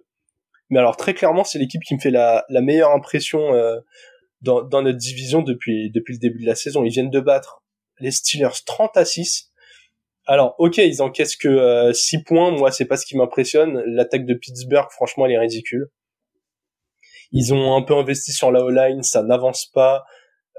mais 0.69 0.77
alors 0.77 0.95
très 0.95 1.15
clairement 1.15 1.43
c'est 1.43 1.57
l'équipe 1.57 1.81
qui 1.81 1.95
me 1.95 1.99
fait 1.99 2.11
la, 2.11 2.45
la 2.49 2.61
meilleure 2.61 2.91
impression 2.91 3.55
euh, 3.55 3.79
dans, 4.41 4.63
notre 4.81 4.97
division 4.97 5.41
depuis 5.41 5.91
depuis 5.91 6.13
le 6.13 6.19
début 6.19 6.41
de 6.41 6.47
la 6.47 6.55
saison. 6.55 6.83
Ils 6.83 6.91
viennent 6.91 7.09
de 7.09 7.19
battre 7.19 7.63
les 7.99 8.11
Steelers 8.11 8.63
30 8.65 8.95
à 8.97 9.05
6. 9.05 9.51
Alors, 10.25 10.55
ok, 10.59 10.77
ils 10.77 11.01
encaissent 11.01 11.37
que 11.37 11.47
euh, 11.47 11.93
6 11.93 12.23
points. 12.23 12.51
Moi, 12.51 12.71
c'est 12.71 12.85
pas 12.85 12.97
ce 12.97 13.05
qui 13.05 13.15
m'impressionne. 13.15 13.81
L'attaque 13.87 14.25
de 14.25 14.33
Pittsburgh, 14.33 14.89
franchement, 14.91 15.25
elle 15.25 15.31
est 15.31 15.39
ridicule. 15.39 15.89
Ils 17.31 17.53
ont 17.53 17.75
un 17.75 17.81
peu 17.81 17.95
investi 17.95 18.31
sur 18.31 18.51
la 18.51 18.63
O-line, 18.63 19.03
ça 19.03 19.23
n'avance 19.23 19.65
pas. 19.73 20.03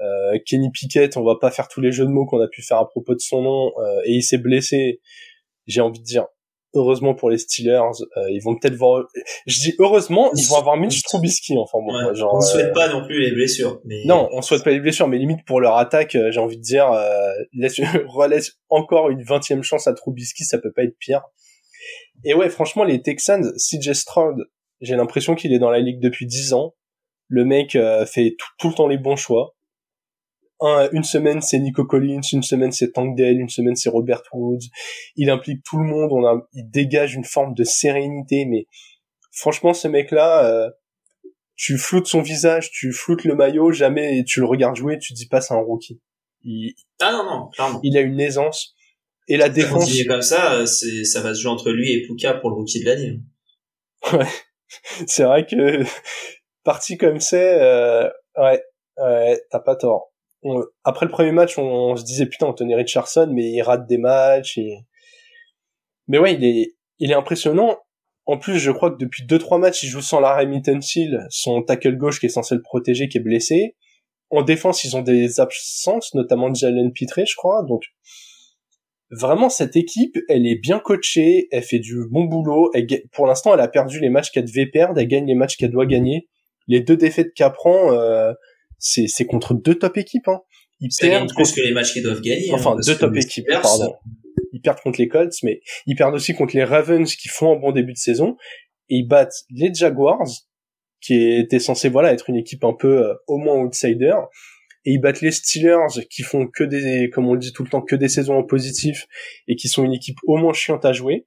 Euh, 0.01 0.37
Kenny 0.45 0.71
Pickett, 0.71 1.17
on 1.17 1.23
va 1.23 1.35
pas 1.39 1.51
faire 1.51 1.67
tous 1.67 1.81
les 1.81 1.91
jeux 1.91 2.05
de 2.05 2.11
mots 2.11 2.25
qu'on 2.25 2.41
a 2.41 2.47
pu 2.47 2.61
faire 2.61 2.77
à 2.77 2.87
propos 2.87 3.15
de 3.15 3.19
son 3.19 3.41
nom, 3.41 3.71
euh, 3.79 4.01
et 4.05 4.13
il 4.13 4.23
s'est 4.23 4.37
blessé. 4.37 5.01
J'ai 5.67 5.81
envie 5.81 5.99
de 5.99 6.05
dire, 6.05 6.25
heureusement 6.73 7.15
pour 7.15 7.29
les 7.29 7.37
Steelers, 7.37 7.81
euh, 8.17 8.29
ils 8.29 8.41
vont 8.41 8.55
peut-être 8.55 8.75
voir. 8.75 9.05
Je 9.47 9.61
dis 9.61 9.75
heureusement, 9.79 10.31
ils 10.35 10.45
vont 10.47 10.57
avoir 10.57 10.77
Mitch 10.77 11.01
Trubisky. 11.03 11.57
Enfin 11.57 11.79
bon, 11.79 11.93
ouais, 11.93 12.15
genre, 12.15 12.35
on 12.35 12.41
souhaite 12.41 12.67
euh, 12.67 12.73
pas 12.73 12.89
non 12.89 13.05
plus 13.05 13.21
les 13.21 13.31
blessures. 13.31 13.81
Mais... 13.85 14.03
Non, 14.05 14.29
on 14.31 14.41
souhaite 14.41 14.63
pas 14.63 14.71
les 14.71 14.79
blessures, 14.79 15.07
mais 15.07 15.17
limite 15.17 15.45
pour 15.45 15.61
leur 15.61 15.77
attaque, 15.77 16.15
euh, 16.15 16.31
j'ai 16.31 16.39
envie 16.39 16.57
de 16.57 16.61
dire, 16.61 16.91
laisse, 17.53 17.79
relaisse 18.07 18.57
encore 18.69 19.09
une 19.09 19.23
vingtième 19.23 19.63
chance 19.63 19.87
à 19.87 19.93
Trubisky, 19.93 20.43
ça 20.43 20.57
peut 20.59 20.71
pas 20.71 20.83
être 20.83 20.97
pire. 20.99 21.23
Et 22.23 22.33
ouais, 22.33 22.49
franchement, 22.49 22.83
les 22.83 23.01
Texans, 23.01 23.51
CJ 23.55 23.93
Stroud, 23.93 24.35
j'ai 24.81 24.95
l'impression 24.95 25.35
qu'il 25.35 25.53
est 25.53 25.59
dans 25.59 25.71
la 25.71 25.79
ligue 25.79 25.99
depuis 25.99 26.25
dix 26.25 26.53
ans. 26.53 26.75
Le 27.27 27.45
mec 27.45 27.77
fait 28.07 28.35
tout, 28.37 28.47
tout, 28.57 28.69
le 28.69 28.73
temps 28.73 28.87
les 28.87 28.97
bons 28.97 29.15
choix. 29.15 29.55
Une 30.61 31.03
semaine 31.03 31.41
c'est 31.41 31.59
Nico 31.59 31.85
Collins, 31.85 32.21
une 32.33 32.43
semaine 32.43 32.71
c'est 32.71 32.91
Tank 32.91 33.15
Dell, 33.15 33.39
une 33.39 33.49
semaine 33.49 33.75
c'est 33.75 33.89
Robert 33.89 34.21
Woods. 34.33 34.67
Il 35.15 35.29
implique 35.29 35.63
tout 35.63 35.77
le 35.77 35.85
monde, 35.85 36.11
on 36.11 36.25
a, 36.25 36.47
il 36.53 36.69
dégage 36.69 37.15
une 37.15 37.23
forme 37.23 37.53
de 37.53 37.63
sérénité, 37.63 38.45
mais 38.45 38.67
franchement 39.31 39.73
ce 39.73 39.87
mec-là, 39.87 40.45
euh, 40.45 40.69
tu 41.55 41.77
floutes 41.77 42.07
son 42.07 42.21
visage, 42.21 42.71
tu 42.71 42.91
floutes 42.91 43.23
le 43.23 43.35
maillot, 43.35 43.71
jamais 43.71 44.23
tu 44.25 44.39
le 44.41 44.45
regardes 44.45 44.75
jouer, 44.75 44.97
tu 44.99 45.13
dis 45.13 45.27
pas 45.27 45.41
c'est 45.41 45.53
un 45.53 45.57
rookie. 45.57 46.01
Il, 46.43 46.73
ah 47.01 47.11
non 47.11 47.23
non, 47.23 47.47
clairement. 47.47 47.79
Il 47.83 47.97
a 47.97 48.01
une 48.01 48.19
aisance 48.19 48.75
et 49.27 49.37
la 49.37 49.49
défense. 49.49 49.89
est 49.97 50.05
comme 50.05 50.21
ça, 50.21 50.65
c'est 50.65 51.03
ça 51.05 51.21
va 51.21 51.33
se 51.33 51.41
jouer 51.41 51.51
entre 51.51 51.71
lui 51.71 51.93
et 51.93 52.01
Puka 52.05 52.33
pour 52.35 52.49
le 52.49 52.55
rookie 52.55 52.81
de 52.81 52.85
l'année. 52.85 53.19
Ouais, 54.11 54.27
c'est 55.07 55.23
vrai 55.23 55.45
que 55.45 55.83
parti 56.63 56.97
comme 56.97 57.19
c'est, 57.19 57.61
euh, 57.61 58.09
ouais, 58.37 58.63
ouais, 58.97 59.41
t'as 59.51 59.59
pas 59.59 59.75
tort. 59.75 60.08
Après 60.83 61.05
le 61.05 61.11
premier 61.11 61.31
match, 61.31 61.57
on, 61.57 61.95
se 61.95 62.03
disait 62.03 62.25
putain, 62.25 62.47
Anthony 62.47 62.75
Richardson, 62.75 63.29
mais 63.33 63.51
il 63.51 63.61
rate 63.61 63.87
des 63.87 63.97
matchs. 63.97 64.57
Et... 64.57 64.79
Mais 66.07 66.17
ouais, 66.17 66.33
il 66.33 66.43
est, 66.43 66.75
il 66.99 67.11
est 67.11 67.15
impressionnant. 67.15 67.77
En 68.25 68.37
plus, 68.37 68.59
je 68.59 68.71
crois 68.71 68.91
que 68.91 68.97
depuis 68.97 69.25
deux 69.25 69.39
trois 69.39 69.57
matchs, 69.57 69.83
il 69.83 69.87
joue 69.87 70.01
sans 70.01 70.19
Larry 70.19 70.45
Mittensil, 70.47 71.25
son 71.29 71.63
tackle 71.63 71.97
gauche 71.97 72.19
qui 72.19 72.27
est 72.27 72.29
censé 72.29 72.55
le 72.55 72.61
protéger, 72.61 73.09
qui 73.09 73.17
est 73.17 73.21
blessé. 73.21 73.75
En 74.29 74.43
défense, 74.43 74.83
ils 74.83 74.95
ont 74.95 75.01
des 75.01 75.39
absences, 75.39 76.13
notamment 76.13 76.53
Jalen 76.53 76.91
Pitré, 76.91 77.25
je 77.25 77.35
crois. 77.35 77.63
Donc, 77.63 77.81
vraiment, 79.09 79.49
cette 79.49 79.75
équipe, 79.75 80.15
elle 80.29 80.45
est 80.45 80.59
bien 80.61 80.79
coachée, 80.79 81.47
elle 81.51 81.63
fait 81.63 81.79
du 81.79 82.07
bon 82.11 82.25
boulot. 82.25 82.69
Elle, 82.75 82.85
pour 83.11 83.25
l'instant, 83.25 83.53
elle 83.53 83.61
a 83.61 83.67
perdu 83.67 83.99
les 83.99 84.09
matchs 84.09 84.29
qu'elle 84.29 84.45
devait 84.45 84.67
perdre, 84.67 84.99
elle 84.99 85.07
gagne 85.07 85.25
les 85.25 85.35
matchs 85.35 85.57
qu'elle 85.57 85.71
doit 85.71 85.87
gagner. 85.87 86.29
Les 86.67 86.81
deux 86.81 86.97
défaites 86.97 87.33
qu'elle 87.33 87.51
prend, 87.51 87.93
euh, 87.93 88.33
c'est, 88.79 89.07
c'est 89.07 89.25
contre 89.25 89.53
deux 89.53 89.75
top 89.75 89.97
équipes. 89.97 90.27
Hein. 90.27 90.39
Ils 90.79 90.89
perdent 90.99 91.31
contre... 91.31 91.55
que 91.55 91.61
les 91.61 91.73
matchs 91.73 91.93
qu'ils 91.93 92.03
doivent 92.03 92.21
gagner. 92.21 92.51
Enfin, 92.53 92.71
hein, 92.71 92.79
deux 92.85 92.95
top 92.95 93.15
équipes, 93.15 93.47
pardon 93.61 93.93
ils 94.53 94.61
perdent 94.61 94.79
contre 94.81 94.99
les 94.99 95.07
Colts, 95.07 95.35
mais 95.43 95.61
ils 95.85 95.95
perdent 95.95 96.15
aussi 96.15 96.33
contre 96.33 96.55
les 96.55 96.63
Ravens 96.63 97.15
qui 97.15 97.27
font 97.27 97.55
un 97.55 97.59
bon 97.59 97.71
début 97.71 97.93
de 97.93 97.97
saison, 97.97 98.35
et 98.89 98.97
ils 98.97 99.07
battent 99.07 99.45
les 99.49 99.73
Jaguars, 99.73 100.27
qui 101.01 101.37
étaient 101.37 101.59
censés 101.59 101.89
voilà 101.89 102.11
être 102.11 102.29
une 102.29 102.35
équipe 102.35 102.63
un 102.63 102.73
peu 102.73 103.05
euh, 103.05 103.13
au 103.27 103.37
moins 103.37 103.55
outsider, 103.55 104.15
et 104.85 104.91
ils 104.91 104.99
battent 104.99 105.21
les 105.21 105.31
Steelers 105.31 106.05
qui 106.09 106.23
font 106.23 106.47
que 106.47 106.63
des, 106.63 107.09
comme 107.09 107.27
on 107.27 107.33
le 107.33 107.39
dit 107.39 107.53
tout 107.53 107.63
le 107.63 107.69
temps, 107.69 107.81
que 107.81 107.95
des 107.95 108.09
saisons 108.09 108.35
en 108.35 108.43
positif, 108.43 109.07
et 109.47 109.55
qui 109.55 109.67
sont 109.67 109.83
une 109.83 109.93
équipe 109.93 110.17
au 110.25 110.37
moins 110.37 110.53
chiante 110.53 110.85
à 110.85 110.93
jouer. 110.93 111.25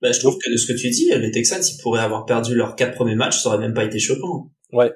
Bah, 0.00 0.10
je 0.10 0.18
trouve 0.18 0.36
que 0.38 0.50
de 0.50 0.56
ce 0.56 0.66
que 0.66 0.76
tu 0.76 0.90
dis, 0.90 1.10
les 1.14 1.30
Texans, 1.30 1.62
ils 1.62 1.80
pourraient 1.80 2.02
avoir 2.02 2.24
perdu 2.26 2.54
leurs 2.54 2.74
quatre 2.74 2.94
premiers 2.94 3.14
matchs, 3.14 3.40
ça 3.40 3.50
aurait 3.50 3.58
même 3.58 3.74
pas 3.74 3.84
été 3.84 3.98
choquant. 3.98 4.50
Ouais. 4.72 4.90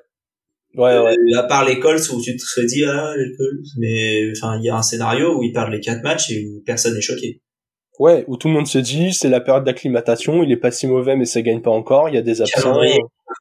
Ouais, 0.76 0.98
ouais. 0.98 1.16
Euh, 1.16 1.38
à 1.38 1.44
part 1.44 1.64
les 1.66 1.80
Colts 1.80 2.08
où 2.10 2.20
tu 2.20 2.36
te 2.36 2.66
dit, 2.66 2.84
ah, 2.84 3.14
les 3.16 3.34
Colts. 3.36 3.66
Mais, 3.78 4.30
enfin, 4.36 4.58
il 4.58 4.64
y 4.64 4.68
a 4.68 4.76
un 4.76 4.82
scénario 4.82 5.38
où 5.38 5.42
ils 5.42 5.52
perdent 5.52 5.72
les 5.72 5.80
quatre 5.80 6.02
matchs 6.02 6.30
et 6.30 6.46
où 6.46 6.62
personne 6.64 6.94
n'est 6.94 7.00
choqué. 7.00 7.40
Ouais, 7.98 8.24
où 8.28 8.36
tout 8.36 8.48
le 8.48 8.54
monde 8.54 8.66
se 8.66 8.78
dit 8.78 9.14
c'est 9.14 9.30
la 9.30 9.40
période 9.40 9.64
d'acclimatation, 9.64 10.42
il 10.42 10.52
est 10.52 10.58
pas 10.58 10.70
si 10.70 10.86
mauvais 10.86 11.16
mais 11.16 11.24
ça 11.24 11.40
gagne 11.40 11.62
pas 11.62 11.70
encore, 11.70 12.10
il 12.10 12.14
y 12.14 12.18
a 12.18 12.22
des 12.22 12.42
absents. 12.42 12.78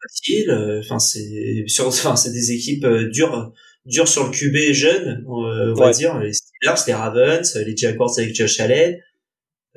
facile, 0.07 0.49
euh, 0.49 0.79
enfin 0.79 0.99
c'est 0.99 1.65
sur 1.67 1.87
enfin 1.87 2.15
c'est 2.15 2.31
des 2.31 2.53
équipes 2.53 2.85
euh, 2.85 3.09
dures 3.09 3.51
dures 3.85 4.07
sur 4.07 4.25
le 4.25 4.31
QB 4.31 4.73
jeune, 4.73 5.25
euh, 5.27 5.71
on 5.71 5.73
va 5.73 5.91
dire 5.91 6.17
les 6.19 6.33
Steelers, 6.33 6.81
les 6.87 6.93
Ravens, 6.93 7.55
les 7.65 7.75
Jaguars 7.75 8.17
avec 8.17 8.33
Josh 8.33 8.59
Allen, 8.61 8.97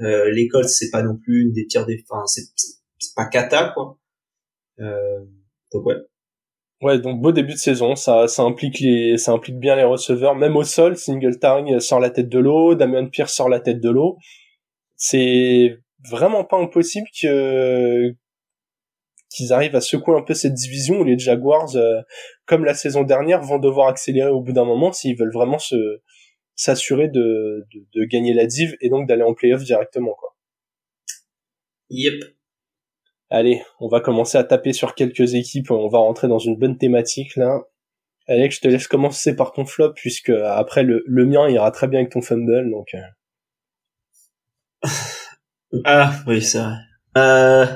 euh, 0.01 0.31
les 0.31 0.47
Colts 0.47 0.68
c'est 0.68 0.90
pas 0.90 1.03
non 1.03 1.16
plus 1.16 1.42
une 1.42 1.53
des 1.53 1.64
pires 1.64 1.85
des 1.85 2.05
enfin 2.09 2.25
c'est 2.27 2.42
c'est 2.99 3.14
pas 3.16 3.27
cata 3.27 3.73
quoi. 3.75 3.99
Euh, 4.79 5.25
donc 5.73 5.87
ouais. 5.87 5.97
Ouais, 6.80 6.98
donc 7.00 7.20
beau 7.20 7.32
début 7.32 7.54
de 7.54 7.58
saison, 7.58 7.96
ça, 7.96 8.28
ça 8.28 8.42
implique 8.42 8.78
les, 8.78 9.18
ça 9.18 9.32
implique 9.32 9.58
bien 9.58 9.74
les 9.74 9.82
receveurs, 9.82 10.36
même 10.36 10.56
au 10.56 10.62
sol, 10.62 10.96
Singletary 10.96 11.80
sort 11.80 11.98
la 11.98 12.10
tête 12.10 12.28
de 12.28 12.38
l'eau, 12.38 12.76
Damien 12.76 13.06
Pierce 13.06 13.34
sort 13.34 13.48
la 13.48 13.58
tête 13.58 13.80
de 13.80 13.90
l'eau 13.90 14.18
c'est 14.98 15.78
vraiment 16.10 16.44
pas 16.44 16.58
impossible 16.58 17.06
que 17.22 18.14
qu'ils 19.30 19.52
arrivent 19.52 19.76
à 19.76 19.80
secouer 19.80 20.16
un 20.16 20.22
peu 20.22 20.34
cette 20.34 20.54
division 20.54 21.00
où 21.00 21.04
les 21.04 21.18
Jaguars, 21.18 21.76
euh, 21.76 22.00
comme 22.46 22.64
la 22.64 22.74
saison 22.74 23.04
dernière, 23.04 23.42
vont 23.42 23.58
devoir 23.58 23.88
accélérer 23.88 24.30
au 24.30 24.40
bout 24.40 24.52
d'un 24.52 24.64
moment 24.64 24.90
s'ils 24.92 25.16
veulent 25.16 25.32
vraiment 25.32 25.58
se 25.58 26.00
s'assurer 26.56 27.08
de, 27.08 27.64
de, 27.94 28.04
gagner 28.04 28.34
la 28.34 28.46
div 28.46 28.76
et 28.80 28.88
donc 28.88 29.06
d'aller 29.06 29.22
en 29.22 29.32
playoff 29.32 29.62
directement 29.62 30.14
quoi. 30.14 30.36
Yep. 31.90 32.14
Allez, 33.30 33.62
on 33.80 33.88
va 33.88 34.00
commencer 34.00 34.38
à 34.38 34.44
taper 34.44 34.72
sur 34.72 34.94
quelques 34.94 35.34
équipes, 35.34 35.70
on 35.70 35.88
va 35.88 35.98
rentrer 35.98 36.28
dans 36.28 36.38
une 36.38 36.56
bonne 36.56 36.78
thématique 36.78 37.36
là. 37.36 37.60
Alex, 38.26 38.56
je 38.56 38.60
te 38.60 38.68
laisse 38.68 38.88
commencer 38.88 39.36
par 39.36 39.52
ton 39.52 39.64
flop 39.64 39.92
puisque 39.94 40.30
après 40.30 40.82
le, 40.82 41.02
mien 41.06 41.48
ira 41.48 41.70
très 41.70 41.88
bien 41.88 42.00
avec 42.00 42.12
ton 42.12 42.22
fumble 42.22 42.70
donc. 42.70 42.94
Euh. 42.94 44.88
ah 45.84 46.12
oui, 46.26 46.40
c'est 46.40 46.58
vrai. 46.58 46.76
Euh... 47.16 47.66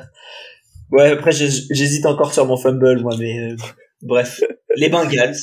Ouais, 0.90 1.10
après 1.10 1.32
j'hésite 1.32 2.04
encore 2.06 2.32
sur 2.32 2.46
mon 2.46 2.56
fumble 2.56 3.00
moi, 3.00 3.14
mais 3.18 3.38
euh, 3.38 3.56
bref, 4.02 4.42
les 4.76 4.88
Bengals. 4.88 5.36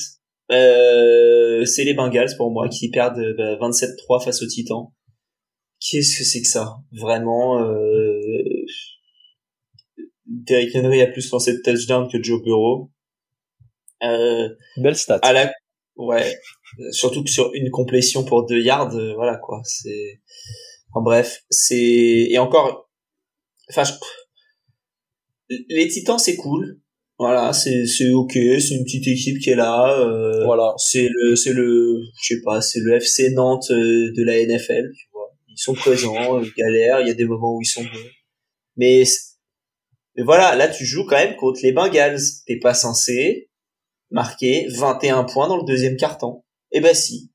Euh, 0.51 1.65
c'est 1.65 1.83
les 1.83 1.93
Bengals 1.93 2.35
pour 2.37 2.51
moi 2.51 2.67
qui 2.69 2.89
perdent 2.89 3.19
27-3 3.19 3.95
bah, 4.09 4.19
face 4.25 4.41
aux 4.41 4.47
Titans. 4.47 4.87
Qu'est-ce 5.79 6.17
que 6.17 6.23
c'est 6.23 6.41
que 6.41 6.47
ça? 6.47 6.77
Vraiment, 6.91 7.63
euh... 7.63 8.08
Derrick 10.45 10.75
Henry 10.75 11.01
a 11.01 11.07
plus 11.07 11.31
lancé 11.31 11.53
de 11.53 11.61
touchdown 11.63 12.09
que 12.11 12.21
Joe 12.21 12.41
Burrow. 12.43 12.91
Euh... 14.03 14.49
Belle 14.77 14.95
stat. 14.95 15.19
À 15.21 15.33
la... 15.33 15.51
Ouais, 15.99 16.33
surtout 16.91 17.25
que 17.25 17.29
sur 17.29 17.51
une 17.53 17.69
complétion 17.71 18.23
pour 18.23 18.45
deux 18.45 18.61
yards, 18.61 18.95
euh, 18.95 19.13
voilà 19.15 19.35
quoi. 19.35 19.61
C'est 19.65 20.21
en 20.93 21.01
bref, 21.01 21.43
c'est 21.49 21.75
et 22.29 22.37
encore, 22.37 22.89
enfin, 23.69 23.83
les 25.49 25.89
Titans 25.89 26.17
c'est 26.17 26.37
cool. 26.37 26.79
Voilà, 27.17 27.51
c'est 27.51 27.85
c'est 27.85 28.11
ok, 28.11 28.31
c'est 28.31 28.75
une 28.75 28.85
petite 28.85 29.07
équipe 29.09 29.39
qui 29.39 29.49
est 29.49 29.55
là. 29.55 29.99
Euh, 29.99 30.45
voilà. 30.45 30.73
C'est 30.77 31.09
le 31.11 31.35
c'est 31.35 31.51
le 31.51 31.99
je 32.21 32.35
sais 32.35 32.41
pas, 32.45 32.61
c'est 32.61 32.79
le 32.79 32.95
FC 32.95 33.31
Nantes 33.31 33.69
euh, 33.71 34.13
de 34.15 34.23
la 34.23 34.41
NFL. 34.45 34.89
Tu 34.95 35.07
vois, 35.11 35.35
ils 35.49 35.57
sont 35.57 35.73
présents, 35.73 36.41
ils 36.41 36.53
galèrent. 36.57 37.01
Il 37.01 37.09
y 37.09 37.11
a 37.11 37.15
des 37.15 37.25
moments 37.25 37.57
où 37.57 37.61
ils 37.61 37.65
sont 37.65 37.83
bons. 37.83 38.09
Mais 38.77 39.03
mais 40.19 40.25
voilà, 40.25 40.53
là 40.57 40.67
tu 40.67 40.85
joues 40.85 41.05
quand 41.05 41.15
même 41.15 41.37
contre 41.37 41.61
les 41.63 41.71
Bengals. 41.71 42.19
T'es 42.45 42.57
pas 42.57 42.73
censé 42.73 43.49
marquer 44.11 44.67
21 44.77 45.23
points 45.23 45.47
dans 45.47 45.55
le 45.55 45.63
deuxième 45.63 45.95
carton. 45.95 46.43
Eh 46.73 46.81
ben 46.81 46.93
si. 46.93 47.31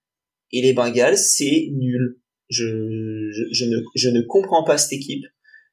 Et 0.53 0.61
les 0.61 0.75
Bengals, 0.75 1.16
c'est 1.16 1.70
nul. 1.73 2.20
Je, 2.51 3.31
je, 3.53 3.64
ne, 3.64 3.79
je 3.94 4.11
ne 4.11 4.20
comprends 4.20 4.64
pas 4.64 4.77
cette 4.77 4.92
équipe. 4.92 5.25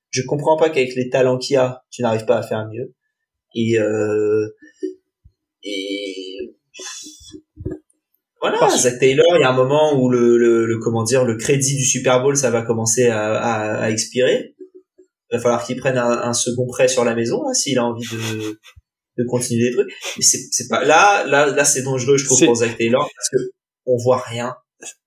Je 0.10 0.21
comprends 0.21 0.56
pas 0.56 0.69
qu'avec 0.69 0.95
les 0.95 1.10
talents 1.10 1.38
qu'il 1.38 1.56
y 1.56 1.58
a, 1.58 1.84
tu 1.91 2.02
n'arrives 2.02 2.26
pas 2.26 2.38
à 2.38 2.43
faire 2.43 2.65
mieux. 2.69 2.95
Et, 3.56 3.78
euh, 3.78 4.47
et 5.63 6.56
voilà, 8.39 8.69
Zach 8.69 9.00
Taylor, 9.00 9.36
il 9.36 9.41
y 9.41 9.43
a 9.43 9.50
un 9.50 9.56
moment 9.56 10.00
où 10.02 10.10
le, 10.10 10.38
le, 10.38 10.80
comment 10.80 11.04
dire, 11.04 11.26
le 11.26 11.36
crédit 11.36 11.76
du 11.76 11.84
Super 11.84 12.24
Bowl, 12.24 12.38
ça 12.38 12.52
va 12.52 12.62
commencer 12.62 13.10
à, 13.10 13.34
à, 13.34 13.89
expirer. 13.89 14.56
Il 15.32 15.38
va 15.38 15.41
falloir 15.41 15.63
qu'il 15.63 15.78
prenne 15.78 15.98
un, 15.98 16.34
second 16.34 16.67
prêt 16.67 16.88
sur 16.88 17.06
la 17.06 17.15
maison, 17.15 17.41
s'il 17.54 17.78
a 17.78 17.86
envie 17.86 18.06
de, 18.12 18.60
de 19.17 19.24
continuer 19.30 19.70
les 19.70 19.72
trucs. 19.72 19.94
Mais 20.17 20.24
c'est, 20.24 20.39
c'est 20.52 20.67
pas, 20.67 20.84
là, 20.84 21.26
là, 21.26 21.46
là, 21.46 21.63
c'est 21.63 21.84
dangereux, 21.84 22.17
je 22.17 22.26
trouve, 22.26 22.46
pour 22.46 22.56
Zach 22.56 22.78
Taylor, 22.78 23.10
parce 23.15 23.30
que 23.30 23.52
on 23.86 23.98
voit 23.98 24.20
rien 24.20 24.54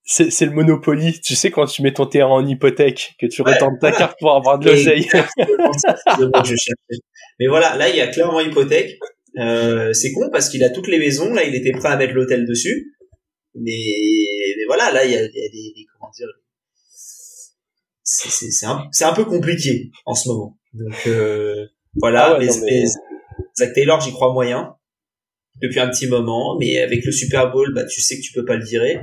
c'est, 0.05 0.31
c'est 0.31 0.47
le 0.47 0.53
Monopoly. 0.53 1.21
Tu 1.21 1.35
sais, 1.35 1.51
quand 1.51 1.67
tu 1.67 1.83
mets 1.83 1.93
ton 1.93 2.07
terrain 2.07 2.31
en 2.31 2.47
hypothèque, 2.47 3.15
que 3.19 3.27
tu 3.27 3.43
ouais, 3.43 3.59
ta 3.81 3.93
carte 3.93 4.19
pour 4.21 4.35
avoir 4.35 4.59
de 4.59 4.71
l'oseille. 4.71 5.07
Mais 7.41 7.49
voilà, 7.49 7.77
là, 7.77 7.89
il 7.89 7.97
y 7.97 8.01
a 8.01 8.07
clairement 8.09 8.41
hypothèque. 8.41 8.99
Euh, 9.39 9.93
c'est 9.93 10.13
con 10.13 10.29
parce 10.31 10.49
qu'il 10.49 10.63
a 10.63 10.71
toutes 10.71 10.89
les 10.89 10.99
maisons. 10.99 11.33
Là, 11.33 11.45
il 11.45 11.55
était 11.55 11.73
prêt 11.73 11.89
à 11.89 11.97
mettre 11.97 12.15
l'hôtel 12.15 12.47
dessus. 12.47 12.95
Mais, 13.55 13.73
mais 14.57 14.65
voilà, 14.67 14.93
là, 14.93 15.05
il 15.05 15.13
y 15.13 15.17
a, 15.17 15.21
il 15.21 15.23
y 15.23 15.27
a 15.27 15.49
des, 15.49 15.73
des, 15.75 15.87
comment 15.99 16.11
dire, 16.17 16.29
c'est, 18.05 18.67
un, 18.67 18.87
c'est 18.93 19.05
un 19.05 19.15
peu 19.15 19.25
compliqué 19.25 19.91
en 20.05 20.15
ce 20.15 20.29
moment. 20.29 20.59
Donc, 20.75 21.07
euh, 21.07 21.67
voilà. 21.95 22.35
Ah 22.35 22.39
mais, 22.39 22.49
mais... 22.63 22.85
Zach 23.57 23.73
Taylor, 23.73 24.01
j'y 24.01 24.13
crois 24.13 24.33
moyen 24.33 24.75
depuis 25.63 25.81
un 25.81 25.89
petit 25.89 26.07
moment. 26.07 26.57
Mais 26.59 26.79
avec 26.79 27.05
le 27.05 27.13
Super 27.13 27.51
Bowl, 27.51 27.73
bah, 27.75 27.85
tu 27.85 28.01
sais 28.01 28.17
que 28.17 28.23
tu 28.23 28.33
peux 28.33 28.45
pas 28.45 28.57
le 28.57 28.65
virer 28.65 29.01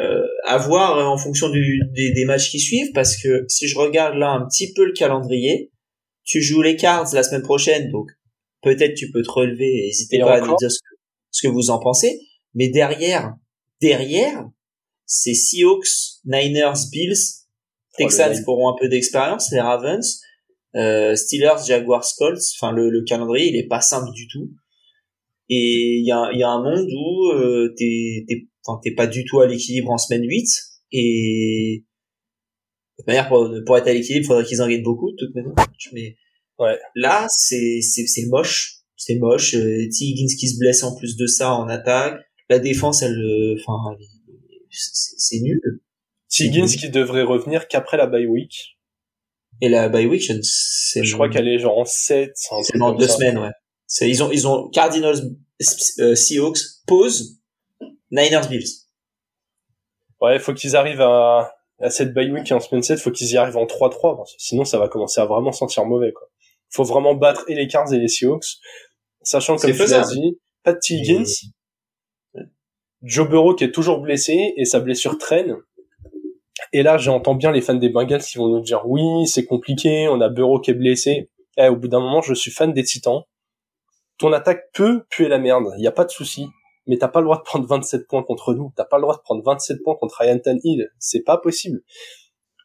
euh, 0.00 0.26
à 0.44 0.58
voir 0.58 0.98
euh, 0.98 1.04
en 1.04 1.16
fonction 1.16 1.48
du, 1.48 1.80
des, 1.94 2.12
des, 2.12 2.24
matchs 2.26 2.50
qui 2.50 2.60
suivent 2.60 2.92
parce 2.92 3.16
que 3.16 3.46
si 3.48 3.66
je 3.66 3.78
regarde 3.78 4.16
là 4.16 4.30
un 4.30 4.46
petit 4.46 4.74
peu 4.74 4.84
le 4.84 4.92
calendrier, 4.92 5.72
tu 6.22 6.42
joues 6.42 6.60
les 6.60 6.76
cards 6.76 7.14
la 7.14 7.22
semaine 7.22 7.42
prochaine 7.42 7.90
donc 7.90 8.10
peut-être 8.60 8.94
tu 8.94 9.10
peux 9.10 9.22
te 9.22 9.30
relever 9.30 9.84
n'hésitez 9.86 10.18
pas 10.18 10.34
à 10.34 10.40
nous 10.40 10.54
dire 10.56 10.70
ce 10.70 10.80
que, 10.80 10.96
ce 11.30 11.46
que 11.46 11.50
vous 11.50 11.70
en 11.70 11.78
pensez 11.78 12.20
mais 12.52 12.68
derrière 12.68 13.36
derrière 13.80 14.44
c'est 15.06 15.34
Seahawks, 15.34 16.18
Niners, 16.24 16.90
Bills, 16.90 17.45
Texans 17.96 18.36
auront 18.46 18.68
un 18.68 18.76
peu 18.78 18.88
d'expérience, 18.88 19.50
les 19.52 19.60
Ravens, 19.60 20.20
euh, 20.74 21.14
Steelers, 21.14 21.64
Jaguars, 21.66 22.06
Colts, 22.18 22.42
enfin 22.56 22.72
le, 22.72 22.90
le 22.90 23.02
calendrier 23.02 23.48
il 23.48 23.56
est 23.56 23.66
pas 23.66 23.80
simple 23.80 24.12
du 24.12 24.28
tout 24.28 24.50
et 25.48 25.98
il 25.98 26.06
y 26.06 26.12
a, 26.12 26.28
y 26.32 26.42
a 26.42 26.48
un 26.48 26.62
monde 26.62 26.88
où 26.90 27.30
euh, 27.32 27.74
t'es 27.78 28.90
pas 28.96 29.06
du 29.06 29.24
tout 29.24 29.40
à 29.40 29.46
l'équilibre 29.46 29.90
en 29.90 29.98
semaine 29.98 30.24
8 30.26 30.46
et 30.92 31.84
de 32.96 33.02
toute 33.02 33.06
manière 33.06 33.28
pour, 33.28 33.50
pour 33.66 33.76
être 33.76 33.88
à 33.88 33.92
l'équilibre, 33.92 34.24
il 34.24 34.26
faudrait 34.26 34.44
qu'ils 34.44 34.62
en 34.62 34.68
gagnent 34.68 34.82
beaucoup 34.82 35.12
de 35.12 35.16
toute 35.18 35.34
manière. 35.34 35.52
Mais 35.92 36.16
ouais. 36.58 36.78
là, 36.94 37.26
c'est 37.28 37.80
c'est 37.82 38.06
c'est 38.06 38.26
moche, 38.26 38.78
c'est 38.96 39.16
moche. 39.16 39.54
Euh, 39.54 39.86
T. 39.88 40.04
Higgins 40.04 40.34
qui 40.38 40.48
se 40.48 40.58
blesse 40.58 40.82
en 40.82 40.96
plus 40.96 41.16
de 41.16 41.26
ça 41.26 41.52
en 41.52 41.68
attaque, 41.68 42.22
la 42.48 42.58
défense, 42.58 43.02
elle, 43.02 43.18
euh, 43.18 43.56
enfin, 43.60 43.96
c'est 44.70 45.40
nul. 45.40 45.60
Higgins 46.30 46.66
qui 46.66 46.90
devrait 46.90 47.22
revenir 47.22 47.68
qu'après 47.68 47.96
la 47.96 48.06
bye 48.06 48.26
week. 48.26 48.78
Et 49.60 49.68
la 49.68 49.88
bye 49.88 50.06
week, 50.06 50.22
je 50.22 50.34
ne 50.34 50.42
sais. 50.42 51.04
Je 51.04 51.14
crois 51.14 51.28
qu'elle 51.28 51.48
est 51.48 51.58
genre 51.58 51.78
en 51.78 51.84
7. 51.84 52.32
C'est 52.34 52.78
dans 52.78 52.92
deux 52.92 53.08
semaines, 53.08 53.38
ouais. 53.38 53.52
C'est 53.86 54.08
ils 54.08 54.22
ont 54.22 54.30
ils 54.30 54.46
ont 54.48 54.68
Cardinals, 54.70 55.18
euh, 56.00 56.14
Seahawks, 56.14 56.58
pause, 56.86 57.40
Niners, 58.10 58.48
Bills. 58.50 58.68
Ouais, 60.20 60.38
faut 60.38 60.54
qu'ils 60.54 60.76
arrivent 60.76 61.00
à 61.00 61.56
à 61.80 61.90
cette 61.90 62.14
bye 62.14 62.30
week 62.30 62.50
en 62.52 62.60
semaine 62.60 62.82
7, 62.82 62.98
faut 63.00 63.10
qu'ils 63.10 63.32
y 63.32 63.36
arrivent 63.36 63.56
en 63.56 63.66
3-3, 63.66 64.24
sinon 64.38 64.64
ça 64.64 64.78
va 64.78 64.88
commencer 64.88 65.20
à 65.20 65.26
vraiment 65.26 65.52
sentir 65.52 65.84
mauvais, 65.84 66.12
quoi. 66.12 66.28
Faut 66.70 66.84
vraiment 66.84 67.14
battre 67.14 67.44
et 67.48 67.54
les 67.54 67.68
Cards 67.68 67.92
et 67.92 67.98
les 67.98 68.08
Seahawks, 68.08 68.56
sachant 69.22 69.56
comme 69.56 69.72
tu 69.72 69.86
l'as 69.86 70.08
dit, 70.08 70.40
pas 70.62 70.72
de 70.72 70.78
Higgins, 70.88 71.30
Joe 73.02 73.28
Burrow 73.28 73.54
qui 73.54 73.64
est 73.64 73.72
toujours 73.72 74.00
blessé 74.00 74.54
et 74.56 74.64
sa 74.64 74.80
blessure 74.80 75.18
traîne. 75.18 75.56
Et 76.72 76.82
là, 76.82 76.98
j'entends 76.98 77.34
bien 77.34 77.52
les 77.52 77.60
fans 77.60 77.74
des 77.74 77.88
Bengals 77.88 78.22
qui 78.22 78.38
vont 78.38 78.48
nous 78.48 78.60
dire 78.60 78.82
oui, 78.86 79.26
c'est 79.26 79.44
compliqué, 79.44 80.08
on 80.08 80.20
a 80.20 80.28
Burrow 80.28 80.60
qui 80.60 80.70
est 80.70 80.74
blessé. 80.74 81.30
Eh, 81.58 81.68
au 81.68 81.76
bout 81.76 81.88
d'un 81.88 82.00
moment, 82.00 82.22
je 82.22 82.34
suis 82.34 82.50
fan 82.50 82.72
des 82.72 82.84
Titans. 82.84 83.22
Ton 84.18 84.32
attaque 84.32 84.70
peut 84.72 85.04
puer 85.10 85.28
la 85.28 85.38
merde, 85.38 85.74
il 85.76 85.84
y 85.84 85.86
a 85.86 85.92
pas 85.92 86.04
de 86.04 86.10
souci 86.10 86.48
mais 86.86 86.98
t'as 86.98 87.08
pas 87.08 87.20
le 87.20 87.24
droit 87.24 87.38
de 87.38 87.42
prendre 87.42 87.66
27 87.66 88.06
points 88.06 88.22
contre 88.22 88.54
nous. 88.54 88.72
T'as 88.76 88.84
pas 88.84 88.98
le 88.98 89.02
droit 89.02 89.16
de 89.16 89.22
prendre 89.22 89.42
27 89.44 89.82
points 89.82 89.96
contre 89.96 90.18
Ryan 90.20 90.38
Hill. 90.62 90.88
C'est 90.98 91.22
pas 91.22 91.36
possible. 91.36 91.82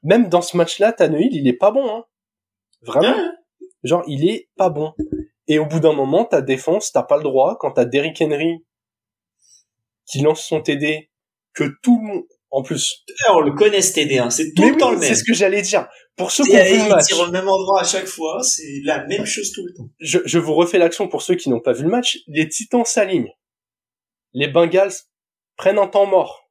Même 0.03 0.29
dans 0.29 0.41
ce 0.41 0.57
match-là, 0.57 0.93
Tannehill, 0.93 1.35
il 1.35 1.47
est 1.47 1.57
pas 1.57 1.71
bon, 1.71 1.87
hein. 1.87 2.05
Vraiment. 2.81 3.15
Genre, 3.83 4.03
il 4.07 4.29
est 4.29 4.49
pas 4.57 4.69
bon. 4.69 4.93
Et 5.47 5.59
au 5.59 5.65
bout 5.65 5.79
d'un 5.79 5.93
moment, 5.93 6.25
ta 6.25 6.41
défense, 6.41 6.91
t'as 6.91 7.03
pas 7.03 7.17
le 7.17 7.23
droit, 7.23 7.57
quand 7.59 7.71
t'as 7.71 7.85
Derrick 7.85 8.21
Henry 8.21 8.63
qui 10.05 10.21
lance 10.21 10.43
son 10.43 10.61
TD, 10.61 11.09
que 11.53 11.63
tout 11.81 11.99
le 12.01 12.07
monde, 12.07 12.23
en 12.51 12.61
plus. 12.61 13.03
On 13.29 13.39
le 13.39 13.53
connaît 13.53 13.81
ce 13.81 13.93
TD, 13.93 14.17
hein. 14.19 14.29
C'est 14.29 14.53
tout 14.53 14.69
le 14.69 14.77
temps 14.77 14.91
le 14.91 14.97
même. 14.97 15.07
C'est 15.07 15.15
ce 15.15 15.23
que 15.23 15.33
j'allais 15.33 15.61
dire. 15.61 15.87
Pour 16.17 16.31
ceux 16.31 16.43
qui 16.43 16.55
ont 16.55 16.63
vu 16.63 16.77
le 16.77 16.89
match. 16.89 17.05
Il 17.09 17.15
tire 17.15 17.27
au 17.27 17.31
même 17.31 17.47
endroit 17.47 17.81
à 17.81 17.85
chaque 17.85 18.05
fois, 18.05 18.41
c'est 18.43 18.81
la 18.83 19.05
même 19.05 19.25
chose 19.25 19.51
tout 19.51 19.65
le 19.65 19.73
temps. 19.73 19.89
Je, 19.99 20.19
je 20.25 20.37
vous 20.39 20.53
refais 20.53 20.77
l'action 20.77 21.07
pour 21.07 21.21
ceux 21.21 21.35
qui 21.35 21.49
n'ont 21.49 21.61
pas 21.61 21.73
vu 21.73 21.83
le 21.83 21.89
match. 21.89 22.19
Les 22.27 22.47
Titans 22.47 22.85
s'alignent 22.85 23.31
les 24.33 24.47
Bengals 24.47 24.93
prennent 25.57 25.79
un 25.79 25.87
temps 25.87 26.05
mort. 26.05 26.49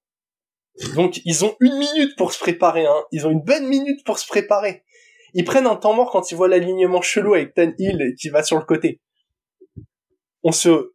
Donc 0.95 1.21
ils 1.25 1.45
ont 1.45 1.57
une 1.61 1.77
minute 1.79 2.17
pour 2.17 2.33
se 2.33 2.39
préparer, 2.39 2.87
hein. 2.87 3.05
Ils 3.13 3.27
ont 3.27 3.31
une 3.31 3.43
bonne 3.43 3.67
minute 3.67 4.05
pour 4.05 4.19
se 4.19 4.27
préparer. 4.27 4.85
Ils 5.35 5.45
prennent 5.45 5.67
un 5.67 5.77
temps 5.77 5.93
mort 5.93 6.11
quand 6.11 6.31
ils 6.31 6.37
voient 6.37 6.49
l'alignement 6.49 7.03
chelou 7.03 7.35
avec 7.35 7.55
Tan 7.55 7.73
Hill 7.79 8.15
qui 8.19 8.29
va 8.29 8.43
sur 8.43 8.59
le 8.59 8.65
côté. 8.65 9.01
On 10.43 10.53
se, 10.53 10.93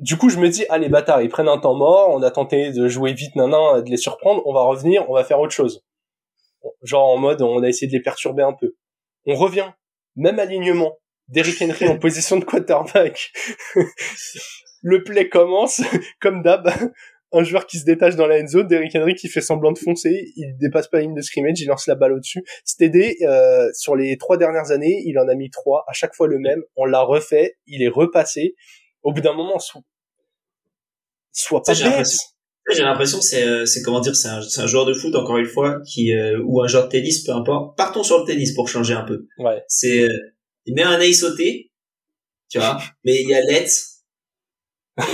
du 0.00 0.16
coup, 0.16 0.30
je 0.30 0.38
me 0.38 0.48
dis, 0.48 0.64
ah 0.70 0.78
les 0.78 0.88
bâtards, 0.88 1.22
ils 1.22 1.28
prennent 1.28 1.48
un 1.48 1.58
temps 1.58 1.74
mort, 1.74 2.10
on 2.10 2.22
a 2.22 2.30
tenté 2.30 2.72
de 2.72 2.88
jouer 2.88 3.12
vite, 3.12 3.36
nanan, 3.36 3.82
de 3.82 3.90
les 3.90 3.96
surprendre, 3.96 4.42
on 4.46 4.52
va 4.52 4.62
revenir, 4.62 5.08
on 5.10 5.14
va 5.14 5.24
faire 5.24 5.40
autre 5.40 5.52
chose. 5.52 5.84
Genre 6.82 7.06
en 7.06 7.18
mode, 7.18 7.42
on 7.42 7.62
a 7.62 7.68
essayé 7.68 7.86
de 7.86 7.92
les 7.92 8.02
perturber 8.02 8.42
un 8.42 8.52
peu. 8.52 8.74
On 9.26 9.34
revient, 9.34 9.70
même 10.16 10.38
alignement. 10.38 10.98
Derrick 11.28 11.60
Henry 11.62 11.88
en 11.88 11.98
position 11.98 12.38
de 12.38 12.44
quarterback. 12.44 13.30
le 14.82 15.04
play 15.04 15.28
commence, 15.28 15.82
comme 16.20 16.42
d'hab, 16.42 16.70
un 17.32 17.44
joueur 17.44 17.66
qui 17.66 17.78
se 17.78 17.84
détache 17.84 18.16
dans 18.16 18.26
la 18.26 18.40
end 18.40 18.46
zone, 18.46 18.66
Derrick 18.66 18.94
Henry 18.96 19.14
qui 19.14 19.28
fait 19.28 19.40
semblant 19.40 19.72
de 19.72 19.78
foncer, 19.78 20.32
il 20.36 20.56
dépasse 20.58 20.88
pas 20.88 20.98
la 20.98 21.04
ligne 21.04 21.14
de 21.14 21.22
scrimmage, 21.22 21.60
il 21.60 21.66
lance 21.66 21.86
la 21.86 21.94
balle 21.94 22.12
au-dessus. 22.12 22.42
Cet 22.64 22.94
euh, 22.94 23.68
sur 23.74 23.94
les 23.94 24.16
trois 24.18 24.36
dernières 24.36 24.72
années, 24.72 25.02
il 25.06 25.18
en 25.18 25.28
a 25.28 25.34
mis 25.34 25.50
trois, 25.50 25.84
à 25.86 25.92
chaque 25.92 26.14
fois 26.14 26.26
le 26.26 26.38
même, 26.38 26.62
on 26.76 26.86
l'a 26.86 27.02
refait, 27.02 27.56
il 27.66 27.82
est 27.82 27.88
repassé. 27.88 28.54
Au 29.02 29.12
bout 29.12 29.20
d'un 29.20 29.32
moment, 29.32 29.58
soit, 31.32 31.62
soit 31.64 31.90
pas 31.90 32.02
j'ai 32.72 32.82
l'impression 32.82 33.18
que 33.18 33.24
c'est 33.24 33.44
euh, 33.44 33.66
c'est 33.66 33.82
comment 33.82 34.00
dire 34.00 34.14
c'est 34.14 34.28
un, 34.28 34.40
un 34.40 34.66
joueur 34.66 34.86
de 34.86 34.94
foot 34.94 35.14
encore 35.16 35.38
une 35.38 35.46
fois 35.46 35.80
qui 35.86 36.14
euh, 36.14 36.40
ou 36.44 36.62
un 36.62 36.68
joueur 36.68 36.84
de 36.84 36.90
tennis 36.90 37.24
peu 37.24 37.32
importe 37.32 37.76
partons 37.76 38.04
sur 38.04 38.20
le 38.20 38.24
tennis 38.24 38.54
pour 38.54 38.68
changer 38.68 38.94
un 38.94 39.02
peu 39.02 39.26
ouais. 39.38 39.64
c'est 39.66 40.02
euh, 40.02 40.34
il 40.66 40.74
met 40.74 40.82
un 40.82 41.00
ace 41.00 41.20
sauté 41.20 41.72
tu 42.48 42.58
vois 42.58 42.78
mais 43.04 43.22
il 43.22 43.28
y 43.28 43.34
a 43.34 43.40
let's 43.40 44.04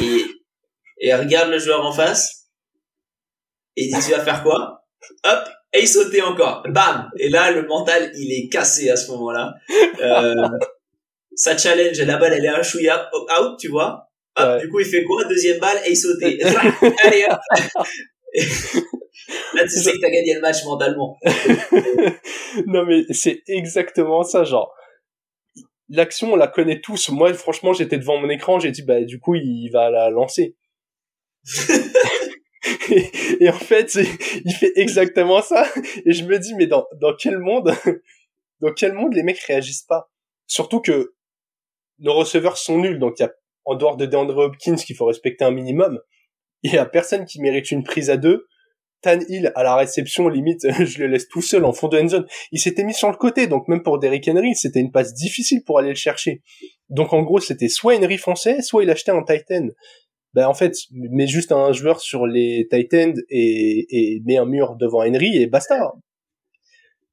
et, 0.03 0.25
et 1.01 1.15
regarde 1.15 1.51
le 1.51 1.59
joueur 1.59 1.87
en 1.87 1.93
face 1.93 2.47
et 3.77 3.85
il 3.85 3.95
dit 3.95 4.05
tu 4.07 4.11
vas 4.13 4.25
faire 4.25 4.43
quoi? 4.43 4.87
Hop, 5.25 5.49
il 5.79 5.87
sautait 5.87 6.23
encore. 6.23 6.63
Bam 6.69 7.11
Et 7.19 7.29
là, 7.29 7.51
le 7.51 7.67
mental, 7.67 8.11
il 8.15 8.33
est 8.33 8.49
cassé 8.49 8.91
à 8.91 8.97
ce 8.97 9.11
moment-là. 9.13 9.55
Euh, 10.01 10.35
ça 11.35 11.57
challenge, 11.57 12.01
la 12.01 12.17
balle, 12.17 12.33
elle 12.33 12.45
est 12.45 12.49
un 12.49 12.63
chouïa 12.63 13.11
out, 13.15 13.59
tu 13.59 13.69
vois. 13.69 14.11
Du 14.61 14.69
coup, 14.69 14.81
il 14.81 14.87
fait 14.87 15.05
quoi? 15.05 15.25
Deuxième 15.25 15.59
balle, 15.59 15.79
et 15.87 15.91
il 15.91 15.97
sautait. 15.97 16.39
Allez, 17.05 17.27
hop 17.31 17.39
Là, 19.55 19.63
tu 19.63 19.71
sais 19.71 19.93
que 19.93 20.01
t'as 20.01 20.11
gagné 20.11 20.35
le 20.35 20.41
match 20.41 20.65
mentalement. 20.65 21.19
non, 22.67 22.85
mais 22.85 23.05
c'est 23.11 23.43
exactement 23.49 24.23
ça, 24.23 24.45
genre 24.45 24.73
l'action, 25.89 26.33
on 26.33 26.37
la 26.37 26.49
connaît 26.49 26.81
tous. 26.81 27.09
Moi, 27.11 27.33
franchement, 27.35 27.73
j'étais 27.73 27.99
devant 27.99 28.19
mon 28.19 28.29
écran, 28.29 28.59
j'ai 28.59 28.71
dit, 28.71 28.83
bah, 28.83 29.03
du 29.03 29.19
coup, 29.21 29.35
il 29.35 29.71
va 29.71 29.91
la 29.91 30.11
lancer. 30.11 30.57
et, 33.41 33.49
en 33.49 33.59
fait, 33.59 33.95
il 34.45 34.53
fait 34.53 34.73
exactement 34.77 35.43
ça. 35.43 35.67
Et 36.05 36.13
je 36.13 36.25
me 36.25 36.39
dis, 36.39 36.55
mais 36.55 36.67
dans, 36.67 36.87
dans 37.01 37.15
quel 37.15 37.39
monde, 37.39 37.73
dans 38.61 38.73
quel 38.73 38.93
monde 38.93 39.15
les 39.15 39.23
mecs 39.23 39.41
réagissent 39.41 39.85
pas? 39.85 40.11
Surtout 40.47 40.81
que 40.81 41.15
nos 41.99 42.15
receveurs 42.15 42.59
sont 42.59 42.79
nuls, 42.79 42.99
donc 42.99 43.19
il 43.19 43.23
y 43.23 43.27
a, 43.27 43.33
en 43.67 43.75
dehors 43.75 43.97
de 43.97 44.07
DeAndre 44.07 44.39
Hopkins 44.39 44.77
qu'il 44.77 44.97
faut 44.97 45.05
respecter 45.05 45.45
un 45.45 45.51
minimum, 45.51 46.01
il 46.63 46.73
y 46.73 46.79
a 46.79 46.87
personne 46.87 47.27
qui 47.27 47.41
mérite 47.41 47.71
une 47.71 47.85
prise 47.85 48.11
à 48.11 48.17
deux 48.17 48.47
Tan 49.03 49.21
Hill 49.29 49.53
à 49.55 49.63
la 49.63 49.77
réception, 49.77 50.29
limite, 50.29 50.67
je 50.85 50.99
le 50.99 51.07
laisse 51.07 51.29
tout 51.29 51.43
seul 51.43 51.65
en 51.65 51.73
fond 51.73 51.89
de 51.89 51.99
end 51.99 52.09
zone. 52.09 52.27
Il 52.53 52.59
s'était 52.59 52.85
mis 52.85 52.95
sur 52.95 53.11
le 53.11 53.17
côté, 53.17 53.47
donc 53.47 53.69
même 53.69 53.83
pour 53.83 53.99
Derrick 53.99 54.27
Henry, 54.29 54.55
c'était 54.55 54.81
une 54.81 54.91
passe 54.91 55.15
difficile 55.15 55.63
pour 55.65 55.79
aller 55.79 55.91
le 55.91 55.95
chercher. 55.95 56.43
Donc 56.89 57.13
en 57.13 57.23
gros, 57.23 57.41
c'était 57.41 57.69
soit 57.69 57.97
Henry 57.97 58.19
français, 58.19 58.63
soit 58.63 58.83
il 58.83 58.91
achetait 58.91 59.13
un 59.13 59.23
Titan. 59.23 59.69
Ben 60.35 60.47
en 60.47 60.55
fait, 60.55 60.75
met 60.91 61.27
juste 61.27 61.53
un 61.53 61.73
joueur 61.73 62.01
sur 62.01 62.27
les 62.27 62.67
Titans 62.71 63.15
et, 63.31 63.87
et 63.91 64.23
met 64.25 64.37
un 64.37 64.45
mur 64.45 64.77
devant 64.77 65.03
Henry 65.03 65.37
et 65.37 65.47
basta. 65.47 65.93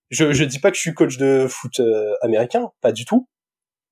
Je, 0.09 0.33
je 0.33 0.43
dis 0.43 0.59
pas 0.59 0.69
que 0.69 0.77
je 0.77 0.81
suis 0.81 0.93
coach 0.93 1.17
de 1.17 1.47
foot 1.49 1.79
euh, 1.79 2.13
américain, 2.21 2.69
pas 2.81 2.91
du 2.91 3.05
tout. 3.05 3.27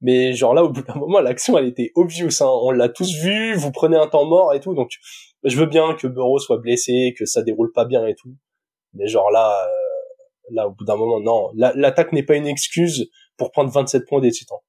Mais 0.01 0.33
genre 0.33 0.53
là, 0.53 0.63
au 0.63 0.69
bout 0.69 0.81
d'un 0.81 0.95
moment, 0.95 1.19
l'action, 1.19 1.57
elle 1.57 1.67
était 1.67 1.91
obvious. 1.95 2.41
Hein. 2.41 2.49
On 2.63 2.71
l'a 2.71 2.89
tous 2.89 3.13
vu, 3.21 3.53
vous 3.55 3.71
prenez 3.71 3.97
un 3.97 4.07
temps 4.07 4.25
mort 4.25 4.53
et 4.53 4.59
tout. 4.59 4.73
Donc, 4.73 4.91
je 5.43 5.55
veux 5.55 5.67
bien 5.67 5.95
que 5.95 6.07
Burrow 6.07 6.39
soit 6.39 6.57
blessé, 6.57 7.13
que 7.17 7.25
ça 7.25 7.43
déroule 7.43 7.71
pas 7.71 7.85
bien 7.85 8.05
et 8.07 8.15
tout. 8.15 8.35
Mais 8.93 9.07
genre 9.07 9.29
là, 9.31 9.63
euh, 9.63 10.53
là, 10.53 10.67
au 10.67 10.71
bout 10.71 10.85
d'un 10.85 10.95
moment, 10.95 11.19
non. 11.19 11.51
L'attaque 11.55 12.13
n'est 12.13 12.23
pas 12.23 12.35
une 12.35 12.47
excuse 12.47 13.09
pour 13.37 13.51
prendre 13.51 13.71
27 13.71 14.05
points 14.07 14.21
des 14.21 14.31
Titans. 14.31 14.59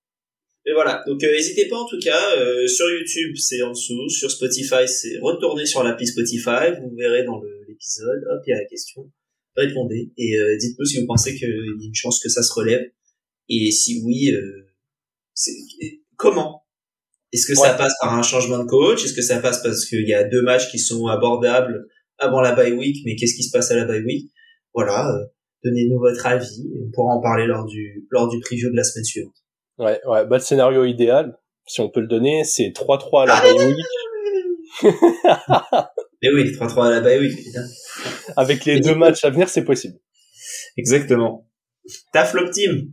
Et 0.64 0.72
voilà, 0.74 1.02
donc 1.08 1.20
euh, 1.24 1.32
n'hésitez 1.32 1.66
pas 1.66 1.76
en 1.76 1.88
tout 1.88 1.98
cas, 1.98 2.36
euh, 2.38 2.68
sur 2.68 2.88
YouTube 2.88 3.34
c'est 3.34 3.60
en 3.62 3.70
dessous, 3.70 4.08
sur 4.08 4.30
Spotify 4.30 4.86
c'est 4.86 5.18
retourner 5.20 5.66
sur 5.66 5.82
l'appli 5.82 6.06
Spotify, 6.06 6.70
vous 6.80 6.94
verrez 6.96 7.24
dans 7.24 7.42
l'épisode, 7.66 8.22
hop, 8.30 8.42
il 8.46 8.50
y 8.50 8.52
a 8.52 8.58
la 8.58 8.64
question, 8.66 9.10
répondez, 9.56 10.12
et 10.16 10.36
dites-nous 10.60 10.84
si 10.84 11.00
vous 11.00 11.06
pensez 11.08 11.34
qu'il 11.34 11.48
y 11.48 11.84
a 11.84 11.88
une 11.88 11.94
chance 11.96 12.22
que 12.22 12.28
ça 12.28 12.44
se 12.44 12.52
relève, 12.52 12.88
et 13.48 13.72
si 13.72 14.02
oui, 14.04 14.30
comment? 16.16 16.64
Est-ce 17.32 17.46
que 17.46 17.54
ça 17.54 17.72
passe 17.74 17.94
par 18.00 18.12
un 18.14 18.22
changement 18.22 18.58
de 18.58 18.68
coach? 18.68 19.04
Est-ce 19.04 19.14
que 19.14 19.22
ça 19.22 19.40
passe 19.40 19.62
parce 19.62 19.86
qu'il 19.86 20.06
y 20.06 20.12
a 20.12 20.24
deux 20.24 20.42
matchs 20.42 20.70
qui 20.70 20.78
sont 20.78 21.06
abordables 21.06 21.86
avant 22.18 22.40
la 22.40 22.52
bye 22.54 22.72
week, 22.72 22.98
mais 23.06 23.16
qu'est-ce 23.16 23.34
qui 23.34 23.42
se 23.42 23.50
passe 23.50 23.70
à 23.70 23.76
la 23.76 23.84
bye 23.86 24.02
week? 24.04 24.30
Voilà, 24.74 25.08
euh, 25.08 25.24
donnez-nous 25.64 25.98
votre 25.98 26.26
avis 26.26 26.70
et 26.74 26.80
on 26.86 26.90
pourra 26.92 27.14
en 27.14 27.20
parler 27.20 27.46
lors 27.46 27.64
du 27.64 28.06
lors 28.10 28.28
du 28.28 28.38
preview 28.40 28.70
de 28.70 28.76
la 28.76 28.84
semaine 28.84 29.04
suivante. 29.04 29.34
Ouais, 29.78 29.98
ouais, 30.06 30.26
bah 30.26 30.36
le 30.36 30.42
scénario 30.42 30.84
idéal, 30.84 31.38
si 31.66 31.80
on 31.80 31.88
peut 31.88 32.00
le 32.00 32.06
donner, 32.06 32.44
c'est 32.44 32.68
3-3 32.68 33.22
à 33.22 33.26
la 33.26 33.40
bye 33.40 33.66
week. 33.66 33.86
mais 36.22 36.30
oui, 36.32 36.52
3-3 36.52 36.86
à 36.86 36.90
la 36.90 37.00
bye 37.00 37.18
week, 37.18 37.38
Avec 38.36 38.66
les 38.66 38.80
deux 38.80 38.94
matchs 38.94 39.24
à 39.24 39.30
venir, 39.30 39.48
c'est 39.48 39.64
possible. 39.64 39.98
Exactement. 40.76 41.48
Ta 42.12 42.24
flop 42.24 42.50
team 42.50 42.92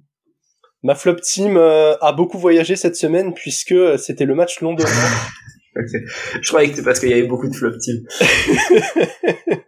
Ma 0.81 0.95
flop 0.95 1.17
team 1.17 1.57
euh, 1.57 1.97
a 1.97 2.13
beaucoup 2.13 2.37
voyagé 2.37 2.75
cette 2.77 2.95
semaine 2.95 3.33
puisque 3.33 3.73
euh, 3.73 3.97
c'était 3.97 4.25
le 4.25 4.33
match 4.33 4.61
londonien. 4.61 4.89
Je 5.75 6.47
croyais 6.47 6.69
que 6.69 6.75
c'était 6.75 6.85
parce 6.85 6.99
qu'il 6.99 7.09
y 7.09 7.13
avait 7.13 7.27
beaucoup 7.27 7.49
de 7.49 7.55
flop 7.55 7.77
team. 7.79 8.05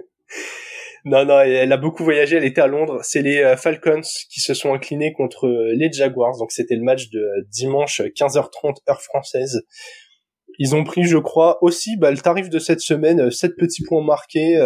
non, 1.06 1.26
non, 1.26 1.42
elle 1.42 1.72
a 1.72 1.78
beaucoup 1.78 2.06
voyagé. 2.06 2.38
Elle 2.38 2.46
était 2.46 2.62
à 2.62 2.68
Londres. 2.68 3.00
C'est 3.04 3.22
les 3.22 3.40
euh, 3.40 3.58
Falcons 3.58 4.02
qui 4.30 4.40
se 4.40 4.54
sont 4.54 4.74
inclinés 4.74 5.12
contre 5.12 5.48
les 5.48 5.92
Jaguars. 5.92 6.38
Donc 6.38 6.54
c'était 6.54 6.76
le 6.76 6.84
match 6.84 7.10
de 7.10 7.26
dimanche 7.50 8.00
15h30 8.02 8.78
heure 8.90 9.02
française. 9.02 9.64
Ils 10.60 10.76
ont 10.76 10.84
pris, 10.84 11.04
je 11.04 11.18
crois, 11.18 11.62
aussi 11.62 11.98
bah, 11.98 12.12
le 12.12 12.18
tarif 12.18 12.50
de 12.50 12.60
cette 12.60 12.82
semaine, 12.82 13.32
7 13.32 13.56
petits 13.58 13.84
points 13.84 14.04
marqués, 14.04 14.58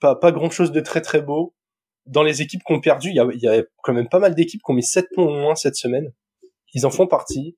pas, 0.00 0.16
pas 0.16 0.32
grand 0.32 0.50
chose 0.50 0.72
de 0.72 0.80
très 0.80 1.00
très 1.00 1.22
beau. 1.22 1.54
Dans 2.06 2.22
les 2.22 2.42
équipes 2.42 2.62
qui 2.66 2.72
ont 2.72 2.80
perdu, 2.80 3.08
il 3.08 3.16
y 3.16 3.20
a, 3.20 3.26
y 3.32 3.48
a 3.48 3.62
quand 3.82 3.94
même 3.94 4.08
pas 4.08 4.18
mal 4.18 4.34
d'équipes 4.34 4.60
qui 4.64 4.70
ont 4.70 4.74
mis 4.74 4.82
7 4.82 5.06
points 5.14 5.24
au 5.24 5.34
moins 5.34 5.54
cette 5.54 5.76
semaine. 5.76 6.12
Ils 6.74 6.86
en 6.86 6.90
font 6.90 7.06
partie. 7.06 7.56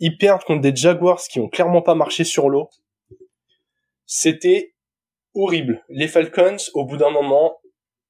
Ils 0.00 0.18
perdent 0.18 0.42
contre 0.42 0.62
des 0.62 0.74
Jaguars 0.74 1.20
qui 1.22 1.40
ont 1.40 1.48
clairement 1.48 1.82
pas 1.82 1.94
marché 1.94 2.24
sur 2.24 2.48
l'eau. 2.48 2.68
C'était 4.04 4.74
horrible. 5.34 5.84
Les 5.88 6.08
Falcons, 6.08 6.56
au 6.74 6.84
bout 6.84 6.96
d'un 6.96 7.10
moment, 7.10 7.58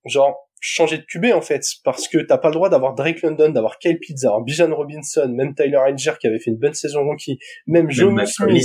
genre, 0.05 0.47
changer 0.61 0.99
de 0.99 1.05
QB 1.05 1.26
en 1.34 1.43
fait, 1.43 1.62
parce 1.84 2.09
que 2.09 2.18
t'as 2.18 2.39
pas 2.39 2.49
le 2.49 2.55
droit 2.55 2.68
d'avoir 2.68 2.95
Drake 2.95 3.22
London, 3.22 3.51
d'avoir 3.51 3.78
Kyle 3.78 3.99
Pitts, 3.99 4.22
d'avoir 4.22 4.43
Bijan 4.43 4.74
Robinson, 4.74 5.28
même 5.28 5.55
Tyler 5.55 5.80
Edger 5.89 6.12
qui 6.20 6.26
avait 6.26 6.39
fait 6.39 6.51
une 6.51 6.59
bonne 6.59 6.74
saison 6.74 7.05
rookie, 7.05 7.39
même 7.66 7.91
Joe 7.91 8.12
Smith, 8.26 8.64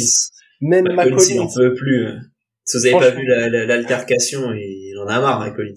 même 0.61 0.86
McCollins. 0.93 1.26
Il 1.30 1.39
en 1.41 1.53
peut 1.53 1.74
plus. 1.74 2.07
Hein. 2.07 2.19
Si 2.63 2.78
vous 2.78 2.86
avez 2.86 2.99
pas 2.99 3.11
vu 3.11 3.26
l'altercation, 3.26 4.53
il 4.53 4.95
en 4.99 5.07
a 5.07 5.19
marre, 5.19 5.39
McCollins. 5.41 5.74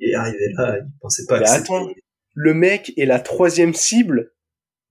Il 0.00 0.10
est 0.10 0.14
arrivé 0.14 0.52
là, 0.56 0.78
il 0.78 0.90
pensait 1.00 1.24
pas. 1.28 1.40
Mais 1.40 1.48
attends, 1.48 1.88
le 2.34 2.54
mec 2.54 2.92
est 2.96 3.06
la 3.06 3.20
troisième 3.20 3.74
cible 3.74 4.32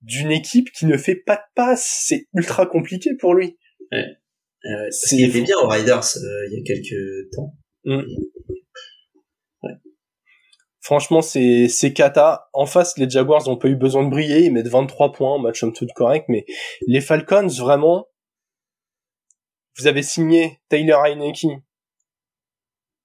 d'une 0.02 0.30
équipe 0.30 0.70
qui 0.72 0.86
ne 0.86 0.96
fait 0.96 1.16
pas 1.16 1.36
de 1.36 1.42
passe. 1.54 2.04
C'est 2.06 2.26
ultra 2.34 2.66
compliqué 2.66 3.10
pour 3.18 3.34
lui. 3.34 3.58
Ouais. 3.92 4.06
Euh, 4.66 4.90
il 5.12 5.28
était 5.28 5.42
bien 5.42 5.56
aux 5.62 5.68
Riders 5.68 6.16
euh, 6.16 6.46
il 6.50 6.58
y 6.58 6.60
a 6.60 6.64
quelques 6.64 7.30
temps. 7.32 7.56
Mm. 7.84 8.02
Ouais. 9.62 9.72
Franchement, 10.80 11.22
c'est 11.22 11.68
c'est 11.68 11.92
kata. 11.92 12.48
En 12.52 12.66
face, 12.66 12.98
les 12.98 13.08
Jaguars 13.08 13.48
ont 13.48 13.56
pas 13.56 13.68
eu 13.68 13.76
besoin 13.76 14.04
de 14.04 14.10
briller. 14.10 14.44
Ils 14.44 14.52
mettent 14.52 14.68
23 14.68 15.12
points, 15.12 15.40
match 15.40 15.62
homme 15.62 15.72
tout 15.72 15.86
correct. 15.94 16.26
Mais 16.28 16.44
les 16.86 17.00
Falcons, 17.00 17.48
vraiment, 17.48 18.06
vous 19.78 19.86
avez 19.86 20.02
signé 20.02 20.60
Taylor 20.68 21.04
Heineke, 21.06 21.46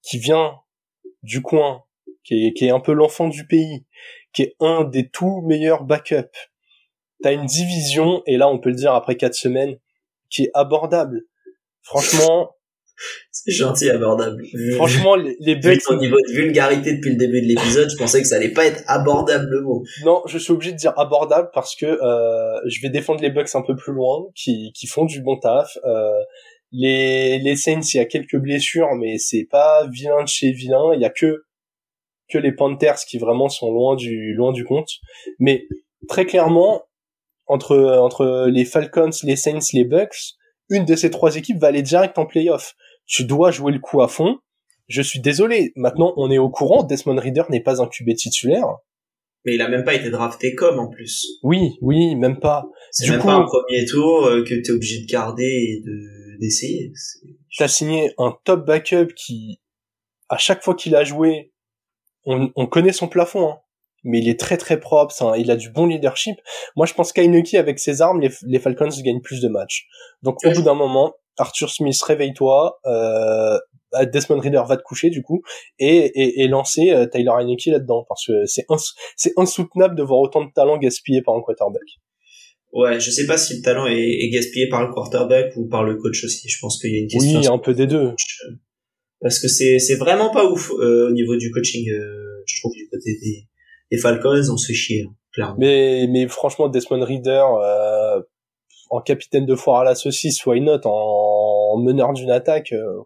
qui 0.02 0.18
vient 0.20 0.60
du 1.24 1.42
coin, 1.42 1.85
qui 2.26 2.48
est, 2.48 2.54
qui 2.54 2.66
est 2.66 2.72
un 2.72 2.80
peu 2.80 2.92
l'enfant 2.92 3.30
du 3.30 3.48
pays, 3.48 3.86
qui 4.34 4.42
est 4.42 4.56
un 4.60 4.84
des 4.84 5.08
tout 5.08 5.42
meilleurs 5.42 5.84
backups. 5.84 6.50
T'as 7.24 7.32
une 7.32 7.46
division, 7.46 8.24
et 8.26 8.36
là 8.38 8.50
on 8.50 8.60
peut 8.60 8.70
le 8.70 8.76
dire 8.76 8.94
après 8.94 9.16
quatre 9.16 9.36
semaines, 9.36 9.78
qui 10.30 10.44
est 10.44 10.52
abordable. 10.54 11.22
Franchement, 11.84 12.56
c'est 13.32 13.52
gentil, 13.52 13.90
abordable. 13.90 14.44
Franchement, 14.76 15.16
les, 15.16 15.36
les 15.40 15.56
Bucks. 15.56 15.82
Au 15.90 15.96
niveau 15.96 16.18
de 16.18 16.34
vulgarité 16.34 16.94
depuis 16.94 17.12
le 17.12 17.18
début 17.18 17.42
de 17.42 17.48
l'épisode, 17.48 17.90
je 17.90 17.96
pensais 17.96 18.22
que 18.22 18.28
ça 18.28 18.36
allait 18.38 18.52
pas 18.52 18.66
être 18.66 18.84
abordable 18.88 19.48
le 19.50 19.62
mot. 19.62 19.84
Non, 20.04 20.24
je 20.26 20.38
suis 20.38 20.52
obligé 20.52 20.72
de 20.72 20.78
dire 20.78 20.98
abordable 20.98 21.50
parce 21.54 21.76
que 21.76 21.86
euh, 21.86 22.60
je 22.66 22.82
vais 22.82 22.90
défendre 22.90 23.22
les 23.22 23.30
Bucks 23.30 23.54
un 23.54 23.62
peu 23.62 23.76
plus 23.76 23.94
loin, 23.94 24.26
qui, 24.36 24.72
qui 24.74 24.88
font 24.88 25.06
du 25.06 25.22
bon 25.22 25.38
taf. 25.38 25.78
Euh, 25.86 26.12
les, 26.72 27.40
les 27.40 27.56
Saints, 27.56 27.82
il 27.94 27.98
y 27.98 28.00
a 28.00 28.06
quelques 28.06 28.38
blessures, 28.38 28.90
mais 29.00 29.18
c'est 29.18 29.48
pas 29.50 29.88
vilain 29.88 30.24
de 30.24 30.28
chez 30.28 30.52
vilain. 30.52 30.94
Il 30.94 31.02
y 31.02 31.06
a 31.06 31.10
que 31.10 31.45
que 32.30 32.38
les 32.38 32.52
Panthers 32.52 33.00
qui 33.08 33.18
vraiment 33.18 33.50
sont 33.50 33.72
loin 33.72 33.96
du 33.96 34.34
loin 34.34 34.52
du 34.52 34.66
compte. 34.66 34.90
Mais 35.40 35.68
très 36.08 36.26
clairement, 36.26 36.84
entre 37.48 37.78
entre 38.00 38.48
les 38.50 38.66
Falcons, 38.66 39.12
les 39.24 39.36
Saints, 39.36 39.60
les 39.74 39.86
Bucks, 39.86 40.36
une 40.70 40.86
de 40.86 40.96
ces 40.96 41.12
trois 41.12 41.36
équipes 41.36 41.60
va 41.60 41.68
aller 41.68 41.82
direct 41.82 42.18
en 42.18 42.26
playoff. 42.26 42.76
Tu 43.06 43.24
dois 43.26 43.52
jouer 43.52 43.72
le 43.72 43.80
coup 43.80 44.02
à 44.02 44.08
fond. 44.08 44.40
Je 44.88 45.02
suis 45.02 45.20
désolé. 45.20 45.72
Maintenant, 45.76 46.14
on 46.18 46.30
est 46.32 46.38
au 46.38 46.50
courant. 46.50 46.84
Desmond 46.84 47.20
Reader 47.20 47.44
n'est 47.50 47.62
pas 47.62 47.82
un 47.82 47.88
QB 47.88 48.16
titulaire. 48.16 48.66
Mais 49.46 49.56
il 49.56 49.62
a 49.62 49.70
même 49.70 49.84
pas 49.84 49.94
été 49.94 50.10
drafté 50.10 50.56
comme 50.56 50.80
en 50.80 50.90
plus. 50.90 51.40
Oui, 51.44 51.78
oui, 51.82 52.16
même 52.16 52.40
pas. 52.40 52.66
C'est 52.92 53.10
même 53.10 53.22
pas 53.22 53.34
un 53.34 53.44
premier 53.44 53.86
tour 53.86 54.26
euh, 54.26 54.44
que 54.44 54.56
tu 54.56 54.72
es 54.72 54.72
obligé 54.72 55.02
de 55.02 55.06
garder 55.06 55.44
et 55.44 55.82
de 55.86 56.40
d'essayer. 56.40 56.92
T'as 57.58 57.68
signé 57.68 58.12
un 58.18 58.36
top 58.44 58.66
backup 58.66 59.14
qui, 59.16 59.62
à 60.30 60.38
chaque 60.38 60.64
fois 60.64 60.76
qu'il 60.76 60.96
a 60.96 61.04
joué, 61.04 61.54
on, 62.26 62.52
on 62.56 62.68
connaît 62.68 62.94
son 62.94 63.08
plafond. 63.08 63.50
Hein 63.50 63.60
mais 64.06 64.20
il 64.20 64.30
est 64.30 64.40
très 64.40 64.56
très 64.56 64.80
propre, 64.80 65.14
il 65.38 65.52
a 65.52 65.56
du 65.56 65.72
bon 65.72 65.88
leadership. 65.88 66.38
Moi, 66.76 66.86
je 66.86 66.94
pense 66.94 67.12
qu'Aineki, 67.12 67.58
avec 67.58 67.80
ses 67.80 68.02
armes, 68.02 68.22
les, 68.22 68.60
Falcons 68.60 68.88
gagnent 69.04 69.22
plus 69.22 69.42
de 69.42 69.50
matchs. 69.50 69.88
Donc, 70.22 70.38
au 70.46 70.52
bout 70.52 70.62
d'un 70.62 70.76
moment, 70.76 71.16
Arthur 71.38 71.70
Smith, 71.70 72.00
réveille-toi, 72.02 72.80
euh, 72.86 73.58
Desmond 74.14 74.40
Reader 74.40 74.62
va 74.68 74.78
te 74.78 74.84
coucher, 74.84 75.10
du 75.10 75.24
coup, 75.24 75.42
et, 75.80 75.98
et, 75.98 76.44
et 76.44 76.48
lancer 76.48 76.92
euh, 76.92 77.08
Tyler 77.08 77.32
Heineke 77.32 77.66
là-dedans, 77.66 78.06
parce 78.08 78.28
que 78.28 78.46
c'est 78.46 78.66
c'est 79.18 79.34
insoutenable 79.38 79.96
de 79.96 80.04
voir 80.04 80.20
autant 80.20 80.46
de 80.46 80.52
talent 80.54 80.78
gaspillé 80.78 81.22
par 81.22 81.36
un 81.36 81.42
quarterback. 81.42 81.84
Ouais, 82.74 83.00
je 83.00 83.10
sais 83.10 83.26
pas 83.26 83.38
si 83.38 83.56
le 83.56 83.62
talent 83.62 83.88
est, 83.88 84.30
gaspillé 84.32 84.68
par 84.68 84.86
le 84.86 84.94
quarterback 84.94 85.54
ou 85.56 85.68
par 85.68 85.84
le 85.84 85.96
coach 85.96 86.26
aussi. 86.26 86.50
Je 86.50 86.58
pense 86.60 86.80
qu'il 86.80 86.92
y 86.92 86.98
a 86.98 87.00
une 87.00 87.08
question. 87.08 87.40
Oui, 87.40 87.48
un 87.48 87.58
peu 87.58 87.74
des 87.74 87.88
deux. 87.88 88.14
Parce 89.22 89.40
que 89.40 89.48
c'est 89.48 89.80
c'est 89.80 89.96
vraiment 89.96 90.32
pas 90.32 90.46
ouf 90.46 90.72
euh, 90.72 91.10
au 91.10 91.12
niveau 91.12 91.36
du 91.36 91.52
coaching, 91.52 91.90
euh, 91.90 92.44
je 92.46 92.60
trouve 92.62 92.74
du 92.74 92.88
côté 92.90 93.18
des 93.92 93.98
Falcons, 93.98 94.50
on 94.52 94.58
se 94.58 94.68
fait 94.68 94.74
chier, 94.74 95.06
hein, 95.08 95.14
clairement. 95.34 95.56
Mais, 95.58 96.08
mais 96.10 96.28
franchement, 96.28 96.68
Desmond 96.70 97.04
Reader, 97.04 97.46
euh, 97.62 98.22
en 98.90 99.02
capitaine 99.02 99.46
de 99.46 99.56
foire 99.56 99.82
à 99.82 99.84
la 99.84 99.96
saucisse, 99.96 100.46
why 100.46 100.62
not, 100.62 100.82
en, 100.86 101.78
meneur 101.78 102.14
d'une 102.14 102.32
attaque, 102.32 102.72
euh, 102.72 103.02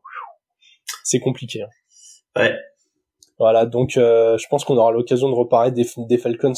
c'est 1.04 1.20
compliqué. 1.20 1.64
Hein. 1.64 1.70
Ouais. 2.36 2.56
Voilà, 3.40 3.66
donc 3.66 3.96
euh, 3.98 4.38
je 4.38 4.46
pense 4.50 4.66
qu'on 4.66 4.78
aura 4.78 4.92
l'occasion 4.92 5.30
de 5.30 5.36
reparler 5.36 5.72
des, 5.72 5.88
des 5.98 6.18
Falcons 6.18 6.54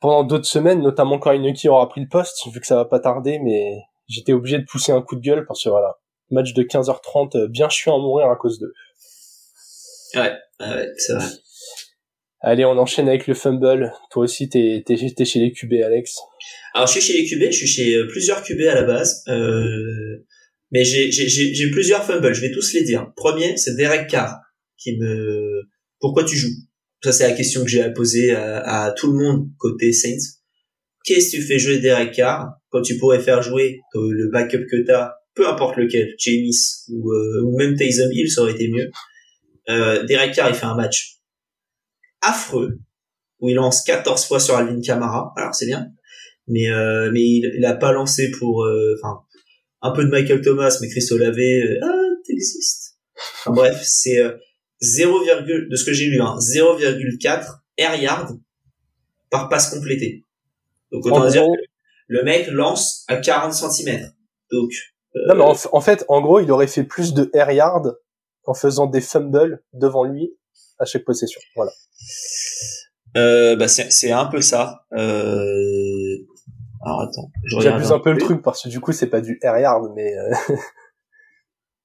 pendant 0.00 0.24
d'autres 0.24 0.46
semaines, 0.46 0.80
notamment 0.80 1.18
quand 1.18 1.32
Ineki 1.32 1.68
aura 1.68 1.88
pris 1.88 2.00
le 2.00 2.08
poste, 2.08 2.46
vu 2.50 2.60
que 2.60 2.66
ça 2.66 2.76
va 2.76 2.84
pas 2.86 2.98
tarder, 2.98 3.38
mais 3.38 3.78
j'étais 4.08 4.32
obligé 4.32 4.58
de 4.58 4.64
pousser 4.64 4.92
un 4.92 5.02
coup 5.02 5.16
de 5.16 5.20
gueule 5.20 5.44
parce 5.46 5.62
que 5.62 5.68
voilà, 5.68 5.98
match 6.30 6.52
de 6.54 6.62
15h30 6.62 7.46
bien 7.48 7.68
chiant 7.68 7.96
à 7.96 7.98
mourir 7.98 8.28
à 8.28 8.36
cause 8.36 8.58
d'eux. 8.58 8.72
Ouais, 10.14 10.32
ouais 10.60 10.88
c'est 10.96 11.14
vrai. 11.14 11.26
Allez, 12.46 12.66
on 12.66 12.76
enchaîne 12.76 13.08
avec 13.08 13.26
le 13.26 13.32
fumble. 13.32 13.90
Toi 14.10 14.24
aussi, 14.24 14.50
t'es 14.50 14.84
es, 14.86 15.24
chez 15.24 15.40
les 15.40 15.50
QB, 15.50 15.72
Alex. 15.82 16.18
Alors, 16.74 16.86
je 16.86 16.92
suis 16.92 17.00
chez 17.00 17.22
les 17.22 17.26
QB, 17.26 17.50
je 17.50 17.56
suis 17.56 17.66
chez 17.66 17.94
euh, 17.94 18.06
plusieurs 18.06 18.42
QB 18.42 18.60
à 18.70 18.74
la 18.74 18.82
base. 18.82 19.24
Euh, 19.28 20.26
mais 20.70 20.84
j'ai 20.84 21.70
plusieurs 21.70 22.04
fumbles, 22.04 22.34
je 22.34 22.42
vais 22.42 22.50
tous 22.50 22.74
les 22.74 22.84
dire. 22.84 23.10
Premier, 23.16 23.56
c'est 23.56 23.76
Derek 23.76 24.08
Carr 24.08 24.36
qui 24.76 24.98
me... 24.98 25.62
Pourquoi 26.00 26.24
tu 26.24 26.36
joues? 26.36 26.52
Ça, 27.02 27.12
c'est 27.12 27.26
la 27.26 27.34
question 27.34 27.62
que 27.62 27.70
j'ai 27.70 27.80
à 27.80 27.90
poser 27.90 28.32
à, 28.32 28.92
tout 28.94 29.10
le 29.10 29.18
monde 29.18 29.48
côté 29.58 29.94
Saints. 29.94 30.40
Qu'est-ce 31.04 31.32
que 31.32 31.36
tu 31.36 31.42
fais 31.42 31.58
jouer 31.58 31.78
Derek 31.78 32.12
Carr? 32.12 32.48
Quand 32.68 32.82
tu 32.82 32.98
pourrais 32.98 33.20
faire 33.20 33.40
jouer 33.40 33.80
le 33.94 34.30
backup 34.30 34.66
que 34.70 34.84
t'as, 34.86 35.12
peu 35.34 35.48
importe 35.48 35.76
lequel, 35.76 36.14
James 36.18 36.52
ou, 36.88 37.12
euh, 37.12 37.42
ou 37.44 37.56
même 37.56 37.76
Taysom 37.76 38.10
Hill, 38.12 38.30
ça 38.30 38.42
aurait 38.42 38.52
été 38.52 38.68
mieux. 38.68 38.90
Euh, 39.68 40.04
Derek 40.04 40.34
Carr, 40.34 40.50
il 40.50 40.54
fait 40.54 40.66
un 40.66 40.76
match 40.76 41.18
affreux 42.22 42.78
où 43.40 43.48
il 43.48 43.54
lance 43.54 43.82
14 43.82 44.24
fois 44.26 44.40
sur 44.40 44.56
Alvin 44.56 44.80
Kamara. 44.80 45.32
Alors 45.36 45.54
c'est 45.54 45.66
bien, 45.66 45.88
mais 46.46 46.68
euh, 46.68 47.10
mais 47.12 47.20
il, 47.20 47.52
il, 47.56 47.64
a 47.64 47.74
pas 47.74 47.92
lancé 47.92 48.30
pour 48.30 48.64
euh, 48.64 48.94
enfin 49.02 49.20
un 49.82 49.90
peu 49.90 50.04
de 50.04 50.10
Michael 50.10 50.40
Thomas, 50.40 50.78
mais 50.80 50.88
Chris 50.88 51.06
Olave, 51.10 51.38
euh, 51.38 51.78
ah 51.82 52.14
t'existes. 52.26 52.96
Enfin, 53.16 53.52
bref, 53.52 53.82
c'est 53.84 54.18
0, 54.80 55.24
de 55.70 55.76
ce 55.76 55.84
que 55.84 55.92
j'ai 55.92 56.06
lu, 56.06 56.20
hein, 56.20 56.36
0,4 56.38 57.60
air 57.76 57.94
yard 58.00 58.38
par 59.30 59.48
passe 59.48 59.70
complétée. 59.70 60.24
Donc 60.90 61.06
autant 61.06 61.28
dire 61.28 61.42
que 61.42 61.62
le 62.08 62.22
mec 62.22 62.48
lance 62.48 63.04
à 63.08 63.16
40 63.16 63.52
cm. 63.52 64.10
Donc 64.50 64.70
non 65.14 65.34
mais 65.36 65.44
en, 65.72 65.80
fait, 65.80 66.04
en 66.08 66.20
gros, 66.20 66.40
il 66.40 66.50
aurait 66.50 66.66
fait 66.66 66.84
plus 66.84 67.14
de 67.14 67.30
air 67.34 67.50
yard 67.50 67.96
en 68.46 68.54
faisant 68.54 68.86
des 68.86 69.00
fumbles 69.00 69.62
devant 69.72 70.04
lui 70.04 70.36
à 70.78 70.84
chaque 70.84 71.04
possession. 71.04 71.40
Voilà. 71.56 71.72
Euh, 73.16 73.56
bah 73.56 73.68
c'est 73.68 74.10
un 74.10 74.26
peu 74.26 74.40
ça. 74.40 74.86
Euh... 74.92 76.16
Alors 76.84 77.02
attends, 77.02 77.30
j'abuse 77.60 77.92
un 77.92 78.00
peu 78.00 78.12
le 78.12 78.18
truc 78.18 78.42
parce 78.42 78.62
que 78.62 78.68
du 78.68 78.80
coup 78.80 78.92
c'est 78.92 79.06
pas 79.06 79.20
du 79.20 79.38
air 79.42 79.56
yard, 79.58 79.90
mais 79.94 80.14
euh... 80.16 80.34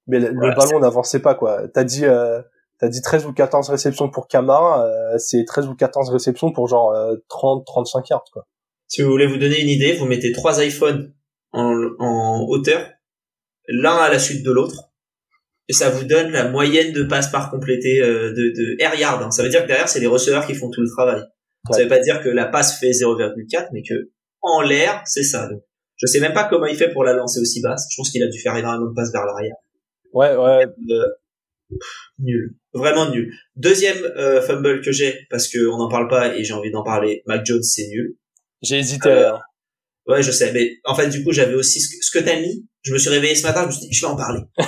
mais 0.07 0.19
le, 0.19 0.55
ballon 0.55 0.79
n'avançait 0.79 1.21
pas 1.21 1.35
quoi. 1.35 1.67
T'as 1.73 1.83
dit 1.83 2.05
euh... 2.05 2.41
t'as 2.79 2.89
dit 2.89 3.01
13 3.01 3.27
ou 3.27 3.33
14 3.33 3.69
réceptions 3.69 4.09
pour 4.09 4.27
Kamara, 4.27 4.85
euh, 4.85 5.17
c'est 5.17 5.45
13 5.45 5.67
ou 5.67 5.75
14 5.75 6.09
réceptions 6.09 6.51
pour 6.51 6.67
genre 6.67 6.93
30 7.29 7.61
euh, 7.61 7.63
35 7.65 8.09
yards 8.09 8.25
quoi. 8.33 8.47
Si 8.87 9.03
vous 9.03 9.11
voulez 9.11 9.27
vous 9.27 9.37
donner 9.37 9.61
une 9.61 9.69
idée, 9.69 9.93
vous 9.93 10.07
mettez 10.07 10.31
trois 10.31 10.65
iPhones 10.65 11.13
en, 11.53 11.75
en 11.99 12.43
hauteur, 12.49 12.87
l'un 13.69 13.95
à 13.95 14.09
la 14.09 14.19
suite 14.19 14.43
de 14.43 14.51
l'autre 14.51 14.89
et 15.69 15.73
ça 15.73 15.89
vous 15.91 16.03
donne 16.03 16.31
la 16.31 16.49
moyenne 16.49 16.91
de 16.93 17.03
passes 17.03 17.29
par 17.29 17.51
complété 17.51 18.01
euh, 18.01 18.31
de, 18.31 18.49
de 18.49 18.81
air 18.81 18.95
yard. 18.95 19.21
Hein. 19.21 19.31
Ça 19.31 19.43
veut 19.43 19.49
dire 19.49 19.61
que 19.61 19.67
derrière, 19.67 19.87
c'est 19.87 19.99
les 19.99 20.07
receveurs 20.07 20.45
qui 20.45 20.55
font 20.55 20.69
tout 20.71 20.81
le 20.81 20.89
travail. 20.89 21.21
Ça 21.71 21.83
veut 21.83 21.87
pas 21.87 21.99
dire 21.99 22.21
que 22.23 22.29
la 22.29 22.47
passe 22.47 22.79
fait 22.79 22.89
0,4, 22.89 23.67
mais 23.71 23.83
que 23.83 24.09
en 24.41 24.61
l'air, 24.61 25.03
c'est 25.05 25.23
ça. 25.23 25.47
Donc, 25.47 25.61
je 25.97 26.07
sais 26.07 26.19
même 26.19 26.33
pas 26.33 26.45
comment 26.45 26.65
il 26.65 26.75
fait 26.75 26.91
pour 26.91 27.03
la 27.03 27.13
lancer 27.13 27.39
aussi 27.39 27.61
basse. 27.61 27.85
Je 27.91 27.97
pense 27.97 28.09
qu'il 28.09 28.23
a 28.23 28.27
dû 28.27 28.39
faire 28.39 28.55
énormément 28.55 28.89
de 28.89 28.95
passes 28.95 29.11
vers 29.11 29.25
l'arrière. 29.25 29.55
Ouais, 30.13 30.35
ouais. 30.35 30.65
Euh, 30.89 31.77
nul. 32.17 32.55
Vraiment 32.73 33.11
nul. 33.11 33.31
Deuxième 33.55 34.03
euh, 34.03 34.41
fumble 34.41 34.81
que 34.81 34.91
j'ai, 34.91 35.27
parce 35.29 35.47
que 35.47 35.67
on 35.67 35.77
n'en 35.77 35.89
parle 35.89 36.07
pas 36.07 36.35
et 36.35 36.43
j'ai 36.43 36.53
envie 36.53 36.71
d'en 36.71 36.83
parler, 36.83 37.21
Mac 37.27 37.45
Jones, 37.45 37.61
c'est 37.61 37.87
nul. 37.89 38.15
J'ai 38.63 38.79
hésité. 38.79 39.31
Ouais, 40.07 40.23
je 40.23 40.31
sais, 40.31 40.51
mais 40.53 40.71
en 40.85 40.95
fait, 40.95 41.09
du 41.09 41.23
coup, 41.23 41.31
j'avais 41.31 41.53
aussi 41.53 41.79
ce 41.81 41.89
que, 41.89 42.03
ce 42.03 42.17
que 42.17 42.23
t'as 42.23 42.39
mis. 42.39 42.67
Je 42.81 42.93
me 42.93 42.97
suis 42.97 43.09
réveillé 43.09 43.35
ce 43.35 43.43
matin, 43.43 43.63
je 43.63 43.67
me 43.67 43.71
suis 43.71 43.87
dit, 43.87 43.93
je 43.93 44.05
vais 44.05 44.11
en 44.11 44.15
parler. 44.15 44.41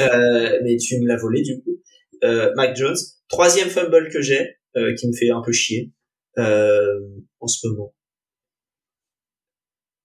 euh, 0.00 0.60
mais 0.64 0.76
tu 0.76 0.98
me 1.00 1.06
l'as 1.06 1.16
volé, 1.16 1.42
du 1.42 1.60
coup. 1.62 1.80
Euh, 2.24 2.52
Mac 2.56 2.76
Jones. 2.76 2.96
Troisième 3.28 3.68
fumble 3.68 4.08
que 4.10 4.20
j'ai, 4.20 4.56
euh, 4.76 4.94
qui 4.94 5.08
me 5.08 5.12
fait 5.12 5.30
un 5.30 5.42
peu 5.42 5.52
chier, 5.52 5.92
euh, 6.38 6.98
en 7.40 7.46
ce 7.46 7.66
moment. 7.66 7.94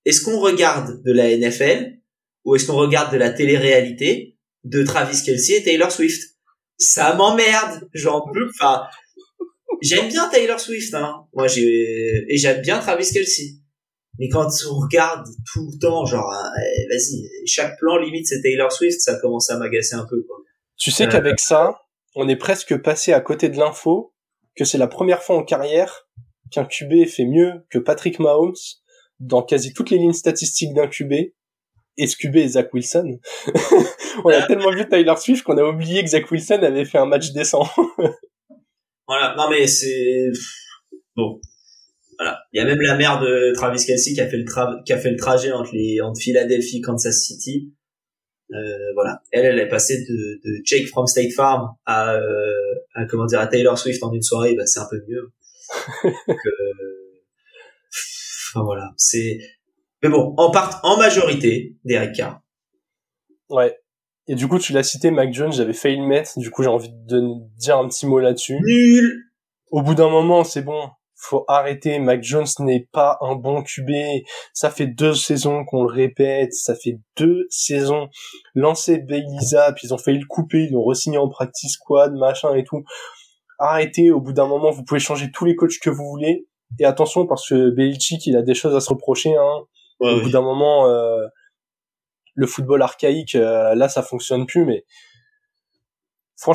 Est-ce 0.05 0.21
qu'on 0.21 0.39
regarde 0.39 1.01
de 1.03 1.11
la 1.11 1.35
NFL, 1.35 1.97
ou 2.43 2.55
est-ce 2.55 2.67
qu'on 2.67 2.75
regarde 2.75 3.13
de 3.13 3.17
la 3.17 3.31
télé-réalité 3.31 4.37
de 4.65 4.83
Travis 4.83 5.23
Kelsey 5.23 5.57
et 5.57 5.63
Taylor 5.63 5.91
Swift? 5.91 6.21
Ça 6.77 7.15
m'emmerde, 7.15 7.87
j'en 7.93 8.21
peux, 8.33 8.49
enfin, 8.49 8.83
j'aime 9.81 10.09
bien 10.09 10.27
Taylor 10.29 10.59
Swift, 10.59 10.93
hein. 10.93 11.25
Moi, 11.33 11.47
j'ai, 11.47 12.25
et 12.27 12.37
j'aime 12.37 12.61
bien 12.61 12.79
Travis 12.79 13.09
Kelsey. 13.11 13.62
Mais 14.19 14.29
quand 14.29 14.47
on 14.69 14.79
regarde 14.79 15.25
tout 15.51 15.71
le 15.73 15.79
temps, 15.79 16.05
genre, 16.05 16.31
euh, 16.31 16.59
vas-y, 16.89 17.27
chaque 17.47 17.77
plan 17.79 17.97
limite 17.97 18.27
c'est 18.27 18.41
Taylor 18.41 18.71
Swift, 18.71 18.99
ça 19.01 19.17
commence 19.19 19.49
à 19.49 19.57
m'agacer 19.57 19.95
un 19.95 20.05
peu, 20.07 20.21
quoi. 20.23 20.37
Tu 20.77 20.91
sais 20.91 21.07
qu'avec 21.07 21.39
ça, 21.39 21.79
on 22.15 22.27
est 22.27 22.35
presque 22.35 22.77
passé 22.81 23.13
à 23.13 23.21
côté 23.21 23.49
de 23.49 23.57
l'info 23.57 24.13
que 24.55 24.65
c'est 24.65 24.77
la 24.77 24.87
première 24.87 25.23
fois 25.23 25.37
en 25.37 25.43
carrière 25.43 26.07
qu'un 26.51 26.65
QB 26.65 27.07
fait 27.07 27.25
mieux 27.25 27.65
que 27.69 27.79
Patrick 27.79 28.19
Mahomes 28.19 28.53
dans 29.19 29.41
quasi 29.41 29.73
toutes 29.73 29.89
les 29.89 29.97
lignes 29.97 30.13
statistiques 30.13 30.73
d'un 30.73 30.87
QB. 30.87 31.13
Et 31.97 32.07
ce 32.07 32.17
QB 32.17 32.37
est 32.37 32.47
Zach 32.49 32.73
Wilson. 32.73 33.19
on 34.23 34.29
a 34.29 34.41
tellement 34.47 34.71
vu 34.71 34.87
Taylor 34.87 35.17
Swift 35.17 35.43
qu'on 35.43 35.57
a 35.57 35.63
oublié 35.63 36.03
que 36.03 36.09
Zach 36.09 36.29
Wilson 36.29 36.59
avait 36.63 36.85
fait 36.85 36.97
un 36.97 37.05
match 37.05 37.31
décent. 37.31 37.67
voilà, 39.07 39.35
non 39.37 39.49
mais 39.49 39.67
c'est 39.67 40.31
bon. 41.15 41.39
Voilà, 42.17 42.39
il 42.51 42.57
y 42.57 42.61
a 42.61 42.65
même 42.65 42.81
la 42.81 42.95
mère 42.95 43.19
de 43.19 43.53
Travis 43.53 43.83
Kelsey 43.85 44.13
qui 44.13 44.21
a 44.21 44.27
fait 44.27 44.37
le 44.37 44.45
tra... 44.45 44.81
qui 44.85 44.93
a 44.93 44.97
fait 44.97 45.11
le 45.11 45.17
trajet 45.17 45.51
entre 45.51 45.73
les 45.73 46.01
entre 46.01 46.19
Philadelphie, 46.19 46.81
Kansas 46.81 47.15
City. 47.15 47.73
Euh, 48.51 48.93
voilà, 48.93 49.21
elle, 49.31 49.45
elle 49.45 49.59
est 49.59 49.67
passée 49.67 50.05
de, 50.07 50.41
de 50.43 50.61
Jake 50.63 50.87
from 50.87 51.07
State 51.07 51.31
Farm 51.31 51.69
à, 51.85 52.15
euh, 52.15 52.51
à 52.93 53.05
comment 53.05 53.25
dire 53.25 53.39
à 53.39 53.47
Taylor 53.47 53.77
Swift 53.77 54.03
en 54.03 54.13
une 54.13 54.21
soirée, 54.21 54.55
bah 54.55 54.65
c'est 54.65 54.79
un 54.79 54.87
peu 54.89 55.01
mieux. 55.07 55.31
Donc, 56.27 56.37
euh, 56.45 57.21
enfin 58.51 58.63
voilà, 58.63 58.91
c'est 58.97 59.39
mais 60.03 60.09
bon, 60.09 60.33
en 60.37 60.51
part 60.51 60.81
en 60.83 60.97
majorité 60.97 61.77
Derek 61.85 62.13
Carr. 62.13 62.41
Ouais. 63.49 63.79
Et 64.27 64.35
du 64.35 64.47
coup, 64.47 64.59
tu 64.59 64.73
l'as 64.73 64.83
cité, 64.83 65.11
Mac 65.11 65.33
Jones, 65.33 65.51
j'avais 65.51 65.73
failli 65.73 65.97
le 65.97 66.05
mettre. 66.05 66.37
Du 66.39 66.49
coup, 66.49 66.63
j'ai 66.63 66.69
envie 66.69 66.91
de 66.91 67.21
dire 67.57 67.77
un 67.77 67.87
petit 67.87 68.05
mot 68.05 68.19
là-dessus. 68.19 68.57
Nul. 68.61 69.31
Au 69.71 69.81
bout 69.81 69.95
d'un 69.95 70.09
moment, 70.09 70.43
c'est 70.43 70.61
bon 70.61 70.89
faut 71.23 71.45
arrêter. 71.47 71.99
Mac 71.99 72.23
Jones 72.23 72.47
n'est 72.59 72.87
pas 72.91 73.17
un 73.21 73.35
bon 73.35 73.63
QB. 73.63 73.91
Ça 74.53 74.69
fait 74.69 74.87
deux 74.87 75.13
saisons 75.13 75.65
qu'on 75.65 75.83
le 75.83 75.93
répète. 75.93 76.53
Ça 76.53 76.75
fait 76.75 76.99
deux 77.17 77.45
saisons. 77.49 78.09
Lancé 78.55 78.99
Bailey 78.99 79.25
puis 79.75 79.87
ils 79.87 79.93
ont 79.93 79.97
failli 79.97 80.19
le 80.19 80.25
couper. 80.27 80.65
Ils 80.65 80.73
l'ont 80.73 80.83
re-signé 80.83 81.17
en 81.17 81.29
practice 81.29 81.73
squad, 81.73 82.13
machin 82.13 82.53
et 82.55 82.63
tout. 82.63 82.83
Arrêtez. 83.59 84.11
Au 84.11 84.21
bout 84.21 84.33
d'un 84.33 84.47
moment, 84.47 84.71
vous 84.71 84.83
pouvez 84.83 84.99
changer 84.99 85.31
tous 85.31 85.45
les 85.45 85.55
coachs 85.55 85.79
que 85.81 85.89
vous 85.89 86.05
voulez. 86.05 86.47
Et 86.79 86.85
attention, 86.85 87.27
parce 87.27 87.47
que 87.47 87.69
Belichick, 87.69 88.25
il 88.25 88.35
a 88.35 88.41
des 88.41 88.55
choses 88.55 88.75
à 88.75 88.81
se 88.81 88.89
reprocher. 88.89 89.35
Hein. 89.35 89.59
au 89.99 90.21
bout 90.21 90.29
d'un 90.29 90.41
moment, 90.41 90.87
euh, 90.87 91.25
le 92.35 92.47
football 92.47 92.81
archaïque, 92.81 93.35
euh, 93.35 93.75
là, 93.75 93.89
ça 93.89 94.01
fonctionne 94.01 94.45
plus. 94.45 94.65
Mais 94.65 94.83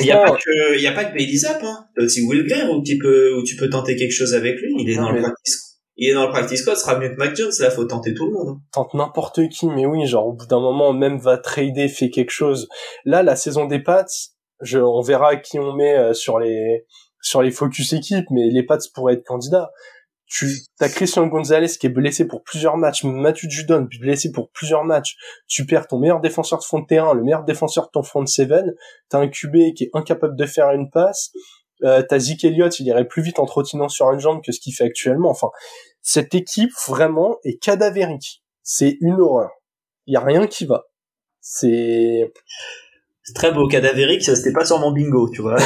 il 0.01 0.05
n'y 0.05 0.11
a 0.11 0.25
pas 0.25 0.37
que, 0.37 0.77
il 0.77 0.83
y 0.83 0.87
a 0.87 0.93
pas 0.93 1.05
que 1.05 1.15
Bailey 1.15 1.37
Zapp, 1.37 1.63
hein. 1.63 1.87
A 1.99 2.03
aussi 2.03 2.23
Will 2.27 2.47
Greer 2.47 2.69
où 2.71 2.83
tu 2.83 2.99
peux, 2.99 3.35
où 3.35 3.43
tu 3.43 3.57
peux 3.57 3.69
tenter 3.69 3.97
quelque 3.97 4.13
chose 4.13 4.35
avec 4.35 4.61
lui. 4.61 4.75
Il 4.79 4.91
est 4.91 4.97
dans 4.97 5.11
le 5.11 5.21
practice. 5.21 5.69
Il 5.97 6.11
est 6.11 6.15
dans 6.15 6.27
le 6.27 6.31
practice 6.31 6.61
squad, 6.61 6.77
sera 6.77 6.99
mieux 6.99 7.09
que 7.09 7.17
Mac 7.17 7.35
Jones. 7.35 7.51
Là, 7.59 7.71
faut 7.71 7.85
tenter 7.85 8.15
tout 8.15 8.27
le 8.27 8.33
monde. 8.33 8.49
Hein. 8.51 8.61
Tente 8.73 8.95
n'importe 8.95 9.49
qui, 9.49 9.67
mais 9.67 9.85
oui, 9.85 10.07
genre, 10.07 10.29
au 10.29 10.33
bout 10.33 10.47
d'un 10.47 10.61
moment, 10.61 10.93
même 10.93 11.19
va 11.19 11.39
trader, 11.39 11.89
fait 11.89 12.11
quelque 12.11 12.31
chose. 12.31 12.69
Là, 13.05 13.25
la 13.25 13.35
saison 13.35 13.65
des 13.65 13.81
Pats, 13.81 14.07
je, 14.61 14.79
on 14.79 15.01
verra 15.01 15.37
qui 15.37 15.59
on 15.59 15.75
met 15.75 15.97
euh, 15.97 16.13
sur 16.13 16.39
les, 16.39 16.87
sur 17.21 17.43
les 17.43 17.51
focus 17.51 17.93
équipes, 17.93 18.27
mais 18.31 18.49
les 18.49 18.63
Pats 18.63 18.79
pourraient 18.95 19.15
être 19.15 19.25
candidats 19.25 19.71
tu 20.29 20.47
as 20.81 20.89
Christian 20.89 21.27
Gonzalez 21.27 21.69
qui 21.69 21.87
est 21.87 21.91
blessé 21.91 22.27
pour 22.27 22.43
plusieurs 22.43 22.77
matchs, 22.77 23.05
Mathieu 23.05 23.49
Judon 23.49 23.89
blessé 24.01 24.31
pour 24.31 24.51
plusieurs 24.51 24.85
matchs, 24.85 25.17
tu 25.47 25.65
perds 25.65 25.87
ton 25.87 25.99
meilleur 25.99 26.21
défenseur 26.21 26.59
de 26.59 26.65
fond 26.65 26.81
de 26.81 26.87
terrain, 26.87 27.15
le 27.15 27.23
meilleur 27.23 27.45
défenseur 27.45 27.87
de 27.87 27.91
ton 27.91 28.03
front 28.03 28.23
de 28.23 28.29
seven, 28.29 28.75
t'as 29.09 29.19
un 29.19 29.29
QB 29.29 29.75
qui 29.75 29.85
est 29.85 29.91
incapable 29.95 30.37
de 30.37 30.47
faire 30.47 30.71
une 30.71 30.91
passe, 30.91 31.33
euh, 31.85 32.03
t'as 32.07 32.19
Zeke 32.19 32.45
Elliott, 32.45 32.79
il 32.79 32.87
irait 32.87 33.07
plus 33.07 33.23
vite 33.23 33.39
en 33.39 33.47
trottinant 33.47 33.89
sur 33.89 34.11
une 34.13 34.21
jambe 34.21 34.43
que 34.45 34.53
ce 34.53 34.61
qu'il 34.61 34.75
fait 34.75 34.85
actuellement. 34.85 35.31
Enfin, 35.31 35.49
cette 36.03 36.35
équipe 36.35 36.73
vraiment 36.87 37.39
est 37.45 37.63
cadavérique. 37.63 38.43
C'est 38.63 38.99
une 39.01 39.21
horreur. 39.21 39.51
Il 40.07 40.15
y 40.15 40.17
a 40.17 40.21
rien 40.21 40.47
qui 40.47 40.67
va. 40.67 40.85
C'est 41.41 42.33
très 43.35 43.53
beau 43.53 43.69
cadavérique, 43.69 44.23
ça 44.23 44.35
c'était 44.35 44.53
pas 44.53 44.65
sur 44.65 44.79
mon 44.79 44.91
bingo, 44.91 45.31
tu 45.31 45.43
vois. 45.43 45.57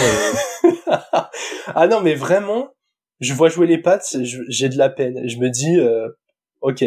ah 1.66 1.86
non, 1.88 2.00
mais 2.00 2.14
vraiment, 2.14 2.70
je 3.22 3.32
vois 3.34 3.48
jouer 3.48 3.66
les 3.66 3.78
pattes, 3.78 4.16
j'ai 4.20 4.68
de 4.68 4.76
la 4.76 4.90
peine. 4.90 5.26
Je 5.28 5.38
me 5.38 5.48
dis, 5.48 5.78
euh, 5.78 6.08
ok, 6.60 6.84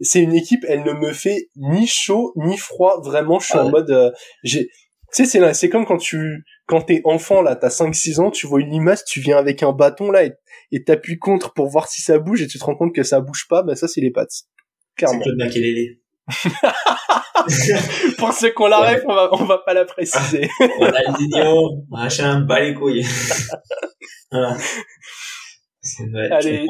c'est 0.00 0.20
une 0.20 0.34
équipe, 0.34 0.64
elle 0.66 0.82
ne 0.82 0.92
me 0.94 1.12
fait 1.12 1.50
ni 1.56 1.86
chaud 1.86 2.32
ni 2.36 2.56
froid. 2.56 3.00
Vraiment, 3.04 3.38
je 3.38 3.46
suis 3.46 3.58
en 3.58 3.68
mode, 3.68 3.90
euh, 3.90 4.10
j'ai, 4.42 4.64
tu 4.64 4.72
sais, 5.12 5.26
c'est 5.26 5.54
c'est 5.54 5.68
comme 5.68 5.84
quand 5.84 5.98
tu, 5.98 6.44
quand 6.66 6.80
t'es 6.80 7.02
enfant 7.04 7.42
là, 7.42 7.54
t'as 7.54 7.68
5-6 7.68 8.18
ans, 8.20 8.30
tu 8.30 8.46
vois 8.46 8.60
une 8.62 8.72
image, 8.72 9.04
tu 9.04 9.20
viens 9.20 9.36
avec 9.36 9.62
un 9.62 9.72
bâton 9.72 10.10
là 10.10 10.24
et, 10.24 10.32
et 10.72 10.82
t'appuies 10.82 11.18
contre 11.18 11.52
pour 11.52 11.68
voir 11.68 11.88
si 11.88 12.00
ça 12.00 12.18
bouge 12.18 12.40
et 12.40 12.46
tu 12.46 12.58
te 12.58 12.64
rends 12.64 12.74
compte 12.74 12.94
que 12.94 13.02
ça 13.02 13.20
bouge 13.20 13.46
pas. 13.48 13.62
Ben 13.62 13.74
ça, 13.74 13.88
c'est 13.88 14.00
les 14.00 14.10
pattes. 14.10 14.44
Clairement. 14.96 15.18
C'est 15.18 15.24
Claude 15.24 15.38
Makelele. 15.38 15.98
pour 18.18 18.32
ceux 18.32 18.52
qu'on 18.52 18.68
la 18.68 18.80
rêve, 18.80 19.04
on 19.06 19.14
va, 19.14 19.28
on 19.32 19.44
va 19.44 19.58
pas 19.58 19.74
la 19.74 19.84
préciser. 19.84 20.48
Ronaldinho, 20.78 21.84
machin, 21.90 22.40
bas 22.40 22.60
les 22.60 22.74
couilles. 22.74 23.04
Allez, 26.30 26.66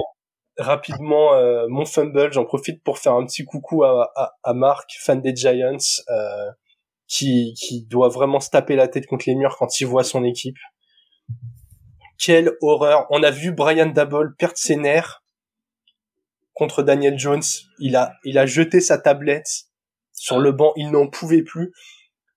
rapidement, 0.56 1.34
euh, 1.34 1.66
mon 1.68 1.84
fumble, 1.84 2.32
j'en 2.32 2.44
profite 2.44 2.82
pour 2.82 2.98
faire 2.98 3.12
un 3.12 3.26
petit 3.26 3.44
coucou 3.44 3.84
à, 3.84 4.10
à, 4.16 4.32
à 4.42 4.54
Marc, 4.54 4.90
fan 5.00 5.20
des 5.20 5.36
Giants, 5.36 5.76
euh, 6.08 6.50
qui, 7.06 7.54
qui 7.54 7.84
doit 7.84 8.08
vraiment 8.08 8.40
se 8.40 8.48
taper 8.50 8.74
la 8.74 8.88
tête 8.88 9.06
contre 9.06 9.24
les 9.26 9.34
murs 9.34 9.56
quand 9.58 9.80
il 9.80 9.86
voit 9.86 10.04
son 10.04 10.24
équipe. 10.24 10.56
Quelle 12.18 12.52
horreur. 12.62 13.06
On 13.10 13.22
a 13.22 13.30
vu 13.30 13.52
Brian 13.52 13.86
Dabble 13.86 14.34
perdre 14.36 14.56
ses 14.56 14.76
nerfs 14.76 15.21
contre 16.62 16.84
Daniel 16.84 17.18
Jones. 17.18 17.42
Il 17.80 17.96
a, 17.96 18.14
il 18.22 18.38
a 18.38 18.46
jeté 18.46 18.80
sa 18.80 18.96
tablette 18.96 19.64
sur 20.12 20.38
le 20.38 20.52
banc. 20.52 20.72
Il 20.76 20.92
n'en 20.92 21.08
pouvait 21.08 21.42
plus. 21.42 21.72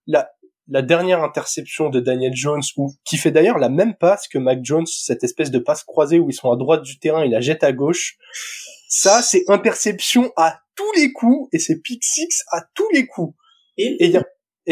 La, 0.07 0.31
la 0.67 0.81
dernière 0.81 1.23
interception 1.23 1.91
de 1.91 1.99
Daniel 1.99 2.35
Jones, 2.35 2.63
ou 2.75 2.91
qui 3.05 3.17
fait 3.17 3.29
d'ailleurs 3.29 3.59
la 3.59 3.69
même 3.69 3.95
passe 3.95 4.27
que 4.27 4.39
Mac 4.39 4.61
Jones, 4.63 4.87
cette 4.87 5.23
espèce 5.23 5.51
de 5.51 5.59
passe 5.59 5.83
croisée 5.83 6.17
où 6.17 6.31
ils 6.31 6.33
sont 6.33 6.51
à 6.51 6.55
droite 6.55 6.81
du 6.81 6.97
terrain, 6.97 7.23
il 7.23 7.29
la 7.29 7.39
jette 7.39 7.63
à 7.63 7.71
gauche. 7.71 8.17
Ça, 8.89 9.21
c'est 9.21 9.43
interception 9.47 10.31
à 10.37 10.59
tous 10.73 10.91
les 10.95 11.13
coups 11.13 11.47
et 11.53 11.59
c'est 11.59 11.79
pick 11.79 12.03
six 12.03 12.43
à 12.51 12.61
tous 12.73 12.89
les 12.93 13.05
coups. 13.05 13.37
Et 13.77 13.95
il 13.99 14.09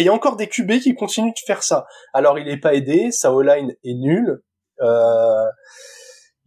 y 0.01 0.09
a, 0.09 0.13
encore 0.13 0.35
des 0.35 0.47
QB 0.47 0.79
qui 0.79 0.95
continuent 0.95 1.29
de 1.29 1.45
faire 1.45 1.61
ça. 1.61 1.85
Alors 2.15 2.39
il 2.39 2.49
est 2.49 2.57
pas 2.57 2.73
aidé, 2.73 3.11
sa 3.11 3.31
O-line 3.31 3.75
est 3.83 3.93
nul. 3.93 4.41
Euh, 4.81 5.45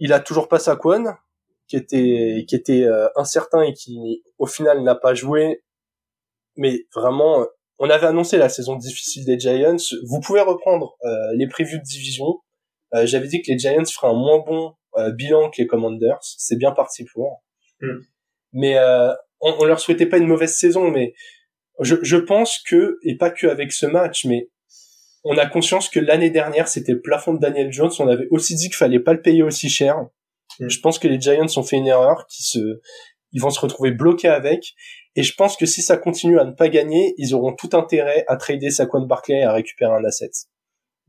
il 0.01 0.13
a 0.13 0.19
toujours 0.19 0.49
pas 0.49 0.59
Saquon, 0.59 1.15
qui 1.69 1.77
était 1.77 2.45
qui 2.49 2.55
était 2.55 2.85
euh, 2.85 3.09
incertain 3.17 3.63
et 3.63 3.73
qui 3.73 4.23
au 4.39 4.47
final 4.47 4.83
n'a 4.83 4.95
pas 4.95 5.15
joué. 5.15 5.63
Mais 6.57 6.87
vraiment, 6.95 7.47
on 7.79 7.91
avait 7.91 8.07
annoncé 8.07 8.39
la 8.39 8.49
saison 8.49 8.77
difficile 8.77 9.25
des 9.25 9.39
Giants. 9.39 9.77
Vous 10.05 10.21
pouvez 10.21 10.41
reprendre 10.41 10.97
euh, 11.05 11.33
les 11.35 11.47
prévus 11.47 11.79
de 11.79 11.85
division. 11.85 12.41
Euh, 12.95 13.07
j'avais 13.07 13.29
dit 13.29 13.43
que 13.43 13.51
les 13.51 13.59
Giants 13.59 13.85
feraient 13.85 14.09
un 14.09 14.15
moins 14.15 14.39
bon 14.39 14.75
euh, 14.97 15.13
bilan 15.13 15.51
que 15.51 15.61
les 15.61 15.67
Commanders. 15.67 16.19
C'est 16.23 16.57
bien 16.57 16.73
parti 16.73 17.05
pour. 17.05 17.43
Hmm. 17.81 18.01
Mais 18.53 18.79
on, 19.41 19.55
on 19.59 19.65
leur 19.65 19.81
souhaitait 19.81 20.07
pas 20.07 20.17
une 20.17 20.27
mauvaise 20.27 20.57
saison, 20.57 20.91
mais 20.91 21.13
je, 21.81 21.97
je 22.01 22.17
pense 22.17 22.59
que 22.61 22.99
et 23.03 23.19
pas 23.19 23.31
que 23.31 23.47
avec 23.47 23.73
ce 23.73 23.85
match, 23.85 24.25
mais 24.25 24.49
on 25.25 25.37
a 25.37 25.45
conscience 25.45 25.91
que 25.91 26.01
l'année 26.01 26.31
dernière 26.31 26.69
c'était 26.69 26.93
le 26.93 27.03
plafond 27.03 27.35
de 27.35 27.41
Daniel 27.41 27.71
Jones. 27.71 27.91
On 27.99 28.09
avait 28.09 28.29
aussi 28.31 28.55
dit 28.55 28.69
qu'il 28.69 28.77
fallait 28.77 29.01
pas 29.01 29.13
le 29.13 29.21
payer 29.21 29.43
aussi 29.43 29.69
cher. 29.69 30.07
Hmm. 30.59 30.69
Je 30.69 30.81
pense 30.81 30.99
que 30.99 31.09
les 31.09 31.21
Giants 31.21 31.47
ont 31.57 31.63
fait 31.63 31.77
une 31.77 31.87
erreur, 31.87 32.27
qui 32.29 32.43
se, 32.43 32.81
ils 33.33 33.41
vont 33.41 33.51
se 33.51 33.61
retrouver 33.61 33.91
bloqués 33.91 34.29
avec. 34.29 34.75
Et 35.15 35.23
je 35.23 35.35
pense 35.35 35.57
que 35.57 35.67
si 35.67 35.83
ça 35.83 35.97
continue 35.97 36.39
à 36.39 36.45
ne 36.45 36.53
pas 36.53 36.69
gagner, 36.69 37.15
ils 37.17 37.35
auront 37.35 37.55
tout 37.55 37.71
intérêt 37.73 38.25
à 38.29 38.37
trader 38.37 38.71
Saquon 38.71 39.07
Barclay 39.07 39.39
et 39.39 39.45
à 39.45 39.53
récupérer 39.53 39.93
un 39.93 40.05
asset. 40.05 40.31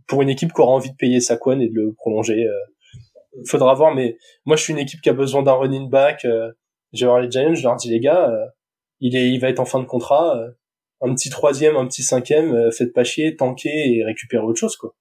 Pour 0.08 0.22
une 0.22 0.30
équipe 0.30 0.54
qui 0.54 0.62
aura 0.62 0.72
envie 0.72 0.92
de 0.92 0.96
payer 0.96 1.20
Saquon 1.20 1.60
et 1.60 1.68
de 1.68 1.74
le 1.74 1.94
prolonger, 1.94 2.46
euh, 2.46 3.44
faudra 3.46 3.74
voir. 3.74 3.94
Mais 3.94 4.18
moi, 4.46 4.56
je 4.56 4.64
suis 4.64 4.74
une 4.74 4.80
équipe 4.80 5.02
qui 5.02 5.10
a 5.10 5.14
besoin 5.14 5.44
d'un 5.44 5.54
running 5.54 5.90
back. 5.90 6.24
Euh, 6.26 6.52
je 6.94 7.02
vais 7.02 7.10
voir 7.10 7.22
les 7.22 7.30
Giants, 7.30 7.54
je 7.54 7.64
leur 7.64 7.76
dis 7.76 7.90
les 7.90 8.00
gars, 8.00 8.30
euh, 8.30 8.46
il 9.00 9.16
est, 9.16 9.30
il 9.30 9.40
va 9.40 9.50
être 9.50 9.60
en 9.60 9.66
fin 9.66 9.80
de 9.80 9.86
contrat. 9.86 10.38
Euh, 10.38 10.52
un 11.02 11.14
petit 11.14 11.30
troisième, 11.30 11.76
un 11.76 11.86
petit 11.86 12.04
cinquième, 12.04 12.56
euh, 12.56 12.72
faites 12.72 12.94
pas 12.94 13.04
chier, 13.04 13.36
tanker 13.36 13.70
et 13.70 14.04
récupérer 14.04 14.44
autre 14.44 14.60
chose, 14.60 14.76
quoi. 14.78 14.96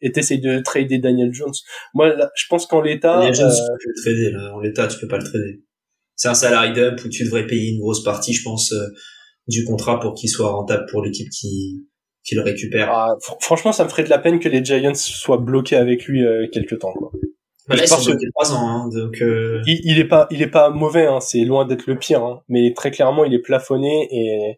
Et 0.00 0.12
t'essayes 0.12 0.40
de 0.40 0.60
trader 0.60 0.98
Daniel 0.98 1.32
Jones. 1.32 1.52
Moi, 1.94 2.14
je 2.34 2.44
pense 2.48 2.66
qu'en 2.66 2.80
l'état, 2.80 3.18
Daniel 3.18 3.34
Jones, 3.34 3.50
tu 3.50 3.86
peux 3.86 3.92
le 3.94 4.02
trader, 4.02 4.30
là. 4.32 4.54
En 4.54 4.60
l'état, 4.60 4.86
tu 4.86 4.98
peux 4.98 5.08
pas 5.08 5.18
le 5.18 5.24
trader. 5.24 5.60
c'est 6.14 6.28
un 6.28 6.34
salary 6.34 6.72
dump 6.72 7.04
où 7.04 7.08
tu 7.08 7.24
devrais 7.24 7.46
payer 7.46 7.72
une 7.72 7.80
grosse 7.80 8.04
partie, 8.04 8.32
je 8.32 8.42
pense, 8.42 8.72
euh, 8.72 8.86
du 9.48 9.64
contrat 9.64 9.98
pour 9.98 10.14
qu'il 10.14 10.28
soit 10.28 10.50
rentable 10.50 10.86
pour 10.90 11.02
l'équipe 11.02 11.28
qui, 11.30 11.86
qui 12.24 12.34
le 12.34 12.42
récupère. 12.42 12.90
Ah, 12.90 13.14
franchement, 13.40 13.72
ça 13.72 13.84
me 13.84 13.88
ferait 13.88 14.04
de 14.04 14.10
la 14.10 14.18
peine 14.18 14.38
que 14.38 14.48
les 14.48 14.64
Giants 14.64 14.94
soient 14.94 15.38
bloqués 15.38 15.76
avec 15.76 16.04
lui 16.04 16.24
euh, 16.24 16.46
quelques 16.52 16.78
temps. 16.78 16.92
Quoi. 16.92 17.10
Bah 17.68 17.76
là, 17.76 17.84
bloqués 17.84 18.26
trois 18.34 18.52
ans, 18.54 18.68
hein, 18.68 18.88
donc. 18.88 19.20
Euh... 19.20 19.60
Il, 19.66 19.80
il, 19.84 19.98
est 19.98 20.08
pas, 20.08 20.26
il 20.30 20.40
est 20.40 20.50
pas 20.50 20.70
mauvais, 20.70 21.06
hein, 21.06 21.20
c'est 21.20 21.44
loin 21.44 21.66
d'être 21.66 21.86
le 21.86 21.98
pire, 21.98 22.22
hein, 22.22 22.40
mais 22.48 22.72
très 22.74 22.90
clairement, 22.90 23.24
il 23.24 23.34
est 23.34 23.42
plafonné 23.42 24.08
et 24.10 24.56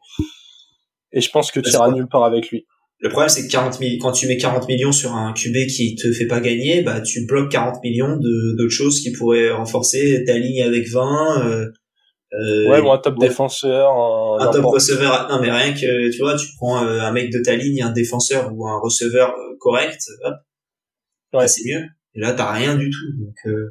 et 1.12 1.20
je 1.20 1.30
pense 1.30 1.50
que 1.50 1.60
tu 1.60 1.70
iras 1.70 1.90
nulle 1.90 2.08
part 2.08 2.24
avec 2.24 2.50
lui. 2.50 2.66
Le 3.00 3.08
problème, 3.08 3.30
c'est 3.30 3.46
que 3.46 3.50
40 3.50 3.78
000, 3.78 3.92
quand 4.00 4.12
tu 4.12 4.26
mets 4.26 4.36
40 4.36 4.68
millions 4.68 4.92
sur 4.92 5.14
un 5.14 5.32
QB 5.32 5.66
qui 5.68 5.96
te 5.96 6.12
fait 6.12 6.26
pas 6.26 6.40
gagner, 6.40 6.82
bah, 6.82 7.00
tu 7.00 7.24
bloques 7.24 7.50
40 7.50 7.82
millions 7.82 8.16
de, 8.16 8.56
d'autres 8.56 8.74
choses 8.74 9.00
qui 9.00 9.10
pourraient 9.12 9.50
renforcer 9.50 10.22
ta 10.26 10.36
ligne 10.36 10.62
avec 10.62 10.86
20, 10.86 11.46
euh, 11.46 11.66
euh, 12.32 12.68
ouais, 12.68 12.80
ou 12.80 12.90
un 12.90 12.98
top 12.98 13.18
défenseur. 13.18 13.90
Un, 13.90 14.46
un 14.46 14.50
top 14.52 14.66
receveur. 14.66 15.28
Non, 15.28 15.40
mais 15.40 15.50
rien 15.50 15.72
que, 15.72 16.10
tu 16.10 16.18
vois, 16.18 16.36
tu 16.36 16.46
prends 16.56 16.84
euh, 16.84 17.00
un 17.00 17.10
mec 17.12 17.32
de 17.32 17.40
ta 17.42 17.56
ligne, 17.56 17.82
un 17.82 17.90
défenseur 17.90 18.52
ou 18.54 18.68
un 18.68 18.78
receveur 18.78 19.30
euh, 19.30 19.56
correct, 19.58 20.00
hop. 20.24 20.34
Ouais. 21.32 21.48
c'est 21.48 21.62
mieux. 21.64 21.82
Et 22.14 22.20
là, 22.20 22.32
t'as 22.32 22.52
rien 22.52 22.76
du 22.76 22.90
tout. 22.90 23.24
Donc, 23.24 23.34
euh, 23.46 23.70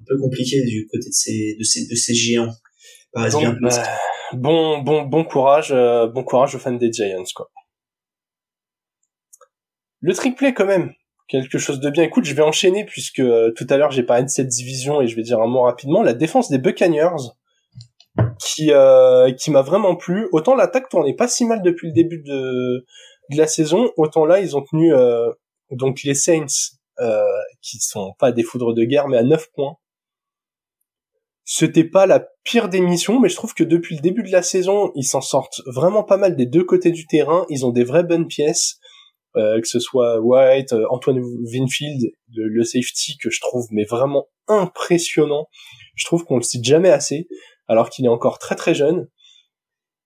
un 0.00 0.04
peu 0.06 0.18
compliqué 0.18 0.62
du 0.64 0.86
côté 0.90 1.08
de 1.08 1.14
ces, 1.14 1.56
de 1.58 1.64
ces, 1.64 1.86
de 1.86 1.94
ces 1.94 2.14
géants. 2.14 2.52
Donc, 3.14 3.40
bien 3.40 3.56
bah, 3.60 3.82
bon, 4.34 4.78
bon, 4.78 5.02
bon 5.02 5.24
courage, 5.24 5.68
euh, 5.72 6.06
bon 6.06 6.22
courage 6.22 6.54
aux 6.54 6.58
fans 6.58 6.72
des 6.72 6.92
Giants, 6.92 7.24
quoi. 7.34 7.50
Le 10.00 10.14
trick 10.14 10.36
play, 10.36 10.54
quand 10.54 10.66
même. 10.66 10.92
Quelque 11.28 11.58
chose 11.58 11.80
de 11.80 11.90
bien. 11.90 12.04
Écoute, 12.04 12.24
je 12.24 12.34
vais 12.34 12.42
enchaîner 12.42 12.84
puisque 12.84 13.22
tout 13.56 13.66
à 13.68 13.76
l'heure 13.76 13.90
j'ai 13.90 14.04
parlé 14.04 14.22
de 14.22 14.28
cette 14.28 14.46
division 14.46 15.00
et 15.00 15.08
je 15.08 15.16
vais 15.16 15.22
dire 15.22 15.40
un 15.40 15.48
mot 15.48 15.62
rapidement. 15.62 16.02
La 16.02 16.14
défense 16.14 16.50
des 16.50 16.58
Buccaneers, 16.58 17.16
qui 18.38 18.72
euh, 18.72 19.32
qui 19.32 19.50
m'a 19.50 19.62
vraiment 19.62 19.96
plu. 19.96 20.28
Autant 20.32 20.54
l'attaque 20.54 20.88
tournait 20.88 21.14
pas 21.14 21.28
si 21.28 21.44
mal 21.44 21.62
depuis 21.62 21.88
le 21.88 21.92
début 21.92 22.22
de 22.22 22.84
de 23.30 23.36
la 23.36 23.46
saison, 23.46 23.90
autant 23.96 24.24
là 24.24 24.40
ils 24.40 24.56
ont 24.56 24.62
tenu 24.62 24.94
euh, 24.94 25.30
donc 25.70 26.02
les 26.04 26.14
Saints 26.14 26.46
euh, 27.00 27.24
qui 27.60 27.78
sont 27.78 28.12
pas 28.18 28.32
des 28.32 28.42
foudres 28.42 28.74
de 28.74 28.84
guerre 28.84 29.08
mais 29.08 29.18
à 29.18 29.22
9 29.22 29.50
points. 29.52 29.76
C'était 31.44 31.84
pas 31.84 32.06
la 32.06 32.26
pire 32.42 32.68
des 32.68 32.80
missions, 32.80 33.20
mais 33.20 33.28
je 33.28 33.36
trouve 33.36 33.54
que 33.54 33.62
depuis 33.62 33.94
le 33.94 34.00
début 34.00 34.24
de 34.24 34.32
la 34.32 34.42
saison, 34.42 34.90
ils 34.96 35.04
s'en 35.04 35.20
sortent 35.20 35.60
vraiment 35.66 36.02
pas 36.02 36.16
mal 36.16 36.34
des 36.34 36.46
deux 36.46 36.64
côtés 36.64 36.90
du 36.90 37.06
terrain. 37.06 37.46
Ils 37.48 37.64
ont 37.64 37.70
des 37.70 37.84
vraies 37.84 38.02
bonnes 38.02 38.26
pièces, 38.26 38.80
euh, 39.36 39.60
que 39.60 39.68
ce 39.68 39.78
soit 39.78 40.18
White, 40.20 40.72
euh, 40.72 40.86
Antoine 40.90 41.20
Winfield, 41.20 42.12
le, 42.34 42.48
le, 42.48 42.64
safety 42.64 43.18
que 43.18 43.30
je 43.30 43.40
trouve 43.40 43.66
mais 43.70 43.84
vraiment 43.84 44.28
impressionnant. 44.48 45.48
Je 45.94 46.04
trouve 46.04 46.24
qu'on 46.24 46.36
le 46.36 46.42
cite 46.42 46.64
jamais 46.64 46.90
assez 46.90 47.28
alors 47.68 47.90
qu'il 47.90 48.04
est 48.04 48.08
encore 48.08 48.38
très 48.38 48.54
très 48.54 48.74
jeune. 48.74 49.08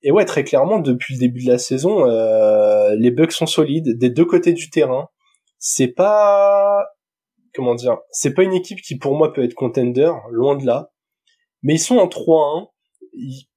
Et 0.03 0.11
ouais, 0.11 0.24
très 0.24 0.45
clairement, 0.45 0.78
depuis 0.78 1.14
le 1.14 1.20
début 1.20 1.45
de 1.45 1.51
la 1.51 1.59
saison, 1.59 2.07
euh, 2.07 2.95
les 2.97 3.11
Bucks 3.11 3.33
sont 3.33 3.47
solides 3.47 3.99
des 3.99 4.11
deux 4.11 4.24
côtés 4.24 4.53
du 4.53 4.70
terrain. 4.70 5.09
C'est 5.59 5.89
pas 5.89 6.87
comment 7.55 7.74
dire, 7.74 7.99
c'est 8.11 8.33
pas 8.33 8.43
une 8.43 8.55
équipe 8.55 8.81
qui 8.81 8.97
pour 8.97 9.14
moi 9.14 9.33
peut 9.33 9.45
être 9.45 9.55
contender, 9.55 10.11
loin 10.31 10.57
de 10.57 10.64
là. 10.64 10.91
Mais 11.62 11.74
ils 11.74 11.81
sont 11.81 11.99
en 11.99 12.07
3-1. 12.07 12.68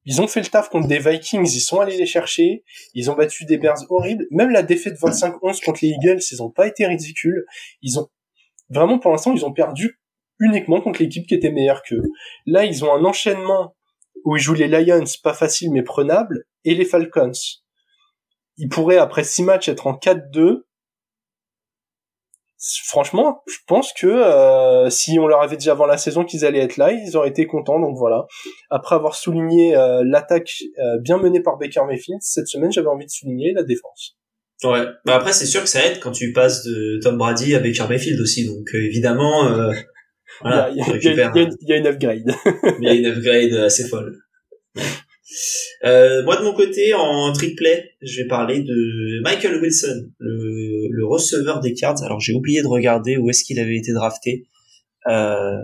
Ils 0.05 0.21
ont 0.21 0.27
fait 0.27 0.41
le 0.41 0.47
taf 0.47 0.69
contre 0.69 0.87
des 0.87 0.99
Vikings, 0.99 1.49
ils 1.49 1.59
sont 1.59 1.79
allés 1.79 1.97
les 1.97 2.05
chercher, 2.05 2.63
ils 2.93 3.09
ont 3.09 3.15
battu 3.15 3.45
des 3.45 3.57
Bears 3.57 3.79
horribles. 3.89 4.25
Même 4.31 4.49
la 4.49 4.63
défaite 4.63 4.99
25-11 4.99 5.63
contre 5.63 5.79
les 5.81 5.89
Eagles, 5.89 6.21
ils 6.31 6.43
ont 6.43 6.49
pas 6.49 6.67
été 6.67 6.85
ridicules. 6.85 7.45
Ils 7.81 7.99
ont 7.99 8.09
vraiment 8.69 8.99
pour 8.99 9.11
l'instant, 9.11 9.33
ils 9.33 9.45
ont 9.45 9.53
perdu 9.53 9.99
uniquement 10.39 10.81
contre 10.81 11.01
l'équipe 11.01 11.25
qui 11.27 11.35
était 11.35 11.51
meilleure 11.51 11.83
qu'eux. 11.83 12.03
Là, 12.45 12.65
ils 12.65 12.83
ont 12.83 12.93
un 12.93 13.05
enchaînement 13.05 13.75
où 14.25 14.35
ils 14.35 14.41
jouent 14.41 14.53
les 14.53 14.67
Lions, 14.67 15.03
pas 15.23 15.33
facile 15.33 15.71
mais 15.71 15.83
prenable, 15.83 16.45
et 16.65 16.75
les 16.75 16.85
Falcons. 16.85 17.31
Ils 18.57 18.69
pourraient, 18.69 18.97
après 18.97 19.23
six 19.23 19.43
matchs, 19.43 19.69
être 19.69 19.87
en 19.87 19.93
4-2. 19.93 20.63
Franchement, 22.85 23.43
je 23.45 23.57
pense 23.67 23.91
que 23.91 24.07
euh, 24.07 24.89
si 24.89 25.19
on 25.19 25.27
leur 25.27 25.41
avait 25.41 25.57
dit 25.57 25.69
avant 25.69 25.85
la 25.85 25.97
saison 25.97 26.23
qu'ils 26.23 26.45
allaient 26.45 26.61
être 26.61 26.77
là, 26.77 26.93
ils 26.93 27.17
auraient 27.17 27.27
été 27.27 27.45
contents. 27.45 27.77
Donc 27.77 27.97
voilà. 27.97 28.25
Après 28.69 28.95
avoir 28.95 29.15
souligné 29.15 29.75
euh, 29.75 30.01
l'attaque 30.05 30.49
euh, 30.79 30.97
bien 31.01 31.17
menée 31.17 31.41
par 31.41 31.57
Baker 31.57 31.81
Mayfield, 31.85 32.21
cette 32.21 32.47
semaine, 32.47 32.71
j'avais 32.71 32.87
envie 32.87 33.05
de 33.05 33.11
souligner 33.11 33.51
la 33.53 33.63
défense. 33.63 34.17
Ouais. 34.63 34.85
Bah 35.05 35.15
après, 35.15 35.33
c'est 35.33 35.45
sûr 35.45 35.61
que 35.61 35.67
ça 35.67 35.85
aide 35.85 35.99
quand 35.99 36.11
tu 36.11 36.31
passes 36.31 36.63
de 36.63 37.01
Tom 37.03 37.17
Brady 37.17 37.53
à 37.53 37.59
Baker 37.59 37.85
Mayfield 37.89 38.21
aussi. 38.21 38.47
Donc 38.47 38.65
évidemment, 38.73 39.51
il, 40.45 40.47
y 40.47 41.73
a, 41.73 41.77
une 41.77 41.87
upgrade. 41.87 42.23
il 42.79 42.85
y 42.85 42.87
a 42.87 42.93
une 42.93 43.05
upgrade 43.07 43.53
assez 43.55 43.85
folle. 43.89 44.15
Euh, 45.85 46.23
moi 46.23 46.35
de 46.37 46.43
mon 46.43 46.53
côté 46.53 46.93
en 46.93 47.31
play, 47.33 47.91
je 48.01 48.21
vais 48.21 48.27
parler 48.27 48.61
de 48.61 49.21
Michael 49.21 49.61
Wilson, 49.61 50.09
le, 50.19 50.87
le 50.89 51.05
receveur 51.05 51.59
des 51.59 51.73
Cards. 51.73 52.03
Alors 52.03 52.19
j'ai 52.19 52.33
oublié 52.33 52.61
de 52.61 52.67
regarder 52.67 53.17
où 53.17 53.29
est-ce 53.29 53.43
qu'il 53.43 53.59
avait 53.59 53.77
été 53.77 53.93
drafté. 53.93 54.47
Euh, 55.07 55.57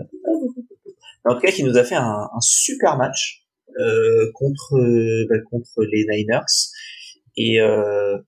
en 1.24 1.34
tout 1.34 1.40
cas, 1.40 1.52
qui 1.52 1.64
nous 1.64 1.76
a 1.76 1.84
fait 1.84 1.96
un, 1.96 2.28
super 2.40 2.96
match 2.96 3.44
euh, 3.78 4.30
contre 4.34 4.74
bah, 5.28 5.36
contre 5.50 5.84
les 5.84 6.06
Niners 6.08 6.40
et 7.36 7.60
euh, 7.60 8.18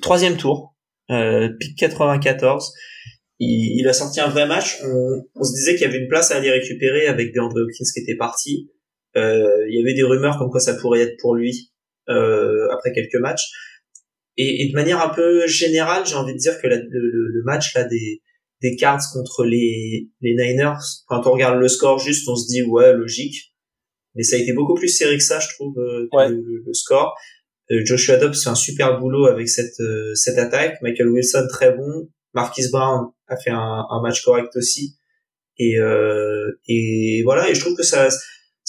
troisième 0.00 0.36
tour, 0.36 0.74
euh, 1.10 1.48
pick 1.58 1.76
94 1.76 2.72
il, 3.40 3.80
il, 3.80 3.88
a 3.88 3.92
sorti 3.92 4.20
un 4.20 4.28
vrai 4.28 4.46
match. 4.46 4.78
On, 4.82 5.24
on 5.36 5.44
se 5.44 5.52
disait 5.54 5.74
qu'il 5.74 5.82
y 5.82 5.84
avait 5.84 5.98
une 5.98 6.08
place 6.08 6.30
à 6.32 6.36
aller 6.36 6.50
récupérer 6.50 7.06
avec 7.06 7.32
DeAndre 7.32 7.56
Hopkins 7.56 7.84
qui 7.94 8.00
était 8.00 8.16
parti. 8.16 8.70
Euh, 9.16 9.66
il 9.68 9.76
y 9.76 9.82
avait 9.82 9.94
des 9.94 10.02
rumeurs 10.02 10.38
comme 10.38 10.50
quoi 10.50 10.60
ça 10.60 10.74
pourrait 10.74 11.00
être 11.00 11.16
pour 11.20 11.34
lui 11.34 11.72
euh, 12.08 12.68
après 12.72 12.92
quelques 12.92 13.20
matchs. 13.20 13.46
Et, 14.36 14.62
et, 14.62 14.68
de 14.68 14.74
manière 14.74 15.00
un 15.02 15.08
peu 15.08 15.46
générale, 15.46 16.06
j'ai 16.06 16.14
envie 16.14 16.34
de 16.34 16.38
dire 16.38 16.60
que 16.60 16.68
la, 16.68 16.76
le, 16.76 16.86
le, 16.88 17.42
match 17.44 17.74
là 17.74 17.84
des 17.84 18.22
des 18.62 18.76
Cards 18.76 19.02
contre 19.12 19.44
les 19.44 20.08
les 20.20 20.34
Niners, 20.34 20.78
quand 21.06 21.26
on 21.26 21.32
regarde 21.32 21.58
le 21.58 21.68
score 21.68 21.98
juste, 21.98 22.28
on 22.28 22.36
se 22.36 22.46
dit 22.46 22.62
ouais 22.62 22.92
logique. 22.92 23.52
Mais 24.14 24.22
ça 24.22 24.36
a 24.36 24.38
été 24.38 24.52
beaucoup 24.52 24.74
plus 24.74 24.88
serré 24.88 25.16
que 25.16 25.22
ça, 25.22 25.38
je 25.38 25.48
trouve, 25.54 25.78
euh, 25.78 26.08
ouais. 26.12 26.28
le, 26.28 26.62
le, 26.64 26.74
score. 26.74 27.16
Euh, 27.70 27.84
Joshua 27.84 28.16
Dobbs 28.16 28.34
fait 28.34 28.48
un 28.48 28.54
super 28.54 28.98
boulot 28.98 29.26
avec 29.26 29.48
cette 29.48 29.78
euh, 29.80 30.14
cette 30.14 30.38
attaque. 30.38 30.80
Michael 30.82 31.08
Wilson 31.08 31.46
très 31.50 31.72
bon. 31.72 32.08
Marquis 32.34 32.68
Brown 32.70 33.08
a 33.26 33.36
fait 33.36 33.50
un, 33.50 33.86
un 33.90 34.02
match 34.02 34.22
correct 34.24 34.50
aussi. 34.56 34.96
Et, 35.58 35.78
euh, 35.78 36.60
et 36.68 37.22
voilà, 37.24 37.50
et 37.50 37.54
je 37.54 37.60
trouve 37.60 37.76
que 37.76 37.82
ça, 37.82 38.08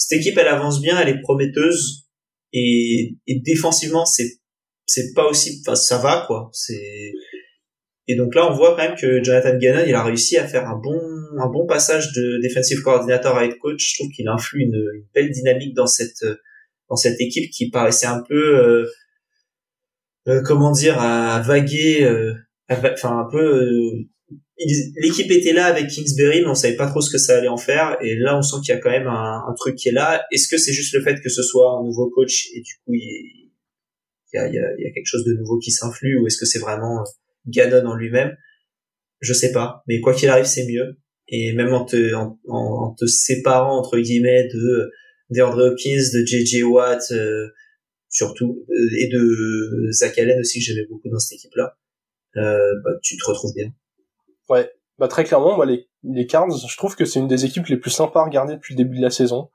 cette 0.00 0.18
équipe, 0.18 0.38
elle 0.38 0.48
avance 0.48 0.80
bien, 0.80 0.98
elle 0.98 1.10
est 1.10 1.20
prometteuse. 1.20 2.08
Et, 2.54 3.16
et 3.26 3.40
défensivement, 3.40 4.06
c'est, 4.06 4.38
c'est 4.86 5.12
pas 5.14 5.26
aussi, 5.28 5.60
enfin, 5.60 5.76
ça 5.76 5.98
va, 5.98 6.24
quoi. 6.26 6.48
C'est, 6.54 7.12
et 8.08 8.16
donc 8.16 8.34
là, 8.34 8.50
on 8.50 8.54
voit 8.54 8.70
quand 8.76 8.82
même 8.82 8.96
que 8.96 9.22
Jonathan 9.22 9.58
Gannon, 9.58 9.84
il 9.86 9.94
a 9.94 10.02
réussi 10.02 10.38
à 10.38 10.48
faire 10.48 10.66
un 10.66 10.76
bon, 10.78 10.98
un 11.38 11.48
bon 11.48 11.66
passage 11.66 12.12
de 12.12 12.40
defensive 12.42 12.80
coordinator 12.80 13.36
à 13.36 13.44
head 13.44 13.58
coach. 13.58 13.90
Je 13.90 13.98
trouve 13.98 14.10
qu'il 14.10 14.26
influe 14.26 14.62
une, 14.62 15.04
belle 15.14 15.30
dynamique 15.30 15.74
dans 15.74 15.86
cette, 15.86 16.24
dans 16.88 16.96
cette 16.96 17.20
équipe 17.20 17.50
qui 17.50 17.70
paraissait 17.70 18.06
un 18.06 18.22
peu, 18.26 18.58
euh, 18.58 18.86
euh, 20.28 20.42
comment 20.42 20.72
dire, 20.72 20.98
à 20.98 21.40
vaguer, 21.42 22.04
euh, 22.04 22.32
enfin 22.70 23.18
un 23.18 23.28
peu 23.30 23.38
euh, 23.38 24.08
l'équipe 24.58 25.30
était 25.30 25.52
là 25.52 25.66
avec 25.66 25.88
Kingsbury, 25.88 26.42
mais 26.42 26.48
on 26.48 26.54
savait 26.54 26.76
pas 26.76 26.88
trop 26.88 27.00
ce 27.00 27.10
que 27.10 27.18
ça 27.18 27.38
allait 27.38 27.48
en 27.48 27.56
faire. 27.56 27.96
Et 28.02 28.16
là, 28.16 28.36
on 28.36 28.42
sent 28.42 28.56
qu'il 28.64 28.74
y 28.74 28.78
a 28.78 28.80
quand 28.80 28.90
même 28.90 29.06
un, 29.06 29.54
truc 29.56 29.76
qui 29.76 29.88
est 29.88 29.92
là. 29.92 30.24
Est-ce 30.32 30.48
que 30.48 30.58
c'est 30.58 30.72
juste 30.72 30.94
le 30.94 31.02
fait 31.02 31.20
que 31.20 31.28
ce 31.28 31.42
soit 31.42 31.78
un 31.78 31.84
nouveau 31.84 32.10
coach 32.10 32.48
et 32.54 32.60
du 32.60 32.74
coup 32.84 32.94
il 32.94 33.50
y 34.32 34.38
a, 34.38 34.48
quelque 34.94 35.06
chose 35.06 35.24
de 35.24 35.32
nouveau 35.32 35.58
qui 35.58 35.70
s'influe, 35.72 36.18
ou 36.18 36.26
est-ce 36.26 36.38
que 36.38 36.46
c'est 36.46 36.60
vraiment 36.60 37.00
euh, 37.00 37.04
Gannon 37.46 37.86
en 37.86 37.96
lui-même? 37.96 38.36
Je 39.20 39.32
sais 39.32 39.52
pas. 39.52 39.82
Mais 39.88 40.00
quoi 40.00 40.14
qu'il 40.14 40.28
arrive, 40.28 40.44
c'est 40.44 40.66
mieux. 40.66 40.98
Et 41.28 41.52
même 41.52 41.72
en 41.72 41.84
te, 41.84 42.14
en, 42.14 42.94
te 42.98 43.06
séparant 43.06 43.78
entre 43.78 43.98
guillemets 43.98 44.48
de 44.48 44.90
DeAndre 45.30 45.70
Hopkins, 45.70 46.02
de 46.14 46.24
JJ 46.24 46.62
Watt, 46.64 47.02
euh, 47.12 47.48
surtout, 48.08 48.64
euh, 48.68 48.96
et 48.98 49.08
de 49.08 49.90
Zach 49.92 50.18
Allen 50.18 50.40
aussi 50.40 50.58
que 50.58 50.64
j'aimais 50.64 50.86
beaucoup 50.88 51.08
dans 51.08 51.18
cette 51.18 51.38
équipe-là 51.38 51.76
euh, 52.36 52.80
bah, 52.84 52.90
tu 53.02 53.16
te 53.16 53.24
retrouves 53.24 53.54
bien. 53.54 53.72
Ouais, 54.50 54.68
bah 54.98 55.06
très 55.06 55.22
clairement, 55.24 55.54
moi 55.54 55.64
les, 55.64 55.88
les 56.02 56.26
Cards, 56.26 56.50
je 56.50 56.76
trouve 56.76 56.96
que 56.96 57.04
c'est 57.04 57.20
une 57.20 57.28
des 57.28 57.44
équipes 57.44 57.66
les 57.66 57.76
plus 57.76 57.90
sympas 57.90 58.20
à 58.20 58.24
regarder 58.24 58.54
depuis 58.54 58.74
le 58.74 58.78
début 58.78 58.96
de 58.98 59.02
la 59.02 59.10
saison 59.10 59.48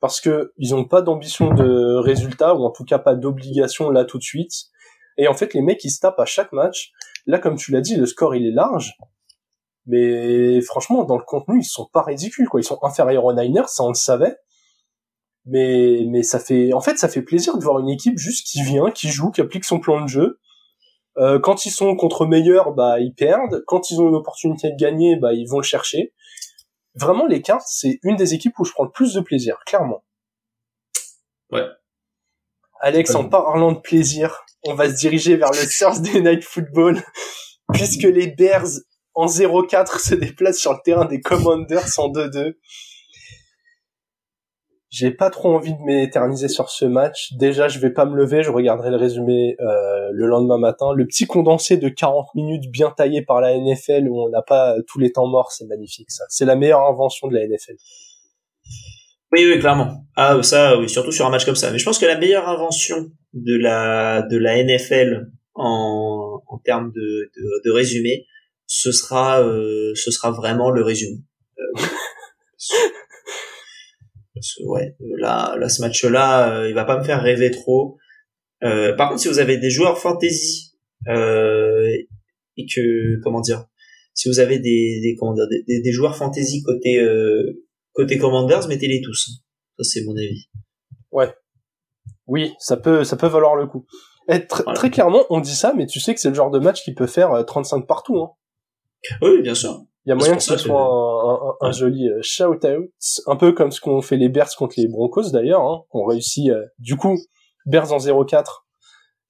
parce 0.00 0.20
que 0.20 0.52
ils 0.56 0.74
ont 0.74 0.84
pas 0.84 1.02
d'ambition 1.02 1.54
de 1.54 1.94
résultat 1.94 2.54
ou 2.56 2.64
en 2.64 2.70
tout 2.70 2.84
cas 2.84 2.98
pas 2.98 3.14
d'obligation 3.14 3.90
là 3.90 4.04
tout 4.04 4.18
de 4.18 4.24
suite. 4.24 4.52
Et 5.18 5.28
en 5.28 5.34
fait, 5.34 5.54
les 5.54 5.60
mecs 5.62 5.84
ils 5.84 5.90
se 5.90 6.00
tapent 6.00 6.18
à 6.18 6.24
chaque 6.24 6.52
match. 6.52 6.90
Là, 7.26 7.38
comme 7.38 7.56
tu 7.56 7.70
l'as 7.70 7.80
dit, 7.80 7.96
le 7.96 8.06
score 8.06 8.34
il 8.34 8.46
est 8.46 8.50
large, 8.50 8.96
mais 9.86 10.60
franchement, 10.62 11.04
dans 11.04 11.16
le 11.16 11.24
contenu, 11.24 11.60
ils 11.60 11.64
sont 11.64 11.86
pas 11.92 12.02
ridicules 12.02 12.48
quoi. 12.48 12.60
Ils 12.60 12.64
sont 12.64 12.78
inférieurs 12.82 13.24
aux 13.24 13.32
Niners, 13.32 13.68
ça 13.68 13.84
on 13.84 13.88
le 13.88 13.94
savait. 13.94 14.36
Mais 15.46 16.04
mais 16.08 16.22
ça 16.22 16.40
fait, 16.40 16.72
en 16.72 16.80
fait, 16.80 16.98
ça 16.98 17.08
fait 17.08 17.22
plaisir 17.22 17.56
de 17.56 17.62
voir 17.62 17.78
une 17.78 17.88
équipe 17.88 18.18
juste 18.18 18.46
qui 18.46 18.62
vient, 18.62 18.90
qui 18.90 19.08
joue, 19.08 19.30
qui 19.30 19.40
applique 19.40 19.64
son 19.64 19.78
plan 19.78 20.00
de 20.02 20.08
jeu 20.08 20.40
euh, 21.18 21.38
quand 21.38 21.66
ils 21.66 21.70
sont 21.70 21.96
contre 21.96 22.26
meilleurs, 22.26 22.72
bah 22.72 23.00
ils 23.00 23.14
perdent. 23.14 23.62
Quand 23.66 23.90
ils 23.90 24.00
ont 24.00 24.08
une 24.08 24.14
opportunité 24.14 24.70
de 24.70 24.76
gagner, 24.76 25.16
bah 25.16 25.32
ils 25.32 25.46
vont 25.46 25.58
le 25.58 25.64
chercher. 25.64 26.12
vraiment 26.94 27.26
les 27.26 27.42
cartes, 27.42 27.66
c'est 27.66 27.98
une 28.02 28.16
des 28.16 28.34
équipes 28.34 28.58
où 28.58 28.64
je 28.64 28.72
prends 28.72 28.84
le 28.84 28.90
plus 28.90 29.14
de 29.14 29.20
plaisir, 29.20 29.58
clairement. 29.66 30.04
Ouais. 31.50 31.66
Alex, 32.80 33.14
en 33.14 33.28
parlant 33.28 33.72
de 33.72 33.80
plaisir, 33.80 34.44
on 34.64 34.74
va 34.74 34.88
se 34.90 34.96
diriger 34.96 35.36
vers 35.36 35.50
le 35.50 35.68
Thursday 35.68 36.20
Night 36.22 36.44
Football, 36.44 37.02
puisque 37.72 38.04
les 38.04 38.28
Bears 38.28 38.68
en 39.14 39.26
0-4 39.26 39.98
se 39.98 40.14
déplacent 40.14 40.58
sur 40.58 40.72
le 40.72 40.78
terrain 40.84 41.04
des 41.04 41.20
Commanders 41.20 41.98
en 41.98 42.10
2-2. 42.10 42.54
J'ai 44.90 45.12
pas 45.12 45.30
trop 45.30 45.54
envie 45.54 45.72
de 45.72 45.82
m'éterniser 45.82 46.48
sur 46.48 46.68
ce 46.68 46.84
match. 46.84 47.32
Déjà, 47.34 47.68
je 47.68 47.78
vais 47.78 47.90
pas 47.90 48.06
me 48.06 48.16
lever, 48.16 48.42
je 48.42 48.50
regarderai 48.50 48.90
le 48.90 48.96
résumé 48.96 49.56
euh, 49.60 50.10
le 50.12 50.26
lendemain 50.26 50.58
matin. 50.58 50.92
Le 50.96 51.06
petit 51.06 51.26
condensé 51.26 51.76
de 51.76 51.88
40 51.88 52.34
minutes 52.34 52.68
bien 52.72 52.90
taillé 52.90 53.22
par 53.22 53.40
la 53.40 53.56
NFL 53.56 54.08
où 54.08 54.20
on 54.20 54.28
n'a 54.30 54.42
pas 54.42 54.74
tous 54.88 54.98
les 54.98 55.12
temps 55.12 55.28
morts, 55.28 55.52
c'est 55.52 55.66
magnifique 55.66 56.10
ça. 56.10 56.24
C'est 56.28 56.44
la 56.44 56.56
meilleure 56.56 56.80
invention 56.80 57.28
de 57.28 57.34
la 57.34 57.46
NFL. 57.46 57.76
Oui, 59.32 59.46
oui, 59.46 59.60
clairement. 59.60 60.04
Ah, 60.16 60.42
ça, 60.42 60.76
oui, 60.76 60.88
surtout 60.88 61.12
sur 61.12 61.24
un 61.24 61.30
match 61.30 61.44
comme 61.44 61.54
ça. 61.54 61.70
Mais 61.70 61.78
je 61.78 61.84
pense 61.84 62.00
que 62.00 62.06
la 62.06 62.18
meilleure 62.18 62.48
invention 62.48 63.12
de 63.32 63.56
la 63.56 64.22
de 64.22 64.36
la 64.36 64.60
NFL 64.62 65.30
en, 65.54 66.42
en 66.48 66.58
termes 66.58 66.90
de, 66.90 67.30
de, 67.36 67.62
de 67.64 67.70
résumé, 67.70 68.26
ce 68.66 68.90
sera 68.90 69.40
euh, 69.40 69.92
ce 69.94 70.10
sera 70.10 70.32
vraiment 70.32 70.70
le 70.70 70.82
résumé. 70.82 71.18
Euh, 71.60 71.82
ouais, 74.66 74.96
là, 75.00 75.56
là 75.58 75.68
ce 75.68 75.82
match-là, 75.82 76.52
euh, 76.52 76.68
il 76.68 76.74
va 76.74 76.84
pas 76.84 76.98
me 76.98 77.04
faire 77.04 77.22
rêver 77.22 77.50
trop. 77.50 77.98
Euh, 78.62 78.94
par 78.94 79.08
contre, 79.08 79.20
si 79.20 79.28
vous 79.28 79.38
avez 79.38 79.56
des 79.56 79.70
joueurs 79.70 79.98
fantasy 79.98 80.72
euh, 81.08 81.88
et 82.56 82.66
que 82.66 83.20
comment 83.22 83.40
dire, 83.40 83.66
si 84.14 84.28
vous 84.28 84.38
avez 84.38 84.58
des 84.58 85.00
des 85.02 85.16
comment 85.18 85.34
dire, 85.34 85.46
des, 85.48 85.80
des 85.80 85.92
joueurs 85.92 86.16
fantasy 86.16 86.62
côté 86.62 87.00
euh, 87.00 87.64
côté 87.92 88.18
Commanders, 88.18 88.68
mettez-les 88.68 89.00
tous. 89.00 89.42
Ça 89.78 89.84
c'est 89.84 90.04
mon 90.04 90.16
avis. 90.16 90.48
Ouais. 91.10 91.32
Oui, 92.26 92.52
ça 92.58 92.76
peut 92.76 93.04
ça 93.04 93.16
peut 93.16 93.28
valoir 93.28 93.56
le 93.56 93.66
coup. 93.66 93.86
Et 94.28 94.46
Très 94.46 94.90
clairement, 94.90 95.24
on 95.30 95.40
dit 95.40 95.54
ça, 95.54 95.72
mais 95.76 95.86
tu 95.86 95.98
sais 95.98 96.14
que 96.14 96.20
c'est 96.20 96.28
le 96.28 96.34
genre 96.34 96.50
de 96.50 96.60
match 96.60 96.84
qui 96.84 96.94
peut 96.94 97.08
faire 97.08 97.44
35 97.44 97.86
partout. 97.86 98.18
Hein. 98.18 98.30
Oui, 99.22 99.42
bien 99.42 99.54
sûr. 99.54 99.86
Il 100.06 100.10
y 100.10 100.12
a 100.12 100.14
moyen 100.14 100.36
que 100.36 100.42
ce 100.42 100.56
soit 100.56 100.80
un, 100.80 101.66
un, 101.66 101.68
un, 101.68 101.72
joli 101.72 102.08
euh, 102.08 102.20
shout-out, 102.22 102.90
un 103.26 103.36
peu 103.36 103.52
comme 103.52 103.70
ce 103.70 103.80
qu'ont 103.80 104.00
fait 104.00 104.16
les 104.16 104.30
Bears 104.30 104.54
contre 104.56 104.74
les 104.78 104.88
Broncos 104.88 105.30
d'ailleurs, 105.30 105.62
hein, 105.62 105.82
qu'on 105.90 106.04
réussit, 106.04 106.50
euh, 106.50 106.64
du 106.78 106.96
coup, 106.96 107.18
Bears 107.66 107.92
en 107.92 107.98
0-4, 107.98 108.64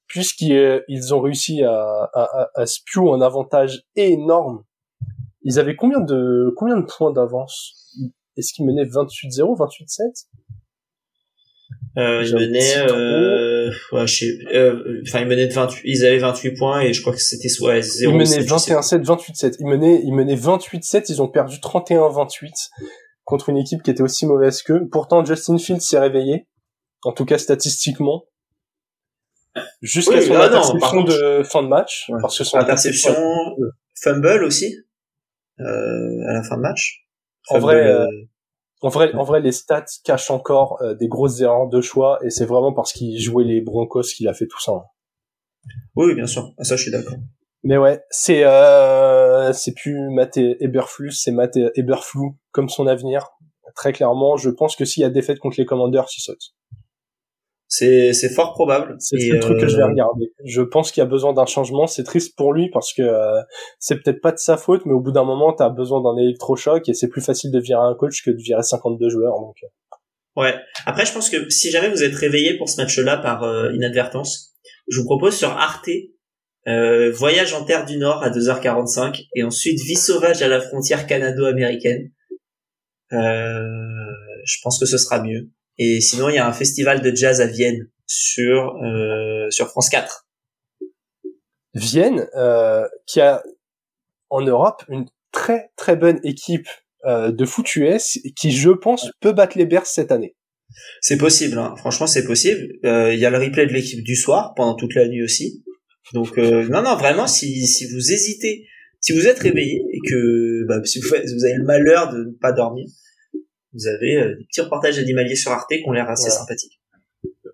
puisqu'ils 0.07 0.53
euh, 0.53 1.13
ont 1.13 1.21
réussi 1.21 1.65
à, 1.65 2.09
à, 2.15 2.49
à, 2.55 2.67
spew 2.67 3.13
un 3.13 3.21
avantage 3.21 3.83
énorme. 3.97 4.65
Ils 5.43 5.59
avaient 5.59 5.75
combien 5.75 6.01
de 6.01 6.55
combien 6.57 6.77
de 6.77 6.87
points 6.87 7.13
d'avance? 7.13 7.97
Est-ce 8.37 8.53
qu'ils 8.53 8.67
menaient 8.67 8.85
28-0, 8.85 9.57
28-7 9.59 10.27
euh, 11.97 12.23
ils 12.25 12.35
menaient, 12.35 12.79
euh, 12.79 13.71
ouais, 13.93 14.05
euh, 14.55 15.03
enfin, 15.07 15.21
ils 15.21 15.27
menaient 15.27 15.49
de 15.49 15.53
28, 15.53 15.81
ils 15.85 16.07
avaient 16.07 16.19
28 16.19 16.53
points 16.53 16.81
et 16.83 16.93
je 16.93 17.01
crois 17.01 17.13
que 17.13 17.21
c'était 17.21 17.49
soit 17.49 17.81
0. 17.81 18.13
Ils 18.13 18.17
menaient 18.17 18.45
21-7, 18.45 19.05
28-7. 19.05 19.57
Ils 19.59 19.67
menaient, 19.67 20.01
ils 20.05 20.15
menaient 20.15 20.37
28-7, 20.37 21.07
ils 21.09 21.21
ont 21.21 21.29
perdu 21.29 21.57
31-28 21.57 22.69
contre 23.25 23.49
une 23.49 23.57
équipe 23.57 23.83
qui 23.83 23.91
était 23.91 24.03
aussi 24.03 24.27
mauvaise 24.27 24.63
qu'eux. 24.63 24.89
Pourtant, 24.91 25.25
Justin 25.25 25.59
Fields 25.59 25.81
s'est 25.81 25.99
réveillé. 25.99 26.47
En 27.03 27.13
tout 27.13 27.25
cas, 27.25 27.39
statistiquement. 27.39 28.25
Jusqu'à 29.83 30.21
son 30.21 30.35
ah 30.35 30.47
interception 30.47 31.03
de 31.03 31.43
fin 31.43 31.63
de 31.63 31.69
match. 31.69 32.09
Parce 32.21 32.39
que 32.39 32.45
son 32.45 32.59
interception, 32.59 33.15
fumble 34.01 34.45
aussi, 34.45 34.77
euh, 35.59 36.29
à 36.29 36.35
la 36.35 36.43
fin 36.43 36.57
de 36.57 36.63
match. 36.63 37.05
en 37.49 37.59
vrai, 37.59 37.85
euh, 37.85 38.07
en 38.83 38.89
vrai, 38.89 39.15
en 39.15 39.25
vrai, 39.25 39.41
les 39.41 39.53
stats 39.53 39.85
cachent 40.05 40.31
encore 40.31 40.81
euh, 40.83 40.95
des 40.95 41.09
grosses 41.09 41.41
erreurs 41.41 41.69
de 41.69 41.81
choix, 41.81 42.19
et 42.25 42.31
c'est 42.31 42.47
vraiment 42.47 42.73
parce 42.73 42.93
qu'il 42.93 43.21
jouait 43.21 43.45
les 43.45 43.61
Broncos 43.61 44.03
qu'il 44.03 44.29
a 44.29 44.35
fait 44.35 44.47
tout 44.47 44.61
ça. 44.61 44.73
Hein. 44.73 44.85
Oui, 45.97 46.15
bien 46.15 46.27
sûr. 46.27 46.53
Ah, 46.59 46.65
ça, 46.65 46.77
je 46.77 46.83
suis 46.83 46.91
d'accord. 46.91 47.17
Mais 47.63 47.77
ouais, 47.77 48.03
c'est 48.11 48.45
euh, 48.45 49.53
c'est 49.53 49.75
plus 49.75 50.09
Matt 50.11 50.39
Eberflus, 50.39 51.13
c'est 51.13 51.31
Matt 51.31 51.59
Eberflou 51.75 52.39
comme 52.53 52.71
son 52.71 52.87
avenir. 52.87 53.29
Très 53.75 53.93
clairement, 53.93 54.37
je 54.39 54.49
pense 54.49 54.77
que 54.77 54.87
s'il 54.87 55.03
y 55.03 55.05
a 55.05 55.11
défaite 55.11 55.39
contre 55.39 55.57
les 55.59 55.67
Commanders, 55.67 56.07
il 56.17 56.21
saute. 56.23 56.55
C'est 57.71 58.13
c'est 58.13 58.29
fort 58.29 58.53
probable. 58.53 58.97
C'est 58.99 59.17
le 59.17 59.41
truc 59.41 59.59
que 59.59 59.69
je 59.69 59.77
vais 59.77 59.83
euh, 59.83 59.87
regarder. 59.87 60.33
Je 60.45 60.61
pense 60.61 60.93
qu'il 60.93 61.01
y 61.01 61.07
a 61.07 61.09
besoin 61.09 61.33
d'un 61.33 61.47
changement. 61.47 61.87
C'est 61.87 62.05
triste 62.05 62.37
pour 62.37 62.53
lui 62.53 62.69
parce 62.69 62.93
que 62.93 63.01
euh, 63.01 63.41
c'est 63.79 63.97
peut-être 64.03 64.21
pas 64.21 64.33
de 64.33 64.39
sa 64.39 64.59
faute, 64.59 64.83
mais 64.85 64.93
au 64.93 65.01
bout 65.01 65.13
d'un 65.13 65.25
moment, 65.25 65.53
t'as 65.53 65.71
besoin 65.71 66.03
d'un 66.03 66.21
électrochoc 66.21 66.89
et 66.89 66.95
c'est 66.95 67.09
plus 67.09 67.23
facile 67.23 67.51
de 67.51 67.61
virer 67.61 67.81
un 67.81 67.95
coach 67.95 68.23
que 68.25 68.31
de 68.31 68.43
virer 68.43 68.63
52 68.63 69.09
joueurs. 69.09 69.41
Donc. 69.41 69.57
Euh. 69.63 69.67
Ouais. 70.37 70.55
Après, 70.85 71.07
je 71.07 71.13
pense 71.13 71.31
que 71.31 71.49
si 71.49 71.71
jamais 71.71 71.89
vous 71.89 72.03
êtes 72.03 72.15
réveillé 72.15 72.59
pour 72.59 72.69
ce 72.69 72.81
match-là 72.81 73.17
par 73.17 73.43
inadvertance, 73.73 74.53
je 74.89 75.01
vous 75.01 75.07
propose 75.07 75.35
sur 75.35 75.51
Arte 75.51 75.89
euh, 76.69 77.11
voyage 77.11 77.55
en 77.55 77.65
terre 77.65 77.87
du 77.87 77.97
Nord 77.97 78.23
à 78.23 78.31
2h45 78.31 79.29
et 79.35 79.43
ensuite 79.43 79.81
vie 79.81 79.97
sauvage 79.97 80.43
à 80.43 80.49
la 80.49 80.61
frontière 80.61 81.07
canado-américaine. 81.07 82.11
Euh, 83.13 83.65
je 84.45 84.59
pense 84.63 84.79
que 84.79 84.87
ce 84.87 84.99
sera 84.99 85.23
mieux. 85.23 85.49
Et 85.83 86.03
sinon, 86.03 86.29
il 86.29 86.35
y 86.35 86.39
a 86.39 86.47
un 86.47 86.53
festival 86.53 87.01
de 87.01 87.17
jazz 87.17 87.41
à 87.41 87.47
Vienne 87.47 87.89
sur 88.07 88.77
euh, 88.85 89.47
sur 89.49 89.69
France 89.69 89.89
4. 89.89 90.27
Vienne, 91.73 92.29
euh, 92.37 92.87
qui 93.07 93.21
a 93.23 93.43
en 94.29 94.43
Europe 94.43 94.85
une 94.89 95.07
très 95.33 95.71
très 95.77 95.97
bonne 95.97 96.21
équipe 96.23 96.69
euh, 97.07 97.33
de 97.33 97.47
foot 97.47 97.75
US 97.77 98.19
qui, 98.37 98.53
je 98.53 98.69
pense, 98.69 99.11
peut 99.21 99.33
battre 99.33 99.57
les 99.57 99.65
Bears 99.65 99.87
cette 99.87 100.13
année. 100.13 100.37
C'est 101.01 101.17
possible, 101.17 101.57
hein. 101.57 101.75
franchement, 101.79 102.07
c'est 102.07 102.27
possible. 102.27 102.75
Euh, 102.85 103.15
il 103.15 103.19
y 103.19 103.25
a 103.25 103.31
le 103.31 103.39
replay 103.39 103.67
de 103.67 103.73
l'équipe 103.73 104.05
du 104.05 104.17
soir 104.17 104.53
pendant 104.55 104.75
toute 104.75 104.95
la 104.95 105.09
nuit 105.09 105.23
aussi. 105.23 105.65
Donc 106.13 106.37
euh, 106.37 106.69
non, 106.69 106.83
non, 106.83 106.95
vraiment, 106.97 107.27
si 107.27 107.67
si 107.67 107.87
vous 107.87 108.13
hésitez, 108.13 108.67
si 109.01 109.13
vous 109.13 109.27
êtes 109.27 109.39
réveillé 109.39 109.83
et 109.91 109.99
que 110.07 110.67
bah, 110.69 110.85
si 110.85 111.01
vous, 111.01 111.09
vous 111.09 111.45
avez 111.47 111.55
le 111.55 111.65
malheur 111.65 112.13
de 112.13 112.19
ne 112.19 112.33
pas 112.33 112.53
dormir, 112.53 112.87
vous 113.73 113.87
avez 113.87 114.17
euh, 114.17 114.37
des 114.37 114.45
petits 114.45 114.61
reportages 114.61 114.99
animaliers 114.99 115.37
sur 115.37 115.53
Arte 115.53 115.69
qui 115.69 115.83
ont 115.87 115.93
l'air 115.93 116.09
assez 116.09 116.31
sympathiques. 116.31 116.81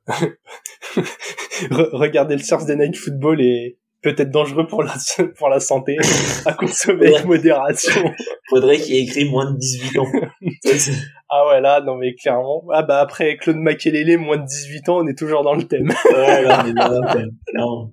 Regardez 1.70 2.36
le 2.36 2.42
Thursday 2.42 2.76
Night 2.76 2.96
Football 2.96 3.40
est 3.40 3.78
peut-être 4.02 4.30
dangereux 4.30 4.66
pour 4.66 4.82
la 4.84 4.94
pour 5.36 5.48
la 5.48 5.58
santé 5.60 5.96
à 6.44 6.52
consommer 6.52 7.14
avec 7.14 7.26
modération. 7.26 8.14
Faudrait 8.50 8.78
qu'il 8.78 8.94
ait 8.94 9.02
écrit 9.02 9.28
moins 9.28 9.50
de 9.50 9.58
18 9.58 9.98
ans. 9.98 10.06
ah 11.28 11.48
ouais 11.48 11.60
là 11.60 11.80
non 11.80 11.96
mais 11.96 12.14
clairement 12.14 12.62
ah 12.72 12.82
bah 12.82 13.00
après 13.00 13.36
Claude 13.36 13.56
Makelele 13.56 14.18
moins 14.18 14.36
de 14.36 14.46
18 14.46 14.88
ans 14.88 14.98
on 14.98 15.06
est 15.08 15.18
toujours 15.18 15.42
dans 15.42 15.54
le 15.54 15.64
thème. 15.64 15.92
ouais 16.12 16.42
là 16.42 16.62
on 16.64 16.68
est 16.68 16.72
dans 16.72 16.88
le 16.88 17.12
thème. 17.12 17.30
Non. 17.54 17.92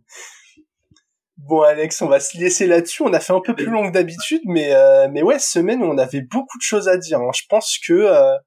Bon 1.50 1.62
Alex, 1.62 2.02
on 2.02 2.08
va 2.08 2.22
se 2.22 2.38
laisser 2.38 2.68
là-dessus. 2.68 3.04
On 3.04 3.12
a 3.12 3.20
fait 3.20 3.34
un 3.34 3.42
peu 3.42 3.54
plus 3.54 3.70
long 3.70 3.88
que 3.88 3.92
d'habitude, 3.92 4.42
mais 4.46 4.74
euh, 4.74 5.10
mais 5.12 5.22
ouais, 5.22 5.40
semaine 5.40 5.84
où 5.84 5.86
on 5.86 5.98
avait 5.98 6.22
beaucoup 6.22 6.58
de 6.58 6.64
choses 6.64 6.88
à 6.88 6.96
dire. 6.96 7.20
Hein. 7.20 7.32
Je 7.36 7.42
pense 7.50 7.78
que 7.86 7.94
euh, 7.94 8.38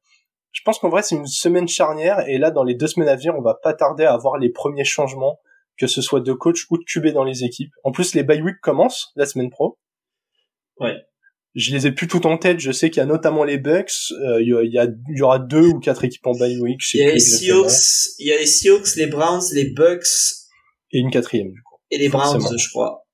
je 0.53 0.63
pense 0.65 0.79
qu'en 0.79 0.89
vrai 0.89 1.03
c'est 1.03 1.15
une 1.15 1.27
semaine 1.27 1.69
charnière 1.69 2.27
et 2.27 2.39
là 2.39 2.51
dans 2.51 2.65
les 2.65 2.75
deux 2.75 2.87
semaines 2.87 3.11
à 3.11 3.17
venir, 3.17 3.35
on 3.37 3.43
va 3.43 3.55
pas 3.63 3.75
tarder 3.75 4.05
à 4.05 4.15
avoir 4.15 4.39
les 4.39 4.49
premiers 4.49 4.85
changements, 4.85 5.39
que 5.77 5.87
ce 5.87 6.01
soit 6.01 6.21
de 6.21 6.33
coach 6.33 6.65
ou 6.71 6.79
de 6.79 6.85
QB 6.85 7.09
dans 7.09 7.25
les 7.25 7.45
équipes. 7.45 7.71
En 7.85 7.93
plus, 7.93 8.15
les 8.15 8.23
bye 8.23 8.41
week 8.41 8.57
commencent 8.63 9.13
la 9.15 9.27
semaine 9.27 9.51
pro. 9.51 9.79
Ouais. 10.81 10.95
Je 11.55 11.75
les 11.75 11.87
ai 11.87 11.93
plus 11.93 12.07
tout 12.07 12.27
en 12.27 12.39
tête. 12.39 12.61
Je 12.61 12.73
sais 12.73 12.89
qu'il 12.89 13.01
y 13.01 13.03
a 13.03 13.07
notamment 13.07 13.45
les 13.45 13.59
Bucks. 13.59 14.11
Euh, 14.13 14.41
il 14.41 14.49
y, 14.73 14.79
a, 14.79 14.85
il 14.85 15.19
y 15.19 15.23
aura 15.23 15.39
deux 15.39 15.69
ou 15.69 15.81
quatre 15.81 16.05
équipes 16.05 16.27
en 16.27 16.33
bye 16.33 16.59
week. 16.61 16.81
Il 16.95 17.01
y 17.01 17.03
a 17.03 17.13
les 17.13 17.19
Seahawks, 17.19 18.17
il 18.19 18.29
y 18.29 18.33
a 18.33 18.39
les 18.39 18.47
Seahawks, 18.47 18.97
les 18.97 19.07
Browns, 19.07 19.43
les 19.53 19.71
Bucks 19.71 20.07
et 20.93 20.99
une 20.99 21.11
quatrième 21.11 21.53
et 21.91 21.99
les 21.99 22.09
Browns, 22.09 22.41
je 22.59 22.69
crois. 22.71 23.07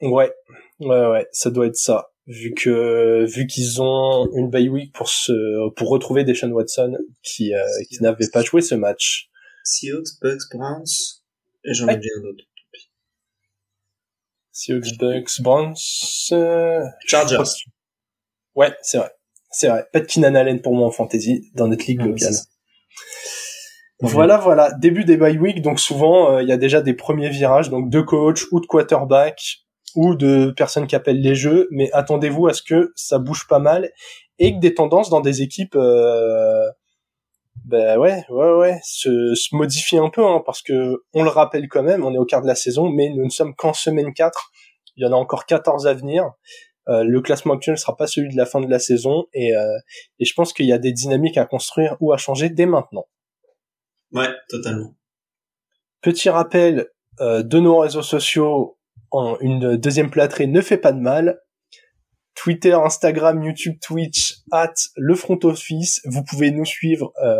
Ouais, 0.00 0.32
ouais, 0.80 1.06
ouais, 1.06 1.26
ça 1.32 1.50
doit 1.50 1.66
être 1.66 1.76
ça. 1.76 2.10
Vu 2.26 2.52
que 2.54 3.24
vu 3.24 3.46
qu'ils 3.46 3.80
ont 3.80 4.28
une 4.34 4.50
bye 4.50 4.68
week 4.68 4.92
pour 4.92 5.08
se 5.08 5.68
pour 5.70 5.88
retrouver 5.88 6.24
Deshaun 6.24 6.52
Watson 6.52 6.96
qui 7.22 7.54
euh, 7.54 7.64
qui 7.88 8.02
n'avait 8.02 8.28
pas 8.32 8.42
joué 8.42 8.60
ce 8.60 8.74
match. 8.74 9.30
Seahawks, 9.64 10.20
Bucks, 10.20 10.42
Browns 10.52 10.84
et 11.64 11.74
j'en 11.74 11.88
ai 11.88 11.94
ouais. 11.94 12.00
un 12.00 12.28
autre. 12.28 12.44
Seahawks, 14.52 14.98
Bucks, 14.98 15.40
Browns, 15.40 15.76
euh... 16.32 16.84
Chargers. 17.06 17.44
Ouais, 18.56 18.74
c'est 18.82 18.98
vrai, 18.98 19.12
c'est 19.50 19.68
vrai. 19.68 19.86
Pas 19.92 20.00
de 20.00 20.06
Keenan 20.06 20.34
Allen 20.34 20.60
pour 20.60 20.74
moi 20.74 20.88
en 20.88 20.90
fantasy 20.90 21.48
dans 21.54 21.68
notre 21.68 21.86
ligue 21.86 22.02
locale. 22.02 22.34
Voilà, 24.00 24.36
voilà, 24.38 24.70
début 24.78 25.04
des 25.04 25.16
bye 25.16 25.38
week, 25.38 25.60
donc 25.60 25.80
souvent 25.80 26.32
euh, 26.32 26.42
il 26.42 26.48
y 26.48 26.52
a 26.52 26.56
déjà 26.56 26.80
des 26.80 26.94
premiers 26.94 27.30
virages, 27.30 27.68
donc 27.68 27.90
de 27.90 28.00
coach 28.00 28.44
ou 28.52 28.60
de 28.60 28.66
quarterback 28.66 29.64
ou 29.96 30.14
de 30.14 30.52
personnes 30.56 30.86
qui 30.86 30.94
appellent 30.94 31.20
les 31.20 31.34
jeux, 31.34 31.66
mais 31.72 31.90
attendez-vous 31.92 32.46
à 32.46 32.54
ce 32.54 32.62
que 32.62 32.92
ça 32.94 33.18
bouge 33.18 33.48
pas 33.48 33.58
mal 33.58 33.90
et 34.38 34.54
que 34.54 34.60
des 34.60 34.72
tendances 34.72 35.10
dans 35.10 35.20
des 35.20 35.42
équipes, 35.42 35.74
euh, 35.74 36.64
ben 37.64 37.98
ouais, 37.98 38.24
ouais, 38.30 38.52
ouais, 38.52 38.80
se, 38.84 39.34
se 39.34 39.56
modifient 39.56 39.98
un 39.98 40.10
peu, 40.10 40.24
hein, 40.24 40.42
parce 40.46 40.62
que 40.62 41.02
on 41.12 41.24
le 41.24 41.30
rappelle 41.30 41.66
quand 41.68 41.82
même, 41.82 42.04
on 42.04 42.14
est 42.14 42.18
au 42.18 42.24
quart 42.24 42.42
de 42.42 42.46
la 42.46 42.54
saison, 42.54 42.88
mais 42.88 43.10
nous 43.10 43.24
ne 43.24 43.30
sommes 43.30 43.54
qu'en 43.56 43.72
semaine 43.72 44.14
4, 44.14 44.52
il 44.96 45.04
y 45.04 45.08
en 45.08 45.12
a 45.12 45.16
encore 45.16 45.44
14 45.44 45.88
à 45.88 45.94
venir. 45.94 46.30
le 46.86 47.20
classement 47.20 47.54
actuel 47.54 47.74
ne 47.74 47.78
sera 47.78 47.96
pas 47.96 48.06
celui 48.06 48.28
de 48.28 48.36
la 48.36 48.46
fin 48.46 48.60
de 48.60 48.70
la 48.70 48.78
saison 48.78 49.24
et, 49.34 49.50
et 50.20 50.24
je 50.24 50.34
pense 50.34 50.52
qu'il 50.52 50.66
y 50.66 50.72
a 50.72 50.78
des 50.78 50.92
dynamiques 50.92 51.36
à 51.36 51.46
construire 51.46 51.96
ou 52.00 52.12
à 52.12 52.16
changer 52.16 52.48
dès 52.48 52.66
maintenant. 52.66 53.06
Ouais, 54.12 54.28
totalement. 54.48 54.94
Petit 56.00 56.30
rappel 56.30 56.88
de 57.20 57.58
nos 57.58 57.78
réseaux 57.78 58.02
sociaux, 58.02 58.78
en 59.10 59.38
une 59.40 59.76
deuxième 59.76 60.10
plâtrée 60.10 60.46
ne 60.46 60.60
fait 60.60 60.78
pas 60.78 60.92
de 60.92 61.00
mal. 61.00 61.40
Twitter, 62.34 62.72
Instagram, 62.72 63.42
YouTube, 63.42 63.78
Twitch, 63.80 64.36
at 64.52 64.72
le 64.96 65.16
front 65.16 65.38
office. 65.42 66.00
Vous 66.04 66.22
pouvez 66.22 66.52
nous 66.52 66.64
suivre 66.64 67.12
euh, 67.20 67.34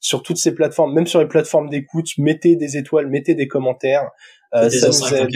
sur 0.00 0.22
toutes 0.22 0.36
ces 0.36 0.54
plateformes, 0.54 0.92
même 0.92 1.06
sur 1.06 1.20
les 1.20 1.28
plateformes 1.28 1.70
d'écoute. 1.70 2.08
Mettez 2.18 2.56
des 2.56 2.76
étoiles, 2.76 3.06
mettez 3.06 3.34
des 3.34 3.48
commentaires. 3.48 4.10
Euh, 4.54 4.68
ça 4.68 4.88
nous 4.88 5.14
aide. 5.14 5.30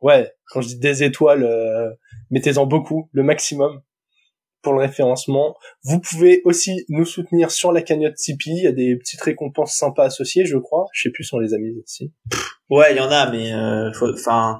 Ouais, 0.00 0.30
quand 0.52 0.60
je 0.60 0.68
dis 0.68 0.78
des 0.78 1.02
étoiles, 1.02 1.42
euh, 1.42 1.90
mettez-en 2.30 2.66
beaucoup, 2.66 3.08
le 3.12 3.24
maximum 3.24 3.80
pour 4.66 4.74
le 4.74 4.80
référencement. 4.80 5.54
Vous 5.84 6.00
pouvez 6.00 6.42
aussi 6.44 6.84
nous 6.88 7.04
soutenir 7.04 7.52
sur 7.52 7.70
la 7.70 7.82
cagnotte 7.82 8.16
Tipeee. 8.16 8.50
Il 8.50 8.64
y 8.64 8.66
a 8.66 8.72
des 8.72 8.96
petites 8.96 9.22
récompenses 9.22 9.76
sympas 9.76 10.06
associées, 10.06 10.44
je 10.44 10.58
crois. 10.58 10.86
Je 10.92 11.02
sais 11.02 11.12
plus 11.12 11.22
si 11.22 11.34
on 11.34 11.38
les 11.38 11.54
a 11.54 11.58
mises 11.58 11.78
aussi. 11.84 12.12
Ouais, 12.68 12.92
il 12.92 12.96
y 12.96 13.00
en 13.00 13.10
a, 13.10 13.30
mais 13.30 13.52
enfin 14.12 14.58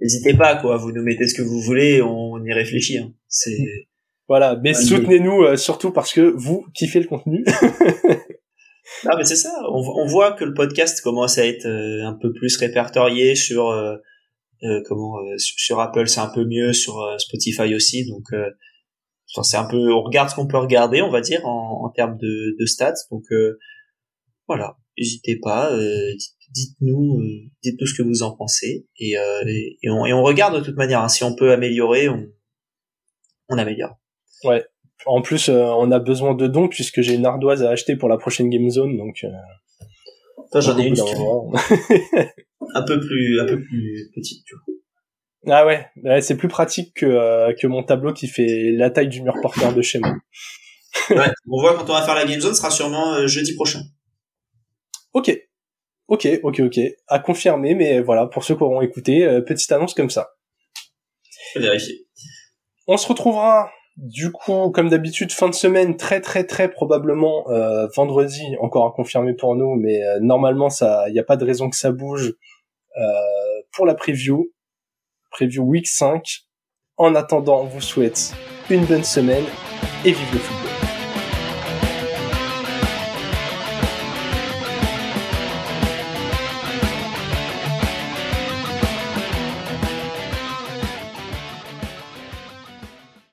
n'hésitez 0.00 0.34
pas 0.34 0.56
quoi 0.56 0.76
vous 0.76 0.92
nous 0.92 1.02
mettez 1.02 1.26
ce 1.26 1.34
que 1.34 1.42
vous 1.42 1.60
voulez 1.60 2.02
on, 2.02 2.42
y 2.44 2.52
réfléchit 2.52 2.98
hein. 2.98 3.12
c'est 3.28 3.56
voilà 4.28 4.58
mais 4.62 4.74
soutenez-nous 4.74 5.42
euh, 5.42 5.56
surtout 5.56 5.92
parce 5.92 6.12
que 6.12 6.34
vous 6.36 6.66
kiffez 6.74 7.00
le 7.00 7.06
contenu 7.06 7.44
ah 9.06 9.16
mais 9.16 9.24
c'est 9.24 9.36
ça 9.36 9.52
on, 9.70 10.06
voit 10.06 10.32
que 10.32 10.44
le 10.44 10.54
podcast 10.54 11.00
commence 11.02 11.38
à 11.38 11.46
être 11.46 11.66
euh, 11.66 12.06
un 12.06 12.14
peu 12.14 12.32
plus 12.32 12.56
répertorié 12.56 13.34
sur 13.34 13.70
euh, 13.70 13.96
comment 14.86 15.16
sur 15.36 15.80
Apple 15.80 16.08
c'est 16.08 16.20
un 16.20 16.30
peu 16.34 16.44
mieux 16.44 16.72
sur 16.72 16.94
Spotify 17.18 17.74
aussi 17.74 18.08
donc 18.08 18.24
c'est 19.42 19.56
un 19.56 19.66
peu 19.66 19.92
on 19.92 20.02
regarde 20.02 20.30
ce 20.30 20.34
qu'on 20.34 20.46
peut 20.46 20.58
regarder 20.58 21.02
on 21.02 21.10
va 21.10 21.20
dire 21.20 21.44
en, 21.46 21.84
en 21.84 21.90
termes 21.90 22.16
de, 22.18 22.56
de 22.58 22.66
stats. 22.66 22.94
Donc 23.10 23.24
voilà. 24.46 24.76
N'hésitez 24.96 25.38
pas 25.42 25.70
dites-nous 26.54 27.20
euh, 27.20 27.50
dites-nous 27.62 27.86
ce 27.86 27.94
que 27.94 28.02
vous 28.02 28.22
en 28.22 28.34
pensez. 28.34 28.86
Et, 28.98 29.18
euh, 29.18 29.44
et, 29.82 29.90
on, 29.90 30.06
et, 30.06 30.12
on, 30.12 30.22
regarde 30.22 30.56
de 30.56 30.64
toute 30.64 30.76
manière 30.76 31.00
hein. 31.00 31.08
si 31.08 31.24
on 31.24 31.34
peut 31.34 31.52
améliorer 31.52 32.08
on, 32.08 32.26
on 33.48 33.58
améliore. 33.58 33.98
Ouais. 34.44 34.64
En 35.06 35.20
plus 35.20 35.48
euh, 35.48 35.64
on 35.64 35.90
a 35.90 35.98
besoin 35.98 36.34
de 36.34 36.46
dons 36.46 36.68
puisque 36.68 37.00
j'ai 37.02 37.14
une 37.14 37.26
ardoise 37.26 37.62
à 37.62 37.70
acheter 37.70 37.96
pour 37.96 38.08
la 38.08 38.16
prochaine 38.16 38.48
game 38.48 38.70
zone 38.70 38.96
donc 38.96 39.26
j'en 40.54 40.78
ai 40.78 40.86
une 40.86 40.94
un 42.74 42.82
peu 42.82 43.00
plus 43.00 43.40
un 43.40 43.46
peu 43.46 43.60
plus 43.60 44.10
petite 44.14 44.44
tu 44.44 44.54
vois 44.54 44.74
ah 45.46 45.66
ouais, 45.66 45.86
ouais 46.02 46.20
c'est 46.20 46.36
plus 46.36 46.48
pratique 46.48 46.94
que, 46.94 47.52
que 47.60 47.66
mon 47.66 47.82
tableau 47.82 48.12
qui 48.12 48.28
fait 48.28 48.72
la 48.72 48.90
taille 48.90 49.08
du 49.08 49.22
mur 49.22 49.34
porteur 49.42 49.74
de 49.74 49.82
chez 49.82 49.98
moi. 49.98 50.14
ouais, 51.10 51.30
on 51.50 51.60
voit 51.60 51.74
quand 51.76 51.88
on 51.90 51.94
va 51.94 52.02
faire 52.02 52.14
la 52.14 52.24
game 52.24 52.40
zone, 52.40 52.54
sera 52.54 52.70
sûrement 52.70 53.26
jeudi 53.26 53.54
prochain. 53.54 53.80
Ok, 55.12 55.30
Ok, 56.08 56.28
ok, 56.42 56.60
ok. 56.60 56.80
À 57.08 57.18
confirmer, 57.18 57.74
mais 57.74 58.00
voilà, 58.00 58.26
pour 58.26 58.44
ceux 58.44 58.54
qui 58.54 58.62
auront 58.62 58.82
écouté, 58.82 59.24
euh, 59.24 59.40
petite 59.40 59.72
annonce 59.72 59.94
comme 59.94 60.10
ça. 60.10 60.30
Vérifier. 61.56 62.06
On 62.86 62.96
se 62.96 63.08
retrouvera 63.08 63.70
du 63.96 64.32
coup, 64.32 64.70
comme 64.70 64.88
d'habitude, 64.88 65.32
fin 65.32 65.48
de 65.48 65.54
semaine, 65.54 65.96
très 65.96 66.20
très 66.20 66.44
très 66.44 66.68
probablement 66.68 67.48
euh, 67.48 67.86
vendredi, 67.96 68.42
encore 68.60 68.86
à 68.86 68.92
confirmer 68.92 69.34
pour 69.34 69.54
nous, 69.54 69.76
mais 69.76 70.02
euh, 70.02 70.18
normalement 70.20 70.68
ça, 70.68 71.04
il 71.08 71.12
n'y 71.12 71.20
a 71.20 71.24
pas 71.24 71.36
de 71.36 71.44
raison 71.44 71.70
que 71.70 71.76
ça 71.76 71.92
bouge 71.92 72.34
pour 73.72 73.86
la 73.86 73.94
preview, 73.94 74.52
preview 75.34 75.62
week 75.62 75.86
5. 75.86 76.22
En 76.96 77.14
attendant, 77.14 77.62
on 77.62 77.66
vous 77.66 77.80
souhaite 77.80 78.32
une 78.70 78.84
bonne 78.86 79.04
semaine 79.04 79.44
et 80.04 80.12
vive 80.12 80.32
le 80.32 80.38
football. 80.38 80.73